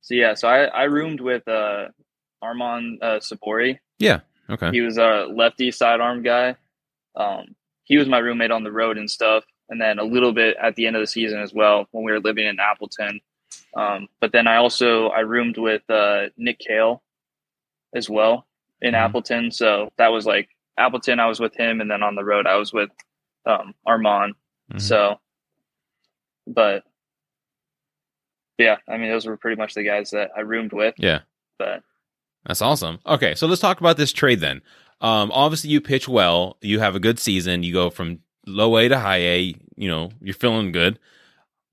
So 0.03 0.15
yeah, 0.15 0.35
so 0.35 0.47
I 0.47 0.67
I 0.67 0.85
roomed 0.85 1.21
with 1.21 1.47
uh 1.49 1.89
Armand 2.41 3.01
uh, 3.03 3.19
Sabori. 3.19 3.81
Yeah, 3.99 4.21
okay. 4.49 4.71
He 4.71 4.83
was 4.83 4.99
a 4.99 5.27
lefty 5.35 5.73
sidearm 5.73 6.23
guy. 6.23 6.55
Um, 7.17 7.57
he 7.83 7.97
was 7.97 8.07
my 8.07 8.19
roommate 8.19 8.53
on 8.53 8.63
the 8.63 8.71
road 8.71 8.99
and 8.99 9.11
stuff, 9.11 9.45
and 9.69 9.81
then 9.81 9.99
a 9.99 10.05
little 10.05 10.33
bit 10.33 10.57
at 10.63 10.77
the 10.77 10.87
end 10.87 10.95
of 10.95 11.03
the 11.03 11.09
season 11.09 11.41
as 11.41 11.53
well 11.53 11.89
when 11.91 12.05
we 12.05 12.13
were 12.13 12.21
living 12.21 12.47
in 12.47 12.61
Appleton. 12.61 13.21
Um, 13.77 14.07
but 14.21 14.31
then 14.31 14.47
I 14.47 14.57
also 14.57 15.09
I 15.09 15.21
roomed 15.21 15.59
with 15.59 15.83
uh, 15.91 16.27
Nick 16.37 16.61
Kahle 16.61 17.03
as 17.97 18.09
well 18.09 18.47
in 18.81 18.95
mm-hmm. 18.95 19.05
Appleton. 19.05 19.51
So 19.51 19.91
that 19.97 20.13
was 20.13 20.25
like 20.25 20.49
Appleton. 20.79 21.19
I 21.19 21.27
was 21.27 21.41
with 21.41 21.57
him, 21.57 21.81
and 21.81 21.91
then 21.91 22.05
on 22.05 22.15
the 22.15 22.25
road 22.25 22.47
I 22.47 22.55
was 22.57 22.73
with 22.73 22.91
um, 23.47 23.75
Armand. 23.87 24.35
Mm-hmm. 24.71 24.79
So, 24.79 25.21
but 26.47 26.85
yeah, 28.59 28.77
I 28.89 28.97
mean, 28.97 29.11
those 29.11 29.27
were 29.27 29.37
pretty 29.37 29.57
much 29.57 29.75
the 29.75 29.83
guys 29.83 30.11
that 30.11 30.31
I 30.37 30.41
roomed 30.41 30.73
with. 30.73 30.95
Yeah. 30.99 31.21
But 31.59 31.83
that's 32.47 32.63
awesome. 32.63 33.01
Okay. 33.07 33.35
So 33.35 33.47
let's 33.47 33.61
talk 33.61 33.81
about 33.81 33.97
this 33.97 34.13
trade 34.13 34.41
then. 34.41 34.63
Um, 35.01 35.31
obviously 35.33 35.71
you 35.71 35.81
pitch 35.81 36.09
well, 36.09 36.57
you 36.61 36.81
have 36.81 36.95
a 36.95 37.01
good 37.01 37.19
season, 37.19 37.63
you 37.63 37.73
go 37.73 37.91
from 37.91 38.21
low 38.47 38.77
A 38.79 38.89
to 38.89 38.99
high 38.99 39.19
A, 39.19 39.55
you 39.77 39.89
know, 39.89 40.11
you're 40.21 40.35
feeling 40.35 40.73
good. 40.73 40.99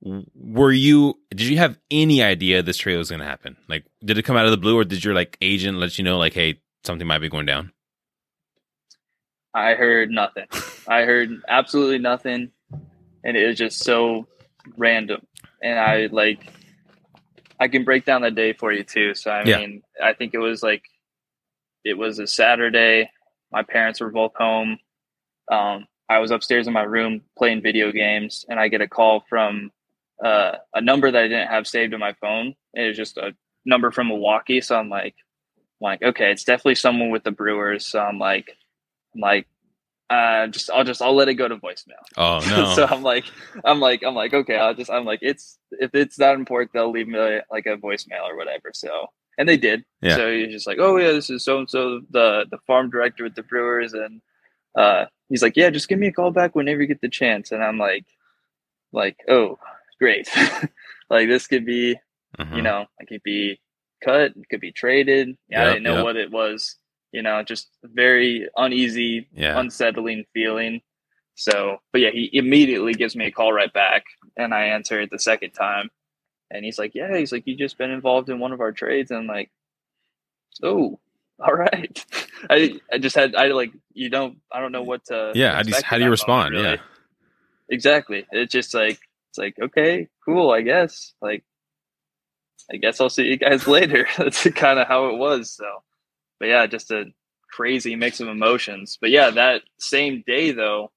Were 0.02 0.72
you, 0.72 1.20
did 1.30 1.42
you 1.42 1.58
have 1.58 1.78
any 1.92 2.24
idea 2.24 2.64
this 2.64 2.78
trade 2.78 2.98
was 2.98 3.10
going 3.10 3.20
to 3.20 3.26
happen? 3.26 3.56
Like, 3.70 3.86
did 4.04 4.18
it 4.18 4.24
come 4.24 4.36
out 4.36 4.46
of 4.46 4.52
the 4.52 4.58
blue 4.58 4.78
or 4.78 4.84
did 4.84 5.04
your 5.04 5.14
like 5.14 5.38
agent 5.42 5.78
let 5.78 5.98
you 5.98 6.04
know, 6.04 6.18
like, 6.18 6.34
hey, 6.34 6.60
something 6.84 7.08
might 7.08 7.20
be 7.20 7.30
going 7.30 7.46
down? 7.46 7.72
I 9.54 9.76
heard 9.76 10.10
nothing. 10.10 10.48
I 10.92 11.06
heard 11.06 11.30
absolutely 11.48 12.00
nothing, 12.00 12.52
and 13.24 13.38
it 13.38 13.48
was 13.48 13.58
just 13.58 13.80
so 13.80 14.28
random. 14.76 15.26
And 15.64 15.80
I 15.80 16.08
like, 16.12 16.42
I 17.62 17.70
can 17.70 17.86
break 17.86 18.04
down 18.04 18.24
the 18.24 18.30
day 18.30 18.52
for 18.52 18.74
you 18.74 18.84
too. 18.84 19.16
So 19.16 19.32
I 19.32 19.46
Yeah. 19.46 19.60
mean, 19.60 19.84
I 20.04 20.12
think 20.12 20.34
it 20.34 20.40
was 20.40 20.62
like, 20.62 20.84
it 21.86 21.98
was 21.98 22.20
a 22.20 22.28
Saturday. 22.28 23.10
My 23.54 23.64
parents 23.64 24.02
were 24.02 24.12
both 24.12 24.34
home. 24.36 24.80
Um, 25.50 25.88
I 26.10 26.20
was 26.20 26.32
upstairs 26.32 26.68
in 26.68 26.74
my 26.74 26.84
room 26.84 27.22
playing 27.38 27.62
video 27.62 27.94
games, 27.94 28.46
and 28.50 28.60
I 28.60 28.68
get 28.68 28.82
a 28.82 28.88
call 28.88 29.24
from 29.30 29.72
uh, 30.22 30.58
a 30.74 30.82
number 30.82 31.10
that 31.10 31.24
I 31.24 31.28
didn't 31.30 31.48
have 31.48 31.68
saved 31.68 31.94
in 31.94 32.02
my 32.02 32.14
phone. 32.20 32.54
It 32.74 32.90
was 32.90 32.98
just 32.98 33.18
a 33.18 33.34
number 33.66 33.92
from 33.92 34.10
Milwaukee. 34.10 34.60
So 34.60 34.76
I'm 34.76 34.90
like, 34.90 35.16
I'm 35.58 35.86
like, 35.86 36.04
okay, 36.04 36.32
it's 36.32 36.44
definitely 36.44 36.76
someone 36.76 37.12
with 37.12 37.24
the 37.24 37.32
Brewers. 37.32 37.88
So 37.88 38.02
I'm 38.02 38.20
like, 38.20 38.58
I'm 39.16 39.22
like, 39.22 39.48
uh, 40.12 40.48
just 40.48 40.70
I'll 40.70 40.84
just 40.84 41.02
I'll 41.02 41.16
let 41.16 41.30
it 41.30 41.36
go 41.36 41.48
to 41.48 41.56
voicemail. 41.56 42.04
Oh 42.18 42.40
no. 42.50 42.76
so 42.76 42.86
I'm 42.86 43.02
like, 43.02 43.26
I'm 43.64 43.80
like, 43.80 44.04
I'm 44.04 44.16
like, 44.16 44.34
okay, 44.34 44.58
I'll 44.58 44.74
just 44.74 44.92
I'm 44.92 45.06
like, 45.06 45.20
it's 45.22 45.58
if 45.72 45.96
it's 45.96 46.18
that 46.18 46.36
important, 46.36 46.74
they'll 46.74 46.92
leave 46.92 47.08
me 47.08 47.18
like 47.50 47.66
a 47.66 47.78
voicemail 47.78 48.24
or 48.24 48.36
whatever. 48.36 48.72
So 48.74 49.08
and 49.38 49.48
they 49.48 49.58
did. 49.58 49.86
Yeah. 50.02 50.18
So 50.18 50.32
he's 50.32 50.52
just 50.52 50.68
like, 50.68 50.80
oh 50.80 50.98
yeah, 50.98 51.12
this 51.14 51.30
is 51.30 51.46
so 51.46 51.60
and 51.60 51.70
so 51.70 52.02
the 52.12 52.46
the 52.52 52.58
farm 52.68 52.90
director 52.90 53.24
with 53.24 53.36
the 53.36 53.44
Brewers, 53.44 53.94
and 53.94 54.22
uh, 54.76 55.06
he's 55.30 55.42
like, 55.42 55.56
yeah, 55.56 55.70
just 55.70 55.88
give 55.88 56.00
me 56.00 56.08
a 56.08 56.12
call 56.12 56.32
back 56.32 56.56
whenever 56.56 56.82
you 56.82 56.88
get 56.88 57.02
the 57.02 57.10
chance. 57.10 57.52
And 57.54 57.64
I'm 57.64 57.78
like, 57.78 58.06
like, 58.92 59.18
oh, 59.30 59.58
great, 60.00 60.28
like 61.10 61.30
this 61.30 61.48
could 61.48 61.66
be 61.66 61.96
Mhm. 62.40 62.56
you 62.56 62.62
know, 62.62 62.86
it 63.00 63.08
could 63.08 63.24
be 63.24 63.60
cut, 64.04 64.32
it 64.36 64.50
could 64.50 64.62
be 64.62 64.72
traded. 64.72 65.38
Yeah, 65.50 65.64
I 65.64 65.66
didn't 65.68 65.84
know 65.84 65.96
yep. 65.98 66.04
what 66.04 66.16
it 66.16 66.32
was. 66.32 66.78
You 67.12 67.22
know, 67.22 67.44
just 67.44 67.70
very 67.84 68.48
uneasy, 68.56 69.28
Yeah. 69.34 69.60
unsettling 69.60 70.26
feeling. 70.34 70.82
So, 71.36 71.78
but 71.92 72.02
yeah, 72.02 72.12
he 72.12 72.30
immediately 72.34 72.94
gives 72.94 73.16
me 73.16 73.26
a 73.26 73.32
call 73.32 73.52
right 73.54 73.72
back, 73.74 74.04
and 74.38 74.54
I 74.54 74.66
answer 74.66 75.00
it 75.02 75.10
the 75.12 75.20
second 75.20 75.52
time, 75.52 75.90
and 76.52 76.64
he's 76.64 76.78
like, 76.80 76.94
"Yeah," 76.96 77.18
he's 77.18 77.32
like, 77.32 77.48
"You 77.48 77.56
just 77.56 77.78
been 77.78 77.92
involved 77.92 78.30
in 78.30 78.40
one 78.40 78.52
of 78.54 78.62
our 78.62 78.72
trades," 78.72 79.12
and 79.12 79.22
I'm 79.22 79.28
like, 79.28 79.52
"Oh, 80.64 81.00
all 81.40 81.54
right." 81.54 82.06
I 82.50 82.80
I 82.92 82.98
just 82.98 83.16
had 83.16 83.36
I 83.36 83.48
like 83.48 83.72
you 83.94 84.10
don't 84.10 84.38
I 84.52 84.60
don't 84.60 84.72
know 84.72 84.84
what 84.84 85.06
to 85.06 85.32
yeah. 85.36 85.56
How 85.56 85.64
do 85.64 85.70
you, 85.72 85.78
how 85.84 85.98
do 85.98 86.04
you 86.04 86.10
respond? 86.10 86.54
moment, 86.54 86.66
really. 86.66 86.78
Yeah. 86.78 86.82
exactly. 87.70 88.26
It's 88.32 88.52
just 88.52 88.74
like 88.74 89.00
it's 89.30 89.38
like 89.38 89.56
okay, 89.62 90.08
cool, 90.26 90.52
I 90.52 90.62
guess. 90.62 91.14
Like, 91.22 91.44
I 92.72 92.78
guess 92.78 93.00
I'll 93.02 93.10
see 93.10 93.24
you 93.28 93.38
guys 93.38 93.68
later. 93.78 94.08
That's 94.18 94.44
kind 94.52 94.80
of 94.80 94.88
how 94.88 95.08
it 95.10 95.18
was. 95.18 95.52
So, 95.52 95.66
but 96.42 96.50
yeah, 96.50 96.68
just 96.68 96.92
a 96.92 97.06
crazy 97.54 97.96
mix 97.96 98.20
of 98.22 98.30
emotions. 98.30 99.00
But 99.00 99.12
yeah, 99.12 99.32
that 99.32 99.64
same 99.80 100.26
day 100.28 100.52
though, 100.52 100.92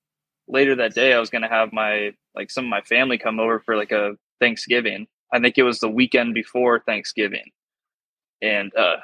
later 0.48 0.76
that 0.76 0.94
day, 0.96 1.14
I 1.14 1.20
was 1.20 1.30
gonna 1.30 1.50
have 1.50 1.72
my 1.74 2.14
like 2.34 2.50
some 2.50 2.64
of 2.64 2.70
my 2.70 2.82
family 2.82 3.18
come 3.18 3.38
over 3.40 3.60
for 3.60 3.76
like 3.76 3.92
a 3.92 4.16
Thanksgiving. 4.40 5.06
I 5.32 5.40
think 5.40 5.58
it 5.58 5.64
was 5.64 5.80
the 5.80 5.90
weekend 5.90 6.34
before 6.34 6.80
Thanksgiving, 6.80 7.52
and 8.42 8.74
uh, 8.76 8.98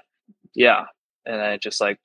yeah, 0.55 0.87
and 1.27 1.43
I 1.43 1.59
just 1.59 1.81
like 1.81 2.01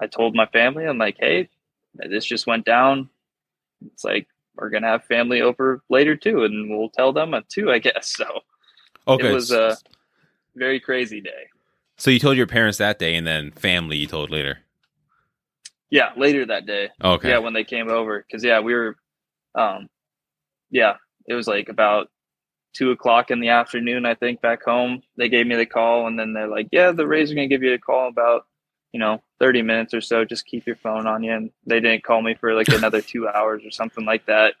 I 0.00 0.06
told 0.08 0.34
my 0.34 0.46
family, 0.46 0.86
I'm 0.86 0.98
like, 0.98 1.18
hey, 1.20 1.50
this 1.94 2.24
just 2.26 2.46
went 2.48 2.64
down. 2.66 3.10
It's 3.86 4.04
like 4.04 4.28
we're 4.56 4.70
gonna 4.70 4.88
have 4.88 5.04
family 5.04 5.42
over 5.42 5.82
later 5.90 6.16
too, 6.16 6.44
and 6.44 6.70
we'll 6.70 6.90
tell 6.90 7.12
them 7.12 7.34
too, 7.50 7.72
I 7.72 7.80
guess. 7.80 8.16
So 8.26 8.40
Okay. 9.08 9.28
it 9.28 9.32
was 9.34 9.52
a 9.52 9.78
very 10.56 10.80
crazy 10.80 11.20
day. 11.20 11.48
So 11.98 12.10
you 12.10 12.18
told 12.18 12.36
your 12.36 12.46
parents 12.46 12.78
that 12.78 12.98
day, 12.98 13.14
and 13.14 13.26
then 13.26 13.50
family 13.50 13.96
you 13.96 14.06
told 14.06 14.30
later. 14.30 14.60
Yeah, 15.90 16.10
later 16.16 16.46
that 16.46 16.66
day. 16.66 16.90
Okay. 17.02 17.30
Yeah, 17.30 17.38
when 17.38 17.54
they 17.54 17.64
came 17.64 17.88
over, 17.90 18.24
because 18.26 18.44
yeah, 18.44 18.60
we 18.60 18.74
were, 18.74 18.96
um, 19.54 19.88
yeah, 20.70 20.94
it 21.26 21.34
was 21.34 21.46
like 21.48 21.68
about 21.68 22.08
two 22.74 22.90
o'clock 22.90 23.30
in 23.30 23.40
the 23.40 23.48
afternoon, 23.48 24.06
I 24.06 24.14
think, 24.14 24.40
back 24.40 24.62
home. 24.62 25.02
They 25.16 25.28
gave 25.28 25.46
me 25.46 25.56
the 25.56 25.66
call, 25.66 26.06
and 26.06 26.18
then 26.18 26.32
they're 26.32 26.48
like, 26.48 26.68
"Yeah, 26.70 26.92
the 26.92 27.06
Rays 27.06 27.30
are 27.30 27.34
gonna 27.34 27.48
give 27.48 27.62
you 27.62 27.74
a 27.74 27.78
call 27.78 28.08
about, 28.08 28.46
you 28.92 29.00
know, 29.00 29.22
thirty 29.40 29.62
minutes 29.62 29.94
or 29.94 30.00
so. 30.00 30.24
Just 30.24 30.46
keep 30.46 30.66
your 30.66 30.76
phone 30.76 31.06
on 31.06 31.22
you." 31.22 31.32
And 31.32 31.50
they 31.66 31.80
didn't 31.80 32.04
call 32.04 32.22
me 32.22 32.34
for 32.34 32.54
like 32.54 32.68
another 32.68 33.00
two 33.00 33.26
hours 33.34 33.64
or 33.64 33.70
something 33.70 34.04
like 34.04 34.26
that. 34.26 34.54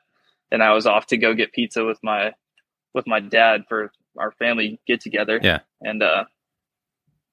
And 0.50 0.62
I 0.62 0.72
was 0.72 0.86
off 0.86 1.06
to 1.08 1.16
go 1.18 1.34
get 1.34 1.52
pizza 1.52 1.84
with 1.84 2.02
my 2.02 2.32
with 2.94 3.06
my 3.06 3.20
dad 3.20 3.64
for 3.68 3.92
our 4.16 4.32
family 4.32 4.80
get 4.86 5.00
together. 5.00 5.38
Yeah. 5.42 5.60
and 5.82 6.02
uh, 6.02 6.24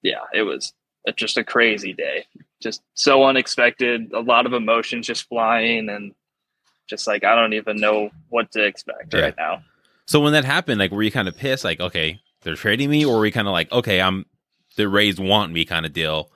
yeah, 0.02 0.20
it 0.32 0.42
was 0.42 0.72
just 1.16 1.36
a 1.36 1.44
crazy 1.44 1.92
day 1.92 2.24
just 2.60 2.82
so 2.94 3.22
unexpected 3.24 4.10
a 4.12 4.18
lot 4.20 4.44
of 4.46 4.52
emotions 4.52 5.06
just 5.06 5.28
flying 5.28 5.88
and 5.88 6.12
just 6.88 7.06
like 7.06 7.22
i 7.22 7.34
don't 7.36 7.52
even 7.52 7.76
know 7.76 8.10
what 8.28 8.50
to 8.50 8.64
expect 8.64 9.14
Yeah. 9.14 9.20
right 9.20 9.36
now 9.36 9.62
So 10.06 10.18
when 10.20 10.32
that 10.32 10.44
happened, 10.44 10.78
like, 10.80 10.90
were 10.92 11.02
you 11.02 11.10
kind 11.12 11.26
of 11.28 11.36
pissed? 11.36 11.64
Like, 11.64 11.80
okay, 11.80 12.20
they're 12.42 12.54
trading 12.54 12.90
me, 12.90 13.04
or 13.04 13.18
were 13.18 13.26
you 13.26 13.32
kind 13.32 13.48
of 13.48 13.52
like, 13.52 13.70
okay, 13.72 14.00
I'm 14.00 14.24
the 14.76 14.88
Rays 14.88 15.18
want 15.20 15.52
me 15.52 15.64
kind 15.64 15.84
of 15.86 15.92
deal? 15.92 16.30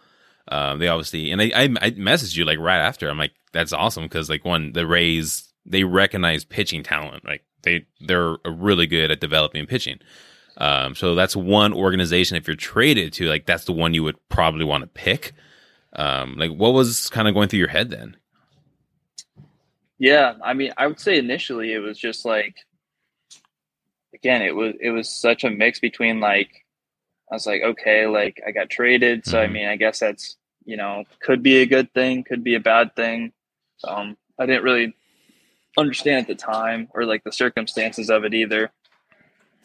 Um, 0.48 0.78
they 0.80 0.88
obviously, 0.88 1.30
and 1.30 1.40
I, 1.40 1.46
I, 1.54 1.62
I 1.64 1.90
messaged 1.92 2.36
you 2.36 2.44
like 2.44 2.58
right 2.58 2.80
after. 2.80 3.08
I'm 3.08 3.16
like, 3.18 3.30
that's 3.52 3.72
awesome 3.72 4.02
because 4.04 4.28
like 4.28 4.44
one, 4.44 4.72
the 4.72 4.86
Rays 4.86 5.48
they 5.66 5.84
recognize 5.84 6.44
pitching 6.44 6.82
talent. 6.82 7.24
Like 7.24 7.44
they 7.62 7.86
they're 8.00 8.36
really 8.44 8.86
good 8.88 9.10
at 9.12 9.20
developing 9.20 9.66
pitching. 9.66 10.00
Um, 10.60 10.94
so 10.94 11.14
that's 11.16 11.34
one 11.34 11.72
organization. 11.72 12.36
If 12.36 12.46
you're 12.46 12.56
traded 12.56 13.12
to, 13.14 13.26
like, 13.26 13.46
that's 13.46 13.64
the 13.64 13.72
one 13.72 13.94
you 13.94 14.04
would 14.04 14.16
probably 14.28 14.64
want 14.64 14.82
to 14.82 14.88
pick. 14.88 15.32
Um, 15.94 16.36
like, 16.36 16.52
what 16.52 16.74
was 16.74 17.08
kind 17.08 17.26
of 17.26 17.34
going 17.34 17.48
through 17.48 17.60
your 17.60 17.68
head 17.68 17.90
then? 17.90 18.16
yeah 19.98 20.32
i 20.42 20.54
mean 20.54 20.72
i 20.78 20.86
would 20.86 20.98
say 20.98 21.18
initially 21.18 21.74
it 21.74 21.78
was 21.78 21.98
just 21.98 22.24
like 22.24 22.56
again 24.14 24.42
it 24.42 24.54
was 24.54 24.74
it 24.80 24.90
was 24.90 25.08
such 25.10 25.44
a 25.44 25.50
mix 25.50 25.78
between 25.78 26.20
like 26.20 26.50
i 27.30 27.34
was 27.34 27.46
like 27.46 27.62
okay 27.62 28.06
like 28.06 28.40
i 28.46 28.50
got 28.50 28.70
traded 28.70 29.26
so 29.26 29.38
i 29.38 29.46
Mhm. 29.46 29.52
mean 29.52 29.68
i 29.68 29.76
guess 29.76 29.98
that's 29.98 30.36
you 30.64 30.76
know 30.78 31.04
could 31.20 31.42
be 31.42 31.58
a 31.58 31.66
good 31.66 31.92
thing 31.92 32.24
could 32.24 32.42
be 32.42 32.54
a 32.54 32.60
bad 32.60 32.96
thing 32.96 33.32
um 33.84 34.16
i 34.38 34.46
didn't 34.46 34.64
really 34.64 34.94
understand 35.76 36.22
at 36.22 36.26
the 36.28 36.34
time 36.34 36.88
or 36.94 37.04
like 37.04 37.22
the 37.24 37.32
circumstances 37.32 38.08
of 38.10 38.24
it 38.24 38.32
either 38.34 38.72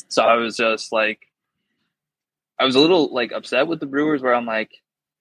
so 0.09 0.23
i 0.23 0.35
was 0.35 0.55
just 0.57 0.91
like 0.91 1.27
i 2.59 2.65
was 2.65 2.75
a 2.75 2.79
little 2.79 3.13
like 3.13 3.31
upset 3.31 3.67
with 3.67 3.79
the 3.79 3.85
brewers 3.85 4.21
where 4.21 4.33
i'm 4.35 4.45
like 4.45 4.71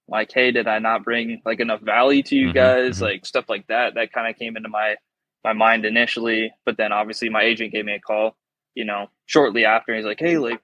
like 0.09 0.31
hey 0.33 0.51
did 0.51 0.66
i 0.68 0.79
not 0.79 1.03
bring 1.05 1.40
like 1.44 1.61
enough 1.61 1.81
value 1.81 2.23
to 2.23 2.37
you 2.37 2.49
Mhm, 2.51 2.55
guys? 2.55 2.99
mhm. 2.99 3.03
like 3.03 3.27
stuff 3.27 3.49
like 3.49 3.66
that 3.68 3.94
that 3.94 4.12
kind 4.12 4.29
of 4.29 4.38
came 4.38 4.57
into 4.57 4.68
my 4.68 4.97
my 5.42 5.53
mind 5.53 5.85
initially. 5.85 6.55
But 6.64 6.79
then 6.79 6.90
obviously 6.90 7.29
my 7.29 7.42
agent 7.42 7.70
gave 7.73 7.85
me 7.85 7.92
a 7.94 8.01
call 8.01 8.35
you 8.75 8.85
know 8.87 9.09
shortly 9.27 9.64
after. 9.66 9.94
He's 9.94 10.05
like 10.07 10.18
hey 10.20 10.38
like 10.38 10.61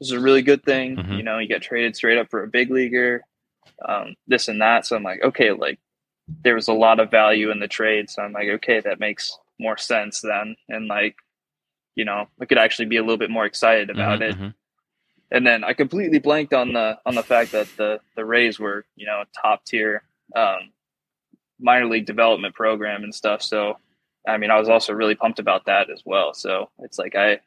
this 0.00 0.08
is 0.08 0.12
a 0.12 0.20
really 0.20 0.42
good 0.42 0.62
thing. 0.64 0.96
Mhm. 0.96 1.16
you 1.18 1.22
know 1.22 1.38
you 1.38 1.46
get 1.48 1.60
traded 1.62 1.94
straight 1.96 2.16
up 2.18 2.30
for 2.30 2.42
a 2.42 2.48
big 2.48 2.70
leaguer 2.70 3.22
um, 3.86 4.14
this 4.26 4.48
and 4.48 4.60
that. 4.62 4.86
So 4.86 4.96
i'm 4.96 5.02
like 5.02 5.22
okay 5.22 5.52
like 5.52 5.78
there 6.44 6.54
was 6.54 6.68
a 6.68 6.72
lot 6.72 6.98
of 7.00 7.10
value 7.10 7.50
in 7.50 7.60
the 7.60 7.68
trade. 7.68 8.08
So 8.10 8.22
i'm 8.22 8.32
like 8.32 8.48
okay 8.48 8.80
that 8.80 9.00
makes 9.00 9.36
more 9.58 9.76
sense 9.78 10.20
then. 10.20 10.56
And 10.68 10.86
like 10.88 11.16
you 11.94 12.04
know 12.04 12.26
i 12.40 12.44
could 12.44 12.58
actually 12.58 12.86
be 12.86 12.96
a 12.96 13.02
little 13.02 13.16
bit 13.18 13.30
more 13.30 13.44
excited 13.46 13.90
about 13.90 14.20
Mhm, 14.20 14.30
it 14.30 14.36
mhm. 14.38 14.54
and 15.30 15.46
then 15.46 15.64
I 15.64 15.72
completely 15.72 16.18
blanked 16.18 16.52
on 16.54 16.72
the 16.72 16.98
on 17.06 17.14
the 17.14 17.22
fact 17.22 17.52
that 17.52 17.68
the 17.76 18.00
the 18.16 18.24
Rays 18.24 18.58
were 18.58 18.84
you 18.96 19.06
know 19.06 19.24
top 19.40 19.64
tier 19.64 20.02
um, 20.36 20.70
minor 21.58 21.86
league 21.86 22.06
development 22.06 22.54
program 22.54 23.02
and 23.04 23.14
stuff. 23.14 23.42
So 23.42 23.78
I 24.28 24.36
mean, 24.36 24.50
I 24.50 24.58
was 24.58 24.68
also 24.68 24.92
really 24.92 25.14
pumped 25.14 25.38
about 25.38 25.64
that 25.66 25.90
as 25.90 26.02
well. 26.04 26.34
So 26.34 26.68
it's 26.80 26.98
like 26.98 27.14
I 27.16 27.40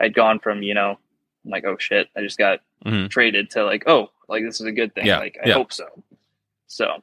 I'd 0.00 0.14
gone 0.14 0.38
from 0.40 0.62
you 0.62 0.74
know 0.74 0.98
I'm 1.44 1.50
like 1.50 1.64
oh 1.64 1.76
shit 1.78 2.08
I 2.16 2.22
just 2.22 2.38
got 2.38 2.60
Mhm. 2.84 3.08
traded 3.10 3.50
to 3.50 3.64
like 3.64 3.84
oh 3.86 4.10
like 4.28 4.42
this 4.44 4.60
is 4.60 4.66
a 4.66 4.72
good 4.72 4.94
thing 4.94 5.06
Yeah, 5.06 5.18
like 5.18 5.38
I 5.42 5.48
yeah. 5.48 5.54
hope 5.54 5.72
so. 5.72 5.86
So 6.66 7.02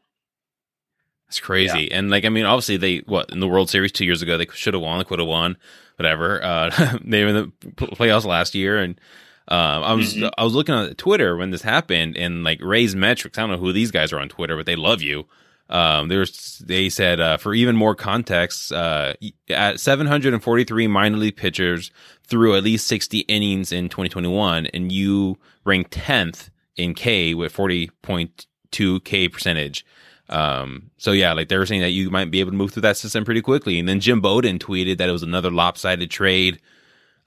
It's 1.27 1.39
crazy. 1.39 1.91
And 1.91 2.09
like, 2.11 2.23
I 2.25 2.29
mean, 2.29 2.45
obviously 2.45 2.77
they, 2.77 2.97
what, 2.99 3.31
in 3.31 3.39
the 3.39 3.47
World 3.47 3.69
Series 3.69 3.91
two 3.91 4.05
years 4.05 4.21
ago, 4.21 4.37
they 4.37 4.47
should 4.53 4.73
have 4.75 4.83
won, 4.83 4.99
they 4.99 5.03
could 5.05 5.19
have 5.19 5.27
won, 5.27 5.57
whatever. 5.97 6.43
Uh, 6.43 6.97
they 7.03 7.23
were 7.23 7.29
in 7.29 7.35
the 7.35 7.51
playoffs 7.75 8.25
last 8.25 8.55
year. 8.55 8.77
And, 8.77 8.99
um, 9.47 9.83
I 9.83 9.93
was, 9.93 10.15
Mhm. 10.15 10.31
I 10.37 10.43
was 10.43 10.53
looking 10.53 10.75
on 10.75 10.93
Twitter 10.95 11.35
when 11.37 11.51
this 11.51 11.61
happened 11.61 12.17
and 12.17 12.43
like 12.43 12.59
Ray's 12.61 12.95
metrics. 12.95 13.37
I 13.37 13.41
don't 13.41 13.51
know 13.51 13.57
who 13.57 13.71
these 13.73 13.91
guys 13.91 14.11
are 14.13 14.19
on 14.19 14.29
Twitter, 14.29 14.55
but 14.57 14.65
they 14.65 14.75
love 14.75 15.01
you. 15.01 15.25
Um, 15.67 16.09
there's, 16.09 16.59
they 16.59 16.89
said, 16.89 17.19
uh, 17.19 17.37
for 17.37 17.53
even 17.55 17.75
more 17.75 17.95
context, 17.95 18.71
uh, 18.71 19.13
at 19.49 19.79
743 19.79 20.87
minor 20.87 21.17
league 21.17 21.35
pitchers 21.37 21.89
through 22.27 22.55
at 22.55 22.63
least 22.63 22.85
60 22.87 23.19
innings 23.21 23.71
in 23.71 23.89
2021, 23.89 24.67
and 24.67 24.91
you 24.91 25.37
ranked 25.63 25.91
10th 25.91 26.49
in 26.75 26.93
K 26.93 27.33
with 27.33 27.51
40.2 27.55 29.03
K 29.03 29.27
percentage. 29.27 29.85
Um, 30.29 30.89
so 30.97 31.11
yeah, 31.11 31.33
like 31.33 31.49
they 31.49 31.57
were 31.57 31.65
saying 31.65 31.81
that 31.81 31.91
you 31.91 32.09
might 32.09 32.31
be 32.31 32.39
able 32.39 32.51
to 32.51 32.57
move 32.57 32.71
through 32.71 32.81
that 32.81 32.97
system 32.97 33.25
pretty 33.25 33.41
quickly. 33.41 33.79
And 33.79 33.87
then 33.87 33.99
Jim 33.99 34.21
Bowden 34.21 34.59
tweeted 34.59 34.97
that 34.97 35.09
it 35.09 35.11
was 35.11 35.23
another 35.23 35.51
lopsided 35.51 36.09
trade, 36.09 36.59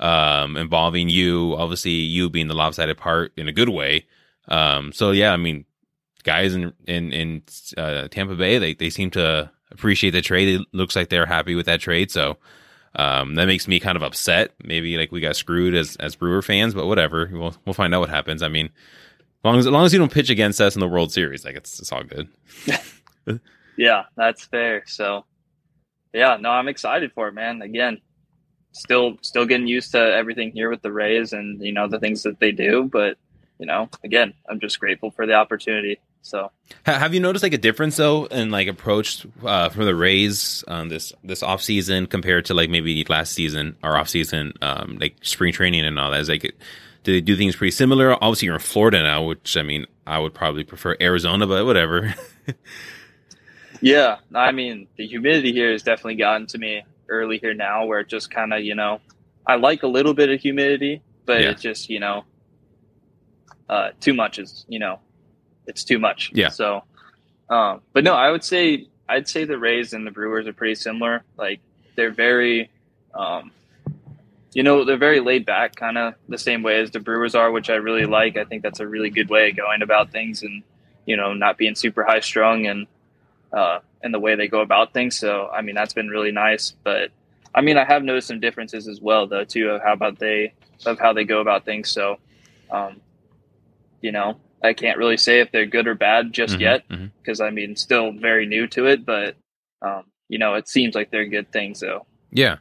um, 0.00 0.56
involving 0.56 1.08
you, 1.08 1.54
obviously 1.56 1.92
you 1.92 2.28
being 2.28 2.48
the 2.48 2.54
lopsided 2.54 2.96
part 2.96 3.32
in 3.36 3.48
a 3.48 3.52
good 3.52 3.68
way. 3.68 4.06
Um, 4.48 4.92
so 4.92 5.12
yeah, 5.12 5.32
I 5.32 5.36
mean, 5.36 5.64
guys 6.24 6.54
in, 6.54 6.72
in, 6.86 7.12
in, 7.12 7.42
uh, 7.76 8.08
Tampa 8.08 8.34
Bay, 8.34 8.58
they, 8.58 8.74
they 8.74 8.90
seem 8.90 9.10
to 9.12 9.50
appreciate 9.70 10.10
the 10.10 10.22
trade. 10.22 10.60
It 10.60 10.66
looks 10.72 10.96
like 10.96 11.08
they're 11.08 11.26
happy 11.26 11.54
with 11.54 11.66
that 11.66 11.80
trade, 11.80 12.10
so 12.10 12.38
um, 12.96 13.34
that 13.36 13.46
makes 13.46 13.68
me 13.68 13.80
kind 13.80 13.96
of 13.96 14.02
upset. 14.02 14.52
Maybe 14.62 14.96
like 14.96 15.12
we 15.12 15.20
got 15.20 15.36
screwed 15.36 15.74
as 15.74 15.96
as 15.96 16.16
Brewer 16.16 16.42
fans, 16.42 16.74
but 16.74 16.86
whatever. 16.86 17.30
We'll 17.32 17.54
we'll 17.64 17.74
find 17.74 17.94
out 17.94 18.00
what 18.00 18.10
happens. 18.10 18.42
I 18.42 18.48
mean, 18.48 18.70
long 19.44 19.58
as, 19.58 19.66
as 19.66 19.72
long 19.72 19.84
as 19.84 19.92
you 19.92 19.98
don't 19.98 20.12
pitch 20.12 20.30
against 20.30 20.60
us 20.60 20.74
in 20.74 20.80
the 20.80 20.88
World 20.88 21.12
Series, 21.12 21.44
like 21.44 21.56
it's 21.56 21.78
it's 21.78 21.92
all 21.92 22.04
good. 22.04 22.28
yeah, 23.76 24.04
that's 24.16 24.44
fair. 24.44 24.84
So, 24.86 25.24
yeah, 26.12 26.36
no, 26.40 26.50
I'm 26.50 26.68
excited 26.68 27.12
for 27.12 27.28
it, 27.28 27.34
man. 27.34 27.62
Again, 27.62 28.00
still 28.72 29.18
still 29.22 29.46
getting 29.46 29.66
used 29.66 29.92
to 29.92 29.98
everything 29.98 30.52
here 30.52 30.70
with 30.70 30.82
the 30.82 30.92
Rays 30.92 31.32
and 31.32 31.62
you 31.62 31.72
know 31.72 31.88
the 31.88 31.98
things 31.98 32.22
that 32.24 32.40
they 32.40 32.52
do, 32.52 32.84
but 32.84 33.16
you 33.58 33.66
know, 33.66 33.88
again, 34.04 34.34
I'm 34.48 34.60
just 34.60 34.78
grateful 34.78 35.10
for 35.10 35.26
the 35.26 35.34
opportunity. 35.34 35.98
So, 36.22 36.50
have 36.84 37.14
you 37.14 37.20
noticed 37.20 37.42
like 37.42 37.54
a 37.54 37.58
difference 37.58 37.96
though 37.96 38.26
in 38.26 38.50
like 38.50 38.68
approach 38.68 39.26
uh, 39.44 39.68
from 39.68 39.84
the 39.84 39.94
Rays 39.94 40.64
um, 40.68 40.88
this 40.88 41.12
this 41.24 41.42
off 41.42 41.62
season 41.62 42.06
compared 42.06 42.44
to 42.46 42.54
like 42.54 42.70
maybe 42.70 43.04
last 43.08 43.32
season 43.32 43.76
or 43.82 43.96
off 43.96 44.08
season, 44.08 44.52
um, 44.60 44.98
like 45.00 45.16
spring 45.22 45.52
training 45.52 45.84
and 45.84 45.98
all 45.98 46.10
that? 46.10 46.20
Is 46.20 46.28
like, 46.28 46.54
they 47.14 47.20
do 47.20 47.36
things 47.36 47.56
pretty 47.56 47.70
similar? 47.70 48.12
Obviously, 48.12 48.46
you're 48.46 48.54
in 48.54 48.60
Florida 48.60 49.02
now, 49.02 49.22
which 49.22 49.56
I 49.56 49.62
mean, 49.62 49.86
I 50.06 50.18
would 50.18 50.34
probably 50.34 50.64
prefer 50.64 50.96
Arizona, 51.00 51.46
but 51.46 51.64
whatever. 51.64 52.14
yeah, 53.80 54.18
I 54.34 54.52
mean, 54.52 54.88
the 54.96 55.06
humidity 55.06 55.52
here 55.52 55.72
has 55.72 55.82
definitely 55.82 56.16
gotten 56.16 56.46
to 56.48 56.58
me 56.58 56.82
early 57.08 57.38
here 57.38 57.54
now, 57.54 57.86
where 57.86 58.00
it 58.00 58.08
just 58.08 58.30
kind 58.30 58.52
of 58.52 58.62
you 58.62 58.74
know, 58.74 59.00
I 59.46 59.56
like 59.56 59.82
a 59.82 59.88
little 59.88 60.14
bit 60.14 60.30
of 60.30 60.40
humidity, 60.40 61.02
but 61.26 61.40
yeah. 61.40 61.50
it 61.50 61.58
just 61.58 61.90
you 61.90 62.00
know, 62.00 62.24
uh, 63.68 63.90
too 64.00 64.14
much 64.14 64.38
is 64.38 64.64
you 64.68 64.78
know 64.78 65.00
it's 65.68 65.84
too 65.84 65.98
much. 65.98 66.32
Yeah. 66.34 66.48
So, 66.48 66.82
um, 67.50 67.82
but 67.92 68.02
no, 68.02 68.14
I 68.14 68.30
would 68.30 68.42
say 68.42 68.88
I'd 69.08 69.28
say 69.28 69.44
the 69.44 69.58
Rays 69.58 69.92
and 69.92 70.06
the 70.06 70.10
Brewers 70.10 70.46
are 70.46 70.52
pretty 70.52 70.74
similar. 70.74 71.22
Like 71.36 71.60
they're 71.94 72.10
very, 72.10 72.70
um, 73.14 73.52
you 74.52 74.62
know, 74.62 74.84
they're 74.84 74.96
very 74.96 75.20
laid 75.20 75.44
back, 75.44 75.74
kind 75.76 75.98
of 75.98 76.14
the 76.28 76.38
same 76.38 76.62
way 76.62 76.80
as 76.80 76.90
the 76.90 77.00
Brewers 77.00 77.34
are, 77.34 77.50
which 77.50 77.70
I 77.70 77.74
really 77.74 78.06
like. 78.06 78.36
I 78.36 78.44
think 78.44 78.62
that's 78.62 78.80
a 78.80 78.86
really 78.86 79.10
good 79.10 79.28
way 79.28 79.50
of 79.50 79.56
going 79.56 79.82
about 79.82 80.10
things, 80.10 80.42
and 80.42 80.62
you 81.06 81.16
know, 81.16 81.34
not 81.34 81.58
being 81.58 81.74
super 81.74 82.04
high 82.04 82.20
strung 82.20 82.66
and 82.66 82.86
uh, 83.52 83.80
and 84.02 84.12
the 84.12 84.18
way 84.18 84.34
they 84.36 84.48
go 84.48 84.60
about 84.60 84.92
things. 84.92 85.18
So, 85.18 85.48
I 85.48 85.62
mean, 85.62 85.74
that's 85.74 85.94
been 85.94 86.08
really 86.08 86.32
nice. 86.32 86.74
But 86.84 87.10
I 87.54 87.60
mean, 87.60 87.76
I 87.76 87.84
have 87.84 88.02
noticed 88.02 88.28
some 88.28 88.40
differences 88.40 88.88
as 88.88 89.00
well, 89.00 89.26
though, 89.26 89.44
too, 89.44 89.70
of 89.70 89.82
how 89.82 89.92
about 89.92 90.18
they 90.18 90.54
of 90.86 90.98
how 90.98 91.12
they 91.12 91.24
go 91.24 91.40
about 91.40 91.64
things. 91.64 91.90
So, 91.90 92.18
um, 92.70 93.00
you 94.00 94.12
know, 94.12 94.38
I 94.62 94.72
can't 94.72 94.98
really 94.98 95.16
say 95.16 95.40
if 95.40 95.52
they're 95.52 95.66
good 95.66 95.86
or 95.86 95.94
bad 95.94 96.32
just 96.32 96.54
mm-hmm, 96.54 96.62
yet 96.62 96.88
because 96.88 97.40
mm-hmm. 97.40 97.48
I 97.48 97.50
mean, 97.50 97.76
still 97.76 98.12
very 98.12 98.46
new 98.46 98.66
to 98.68 98.86
it, 98.86 99.04
but 99.04 99.36
um, 99.82 100.04
you 100.28 100.38
know, 100.38 100.54
it 100.54 100.68
seems 100.68 100.94
like 100.94 101.10
they're 101.10 101.26
good 101.26 101.50
things 101.52 101.80
though. 101.80 102.06
Yeah. 102.30 102.56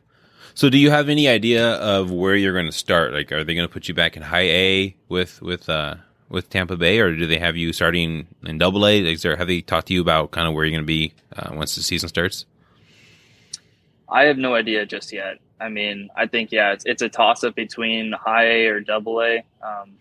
So, 0.57 0.71
do 0.71 0.79
you 0.79 0.89
have 0.89 1.07
any 1.07 1.27
idea 1.27 1.73
of 1.73 2.09
where 2.09 2.33
you're 2.33 2.51
going 2.51 2.65
to 2.65 2.71
start? 2.71 3.13
Like, 3.13 3.31
are 3.31 3.43
they 3.43 3.53
going 3.53 3.67
to 3.67 3.71
put 3.71 3.87
you 3.87 3.93
back 3.93 4.17
in 4.17 4.23
high 4.23 4.49
A 4.49 4.95
with 5.07 5.39
with 5.39 5.69
uh, 5.69 5.97
with 6.29 6.49
Tampa 6.49 6.75
Bay, 6.75 6.97
or 6.99 7.15
do 7.15 7.27
they 7.27 7.37
have 7.37 7.55
you 7.55 7.71
starting 7.71 8.25
in 8.43 8.57
Double 8.57 8.87
A? 8.87 8.99
Is 8.99 9.21
there 9.21 9.35
have 9.35 9.45
they 9.45 9.61
talked 9.61 9.89
to 9.89 9.93
you 9.93 10.01
about 10.01 10.31
kind 10.31 10.47
of 10.47 10.55
where 10.55 10.65
you're 10.65 10.71
going 10.71 10.81
to 10.81 10.87
be 10.87 11.13
uh, 11.35 11.53
once 11.53 11.75
the 11.75 11.83
season 11.83 12.09
starts? 12.09 12.47
I 14.09 14.23
have 14.23 14.39
no 14.39 14.55
idea 14.55 14.87
just 14.87 15.13
yet. 15.13 15.37
I 15.61 15.69
mean, 15.69 16.09
I 16.15 16.25
think 16.25 16.51
yeah, 16.51 16.71
it's 16.71 16.85
it's 16.87 17.03
a 17.03 17.09
toss 17.09 17.43
up 17.43 17.53
between 17.53 18.11
high 18.13 18.47
A 18.47 18.65
or 18.65 18.79
Double 18.79 19.21
A. 19.21 19.43
Um, 19.61 19.91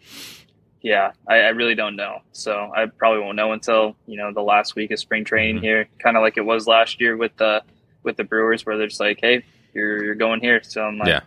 yeah, 0.80 1.12
I, 1.28 1.40
I, 1.40 1.48
really 1.48 1.74
don't 1.74 1.96
know. 1.96 2.22
So 2.32 2.72
I 2.74 2.86
probably 2.86 3.20
won't 3.20 3.36
know 3.36 3.52
until 3.52 3.94
you 4.06 4.16
know 4.16 4.32
the 4.32 4.40
last 4.40 4.74
week 4.74 4.90
of 4.90 4.98
spring 4.98 5.26
training 5.26 5.56
mm-hmm. 5.56 5.64
here, 5.64 5.88
kind 5.98 6.16
of 6.16 6.22
like 6.22 6.38
it 6.38 6.46
was 6.46 6.66
last 6.66 6.98
year 6.98 7.14
with 7.14 7.36
the 7.36 7.62
with 8.04 8.16
the 8.16 8.24
Brewers, 8.24 8.64
where 8.64 8.78
they're 8.78 8.86
just 8.86 9.00
like, 9.00 9.18
"Hey, 9.20 9.44
you're 9.76 10.04
you're 10.04 10.14
going 10.14 10.40
here." 10.40 10.60
So 10.62 10.82
I'm 10.82 10.98
like, 10.98 11.08
yeah. 11.08 11.20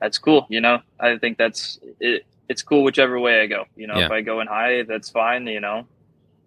that's 0.00 0.18
cool. 0.18 0.46
You 0.50 0.60
know, 0.60 0.80
I 1.00 1.16
think 1.18 1.38
that's 1.38 1.78
it. 2.00 2.26
It's 2.48 2.62
cool 2.62 2.82
whichever 2.82 3.18
way 3.18 3.40
I 3.40 3.46
go. 3.46 3.64
You 3.76 3.86
know, 3.86 3.98
yeah. 3.98 4.06
if 4.06 4.10
I 4.10 4.20
go 4.20 4.40
in 4.40 4.46
high, 4.46 4.82
that's 4.82 5.08
fine. 5.08 5.46
You 5.46 5.60
know, 5.60 5.86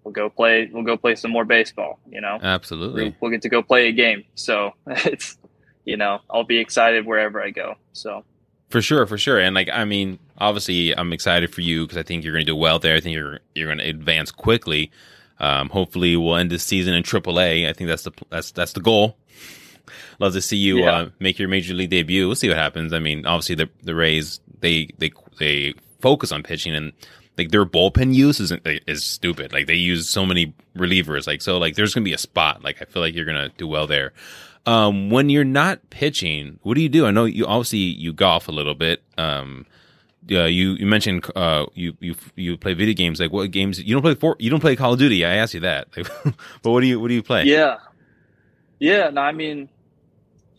we'll 0.04 0.14
go 0.14 0.30
play. 0.30 0.70
We'll 0.72 0.84
go 0.84 0.98
play 0.98 1.16
some 1.16 1.32
more 1.32 1.46
baseball. 1.46 2.00
You 2.08 2.22
know, 2.22 2.38
absolutely. 2.42 3.04
We'll, 3.04 3.16
we'll 3.22 3.32
get 3.32 3.42
to 3.44 3.50
go 3.50 3.64
play 3.64 3.88
a 3.88 3.92
game. 3.92 4.26
So 4.36 4.74
it's 4.88 5.38
you 5.86 5.98
know, 5.98 6.20
I'll 6.30 6.44
be 6.44 6.58
excited 6.58 7.06
wherever 7.06 7.42
I 7.42 7.52
go. 7.52 7.76
So 7.94 8.24
for 8.70 8.82
sure, 8.82 9.06
for 9.06 9.18
sure. 9.18 9.40
And 9.40 9.56
like, 9.56 9.70
I 9.72 9.86
mean, 9.86 10.20
obviously, 10.38 10.98
I'm 10.98 11.14
excited 11.14 11.54
for 11.54 11.62
you 11.62 11.84
because 11.84 11.98
I 11.98 12.04
think 12.04 12.24
you're 12.24 12.34
going 12.34 12.46
to 12.46 12.52
do 12.52 12.56
well 12.56 12.80
there. 12.80 12.96
I 12.96 13.00
think 13.00 13.16
you're 13.16 13.40
you're 13.54 13.68
going 13.68 13.78
to 13.78 13.88
advance 13.88 14.32
quickly. 14.32 14.92
Um, 15.40 15.70
hopefully, 15.70 16.16
we'll 16.18 16.36
end 16.36 16.52
this 16.52 16.64
season 16.64 16.94
in 16.94 17.04
AAA. 17.04 17.70
I 17.70 17.74
think 17.74 17.88
that's 17.88 18.04
the 18.04 18.12
that's 18.30 18.52
that's 18.52 18.74
the 18.74 18.82
goal. 18.82 19.18
Love 20.20 20.34
to 20.34 20.42
see 20.42 20.58
you 20.58 20.80
yeah. 20.80 20.92
uh, 20.92 21.10
make 21.20 21.40
your 21.40 21.50
major 21.50 21.74
league 21.74 21.90
debut. 21.90 22.28
We'll 22.28 22.36
see 22.36 22.48
what 22.48 22.58
happens. 22.58 22.94
I 22.94 23.00
mean, 23.00 23.26
obviously, 23.26 23.56
the 23.56 23.70
the 23.84 23.96
Rays 23.96 24.40
they 24.60 24.90
they 24.98 25.12
they 25.40 25.74
focus 26.02 26.32
on 26.32 26.44
pitching 26.44 26.76
and 26.76 26.94
like 27.38 27.52
their 27.52 27.66
bullpen 27.66 28.14
use 28.14 28.40
is 28.40 28.54
is 28.66 29.04
stupid. 29.04 29.52
Like 29.54 29.68
they 29.68 29.76
use 29.76 30.10
so 30.10 30.26
many 30.26 30.54
relievers. 30.78 31.28
Like 31.28 31.42
so, 31.42 31.58
like 31.58 31.76
there's 31.76 31.94
gonna 31.94 32.06
be 32.06 32.14
a 32.14 32.18
spot. 32.18 32.64
Like 32.64 32.82
I 32.82 32.86
feel 32.86 33.02
like 33.02 33.16
you're 33.16 33.26
gonna 33.26 33.50
do 33.58 33.68
well 33.68 33.88
there. 33.88 34.14
Um, 34.66 35.10
when 35.10 35.30
you're 35.30 35.44
not 35.44 35.90
pitching, 35.90 36.60
what 36.64 36.76
do 36.76 36.82
you 36.82 36.90
do? 36.90 37.06
I 37.06 37.12
know 37.12 37.26
you 37.26 37.46
obviously 37.46 37.80
you 37.80 38.14
golf 38.14 38.48
a 38.48 38.52
little 38.52 38.74
bit. 38.74 39.04
Um, 39.18 39.66
uh, 40.32 40.46
you 40.46 40.72
you 40.72 40.86
mentioned 40.86 41.26
uh, 41.36 41.66
you 41.74 41.96
you 42.00 42.16
you 42.36 42.58
play 42.58 42.74
video 42.74 42.96
games. 42.96 43.20
Like 43.20 43.32
what 43.32 43.52
games? 43.52 43.82
You 43.82 43.94
don't 43.94 44.02
play 44.02 44.16
for 44.16 44.36
you 44.40 44.50
don't 44.50 44.62
play 44.62 44.76
Call 44.76 44.94
of 44.94 45.00
Duty. 45.00 45.26
I 45.26 45.36
asked 45.36 45.54
you 45.54 45.60
that. 45.62 45.90
but 45.94 46.72
what 46.72 46.82
do 46.82 46.88
you 46.88 47.00
what 47.00 47.10
do 47.10 47.14
you 47.14 47.24
play? 47.24 47.44
Yeah, 47.44 47.78
yeah. 48.80 49.10
No, 49.10 49.22
I 49.22 49.34
mean, 49.34 49.70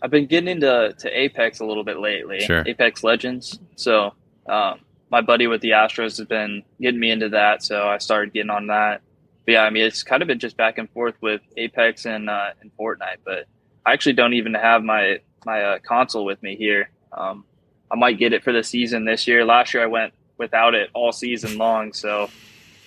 I've 0.06 0.12
been 0.12 0.26
getting 0.26 0.46
into 0.46 0.94
to 0.96 1.20
Apex 1.20 1.58
a 1.58 1.64
little 1.64 1.82
bit 1.82 1.98
lately. 1.98 2.38
Sure. 2.38 2.62
Apex 2.64 3.02
Legends. 3.02 3.58
So 3.74 4.14
um, 4.48 4.78
my 5.10 5.20
buddy 5.20 5.48
with 5.48 5.62
the 5.62 5.70
Astros 5.70 6.18
has 6.18 6.28
been 6.28 6.62
getting 6.80 7.00
me 7.00 7.10
into 7.10 7.28
that. 7.30 7.64
So 7.64 7.88
I 7.88 7.98
started 7.98 8.32
getting 8.32 8.50
on 8.50 8.68
that. 8.68 9.00
But 9.44 9.52
yeah, 9.52 9.62
I 9.62 9.70
mean, 9.70 9.84
it's 9.84 10.04
kind 10.04 10.22
of 10.22 10.28
been 10.28 10.38
just 10.38 10.56
back 10.56 10.78
and 10.78 10.88
forth 10.90 11.16
with 11.20 11.40
Apex 11.56 12.06
and 12.06 12.30
uh, 12.30 12.50
and 12.60 12.70
Fortnite. 12.78 13.16
But 13.24 13.46
I 13.84 13.94
actually 13.94 14.12
don't 14.12 14.34
even 14.34 14.54
have 14.54 14.84
my 14.84 15.18
my 15.44 15.60
uh, 15.60 15.78
console 15.80 16.24
with 16.24 16.40
me 16.40 16.54
here. 16.54 16.88
Um, 17.12 17.44
I 17.90 17.96
might 17.96 18.16
get 18.16 18.32
it 18.32 18.44
for 18.44 18.52
the 18.52 18.62
season 18.62 19.06
this 19.06 19.26
year. 19.26 19.44
Last 19.44 19.74
year 19.74 19.82
I 19.82 19.86
went 19.86 20.12
without 20.38 20.76
it 20.76 20.88
all 20.94 21.10
season 21.10 21.58
long, 21.58 21.92
so 21.92 22.30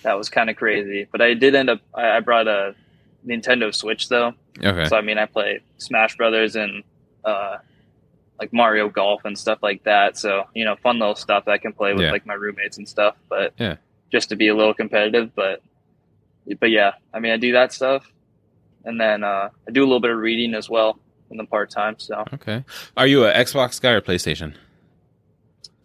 that 0.03 0.13
was 0.13 0.30
kind 0.30 0.49
of 0.49 0.55
crazy. 0.55 1.05
But 1.11 1.22
I 1.22 1.34
did 1.34 1.53
end 1.53 1.70
up. 1.70 1.82
I, 1.93 2.11
I, 2.11 2.20
brought 2.22 2.47
a 2.47 2.76
Nintendo 3.28 3.76
Switch 3.76 4.07
though. 4.07 4.36
Okay. 4.63 4.86
So 4.86 4.95
I 4.95 5.01
mean, 5.01 5.17
I 5.17 5.26
play 5.26 5.59
Smash 5.80 6.15
Brothers 6.15 6.55
and 6.55 6.82
uh, 7.24 7.57
like 8.39 8.53
Mario 8.53 8.89
Golf 8.89 9.26
and 9.26 9.38
stuff 9.38 9.59
like 9.61 9.84
that. 9.84 10.17
So 10.17 10.45
you 10.53 10.65
know, 10.65 10.76
fun 10.76 10.99
little 10.99 11.15
stuff 11.15 11.47
I 11.47 11.57
can 11.57 11.74
play 11.74 11.93
with 11.93 12.03
yeah. 12.03 12.11
like 12.11 12.26
my 12.26 12.36
roommates 12.36 12.78
and 12.78 12.88
stuff. 12.88 13.15
But 13.28 13.53
yeah, 13.57 13.78
just 14.11 14.30
to 14.30 14.36
be 14.36 14.47
a 14.47 14.55
little 14.55 14.74
competitive. 14.74 15.36
But 15.36 15.61
but 16.59 16.70
yeah, 16.70 16.93
I 17.13 17.20
mean, 17.20 17.32
I 17.32 17.38
do 17.38 17.53
that 17.53 17.74
stuff 17.74 18.11
and 18.86 18.99
then 18.99 19.24
uh, 19.24 19.49
I 19.67 19.72
do 19.72 19.82
a 19.82 19.86
little 19.86 19.99
bit 19.99 20.11
of 20.11 20.17
reading 20.17 20.53
as 20.53 20.70
well 20.70 20.99
in 21.30 21.38
the 21.38 21.45
part 21.45 21.70
time. 21.70 21.95
So 21.97 22.26
okay, 22.34 22.63
are 22.97 23.07
you 23.07 23.26
an 23.26 23.36
Xbox 23.36 23.82
guy 23.82 23.91
or 23.91 24.01
PlayStation? 24.01 24.55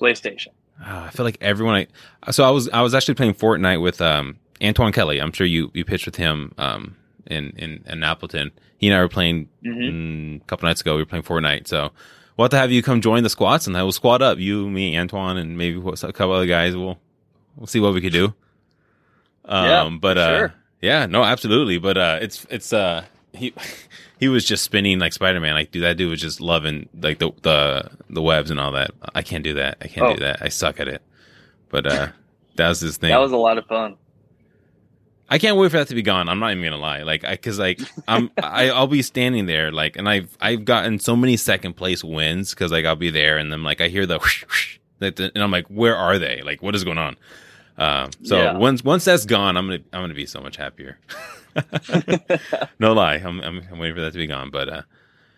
PlayStation. 0.01 0.49
Oh, 0.81 1.05
I 1.05 1.11
feel 1.11 1.25
like 1.25 1.39
everyone. 1.41 1.87
I, 2.23 2.31
so 2.31 2.45
I 2.45 2.51
was 2.51 2.69
I 2.71 2.83
was 2.83 2.95
actually 2.95 3.15
playing 3.15 3.35
Fortnite 3.35 3.81
with 3.81 4.01
um, 4.01 4.39
Antoine 4.63 4.93
Kelly. 4.93 5.21
I'm 5.21 5.33
sure 5.33 5.47
you 5.47 5.71
you 5.75 5.85
pitched 5.85 6.07
with 6.07 6.17
him 6.17 6.53
um, 6.59 6.97
in, 7.27 7.51
in 7.57 7.85
in 7.87 8.03
Appleton. 8.03 8.53
He 8.79 8.89
and 8.89 8.97
I 8.97 9.01
were 9.01 9.09
playing 9.09 9.49
mm-hmm. 9.65 9.81
mm, 9.81 10.41
a 10.41 10.45
couple 10.45 10.69
nights 10.69 10.81
ago. 10.81 10.95
We 10.95 11.03
were 11.03 11.07
playing 11.07 11.25
Fortnite. 11.25 11.67
So 11.67 11.91
we'll 12.37 12.45
have 12.45 12.51
to 12.51 12.59
have 12.59 12.73
you 12.73 12.83
come 12.83 13.01
join 13.01 13.23
the 13.23 13.31
squats, 13.31 13.67
and 13.67 13.77
I 13.77 13.83
will 13.83 13.93
squat 13.93 14.23
up. 14.23 14.39
You, 14.39 14.69
me, 14.71 14.99
Antoine, 14.99 15.37
and 15.37 15.57
maybe 15.57 15.79
a 15.79 16.13
couple 16.13 16.33
other 16.33 16.47
guys. 16.47 16.77
We'll 16.77 16.99
we'll 17.57 17.67
see 17.67 17.81
what 17.81 17.95
we 17.95 18.01
could 18.01 18.13
do. 18.13 18.35
Um, 19.45 19.65
yeah, 19.67 19.99
but 20.01 20.19
uh, 20.19 20.39
sure. 20.39 20.55
Yeah, 20.81 21.07
no, 21.07 21.25
absolutely. 21.25 21.79
But 21.79 21.97
uh, 21.97 22.19
it's 22.21 22.47
it's 22.51 22.73
uh 22.73 23.05
he 23.33 23.55
he 24.21 24.29
was 24.29 24.45
just 24.45 24.65
spinning 24.65 24.99
like 24.99 25.13
Spider 25.13 25.41
Man. 25.41 25.55
Like, 25.55 25.71
dude, 25.71 25.85
that 25.85 25.97
dude 25.97 26.11
was 26.11 26.21
just 26.21 26.41
loving 26.41 26.89
like 27.01 27.19
the 27.19 27.31
the 27.43 27.91
the 28.11 28.23
webs 28.23 28.51
and 28.51 28.61
all 28.61 28.73
that. 28.73 28.93
I 29.15 29.23
can't 29.23 29.45
do 29.45 29.55
that. 29.55 29.79
I 29.81 29.89
can't 29.89 30.07
oh. 30.07 30.15
do 30.15 30.21
that. 30.21 30.43
I 30.43 30.49
suck 30.49 30.81
at 30.81 30.89
it. 30.89 31.03
But 31.69 31.87
uh, 31.87 32.09
that 32.57 32.69
was 32.69 32.81
his 32.81 32.97
thing. 32.97 33.11
That 33.11 33.21
was 33.21 33.33
a 33.33 33.37
lot 33.37 33.59
of 33.59 33.67
fun. 33.67 33.97
I 35.29 35.39
can't 35.39 35.57
wait 35.57 35.71
for 35.71 35.79
that 35.79 35.89
to 35.89 35.95
be 35.95 36.03
gone. 36.03 36.29
I'm 36.29 36.39
not 36.39 36.53
even 36.53 36.63
gonna 36.65 36.77
lie. 36.77 37.03
Like, 37.03 37.25
I, 37.25 37.37
cause 37.37 37.59
like 37.59 37.81
I'm, 38.07 38.31
I, 38.43 38.71
I'll 38.71 38.87
be 38.87 39.03
standing 39.03 39.47
there, 39.47 39.73
like, 39.73 39.97
and 39.97 40.09
I've, 40.09 40.37
I've 40.41 40.65
gotten 40.65 40.99
so 40.99 41.17
many 41.17 41.37
second 41.37 41.75
place 41.75 42.05
wins 42.05 42.51
because 42.51 42.73
like 42.73 42.85
I'll 42.85 42.97
be 42.97 43.11
there 43.11 43.39
and 43.39 43.53
then 43.53 43.63
like 43.63 43.81
I 43.81 43.89
hear 43.89 44.07
the, 44.07 44.19
whoosh, 44.19 44.45
whoosh, 44.45 44.79
and 45.01 45.31
I'm 45.37 45.51
like, 45.51 45.67
where 45.69 45.97
are 45.97 46.19
they? 46.19 46.43
Like, 46.43 46.63
what 46.63 46.75
is 46.75 46.85
going 46.85 46.99
on? 46.99 47.17
Uh, 47.77 48.09
so 48.23 48.37
yeah. 48.37 48.57
once 48.57 48.85
once 48.85 49.05
that's 49.05 49.27
gone, 49.27 49.57
I'm 49.57 49.67
gonna 49.67 49.83
I'm 49.93 50.03
gonna 50.03 50.15
be 50.15 50.27
so 50.27 50.41
much 50.41 50.57
happier. 50.57 50.99
no 52.79 52.93
lie, 52.93 53.15
I'm, 53.17 53.41
I'm, 53.41 53.63
I'm 53.71 53.79
waiting 53.79 53.97
for 53.97 54.03
that 54.03 54.13
to 54.13 54.19
be 54.19 54.27
gone. 54.27 54.51
But 54.51 54.69
uh, 54.69 54.83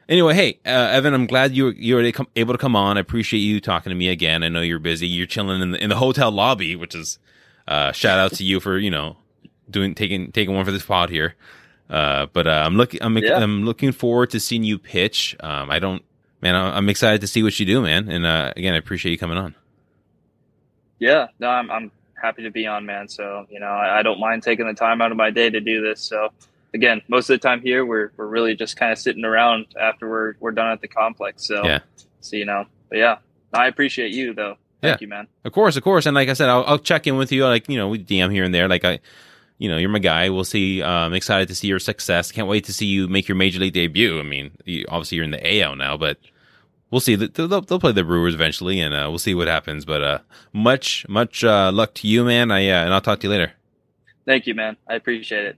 anyway, 0.08 0.34
hey 0.34 0.60
uh, 0.66 0.90
Evan, 0.92 1.14
I'm 1.14 1.26
glad 1.26 1.56
you 1.56 1.64
were 1.64 1.72
you 1.72 1.94
were 1.94 2.12
able 2.36 2.54
to 2.54 2.58
come 2.58 2.76
on. 2.76 2.98
I 2.98 3.00
appreciate 3.00 3.40
you 3.40 3.60
talking 3.60 3.90
to 3.90 3.96
me 3.96 4.08
again. 4.08 4.42
I 4.42 4.48
know 4.48 4.60
you're 4.60 4.78
busy. 4.78 5.06
You're 5.06 5.26
chilling 5.26 5.62
in 5.62 5.70
the 5.72 5.82
in 5.82 5.88
the 5.88 5.96
hotel 5.96 6.30
lobby, 6.30 6.76
which 6.76 6.94
is 6.94 7.18
uh, 7.66 7.92
shout 7.92 8.18
out 8.18 8.32
to 8.34 8.44
you 8.44 8.60
for 8.60 8.76
you 8.76 8.90
know 8.90 9.16
doing 9.70 9.94
taking 9.94 10.32
taking 10.32 10.54
one 10.54 10.64
for 10.64 10.72
this 10.72 10.84
pod 10.84 11.10
here. 11.10 11.34
Uh, 11.88 12.26
but 12.32 12.46
uh, 12.46 12.64
I'm 12.66 12.76
looking, 12.76 13.00
I'm, 13.02 13.16
yeah. 13.18 13.36
I'm 13.36 13.64
looking 13.64 13.92
forward 13.92 14.30
to 14.30 14.40
seeing 14.40 14.64
you 14.64 14.76
pitch. 14.76 15.36
Um, 15.38 15.70
I 15.70 15.78
don't, 15.78 16.02
man, 16.40 16.56
I'm 16.56 16.88
excited 16.88 17.20
to 17.20 17.28
see 17.28 17.44
what 17.44 17.60
you 17.60 17.66
do, 17.66 17.80
man. 17.80 18.08
And 18.08 18.26
uh, 18.26 18.52
again, 18.56 18.74
I 18.74 18.76
appreciate 18.76 19.12
you 19.12 19.18
coming 19.18 19.38
on. 19.38 19.54
Yeah, 20.98 21.28
no, 21.38 21.48
I'm, 21.48 21.70
I'm 21.70 21.92
happy 22.20 22.42
to 22.42 22.50
be 22.50 22.66
on, 22.66 22.86
man. 22.86 23.08
So 23.08 23.46
you 23.50 23.60
know, 23.60 23.66
I, 23.66 24.00
I 24.00 24.02
don't 24.02 24.18
mind 24.18 24.42
taking 24.42 24.66
the 24.66 24.74
time 24.74 25.00
out 25.00 25.10
of 25.10 25.16
my 25.16 25.30
day 25.30 25.50
to 25.50 25.60
do 25.60 25.82
this. 25.82 26.00
So 26.00 26.30
again, 26.74 27.02
most 27.08 27.28
of 27.30 27.34
the 27.34 27.46
time 27.46 27.60
here, 27.60 27.84
we're 27.84 28.12
we're 28.16 28.26
really 28.26 28.54
just 28.54 28.76
kind 28.76 28.92
of 28.92 28.98
sitting 28.98 29.24
around 29.24 29.66
after 29.78 30.08
we're 30.08 30.34
we're 30.40 30.52
done 30.52 30.72
at 30.72 30.80
the 30.80 30.88
complex. 30.88 31.46
So 31.46 31.64
yeah, 31.64 31.80
so 32.20 32.36
you 32.36 32.46
know, 32.46 32.64
but 32.88 32.98
yeah, 32.98 33.18
I 33.52 33.66
appreciate 33.66 34.12
you 34.12 34.34
though. 34.34 34.56
Thank 34.80 35.00
yeah. 35.00 35.04
you, 35.04 35.08
man. 35.08 35.28
Of 35.44 35.52
course, 35.52 35.76
of 35.76 35.82
course. 35.82 36.06
And 36.06 36.14
like 36.14 36.28
I 36.28 36.34
said, 36.34 36.48
I'll, 36.48 36.64
I'll 36.64 36.78
check 36.78 37.06
in 37.06 37.16
with 37.16 37.32
you. 37.32 37.44
Like 37.44 37.68
you 37.68 37.76
know, 37.76 37.88
we 37.88 38.02
DM 38.02 38.32
here 38.32 38.44
and 38.44 38.54
there. 38.54 38.68
Like 38.68 38.84
I 38.84 39.00
you 39.58 39.68
know, 39.68 39.76
you're 39.76 39.88
my 39.88 39.98
guy. 39.98 40.28
We'll 40.30 40.44
see. 40.44 40.82
I'm 40.82 41.08
um, 41.08 41.14
excited 41.14 41.48
to 41.48 41.54
see 41.54 41.68
your 41.68 41.78
success. 41.78 42.30
Can't 42.30 42.48
wait 42.48 42.64
to 42.64 42.72
see 42.72 42.86
you 42.86 43.08
make 43.08 43.28
your 43.28 43.36
major 43.36 43.58
league 43.58 43.72
debut. 43.72 44.18
I 44.18 44.22
mean, 44.22 44.50
you, 44.64 44.84
obviously 44.88 45.16
you're 45.16 45.24
in 45.24 45.30
the 45.30 45.62
AL 45.62 45.76
now, 45.76 45.96
but 45.96 46.18
we'll 46.90 47.00
see. 47.00 47.14
They'll, 47.14 47.48
they'll 47.48 47.80
play 47.80 47.92
the 47.92 48.04
Brewers 48.04 48.34
eventually, 48.34 48.80
and 48.80 48.94
uh, 48.94 49.06
we'll 49.08 49.18
see 49.18 49.34
what 49.34 49.48
happens. 49.48 49.84
But 49.84 50.02
uh, 50.02 50.18
much, 50.52 51.08
much 51.08 51.42
uh, 51.42 51.70
luck 51.72 51.94
to 51.94 52.08
you, 52.08 52.24
man. 52.24 52.50
I 52.50 52.68
uh, 52.68 52.84
and 52.84 52.92
I'll 52.92 53.00
talk 53.00 53.20
to 53.20 53.26
you 53.26 53.30
later. 53.30 53.52
Thank 54.26 54.46
you, 54.46 54.54
man. 54.54 54.76
I 54.88 54.94
appreciate 54.94 55.46
it. 55.46 55.56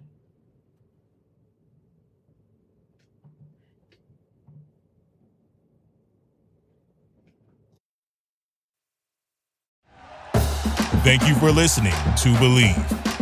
Thank 11.03 11.27
you 11.27 11.35
for 11.37 11.51
listening 11.51 11.93
to 11.93 12.35
Bleav. 12.35 13.18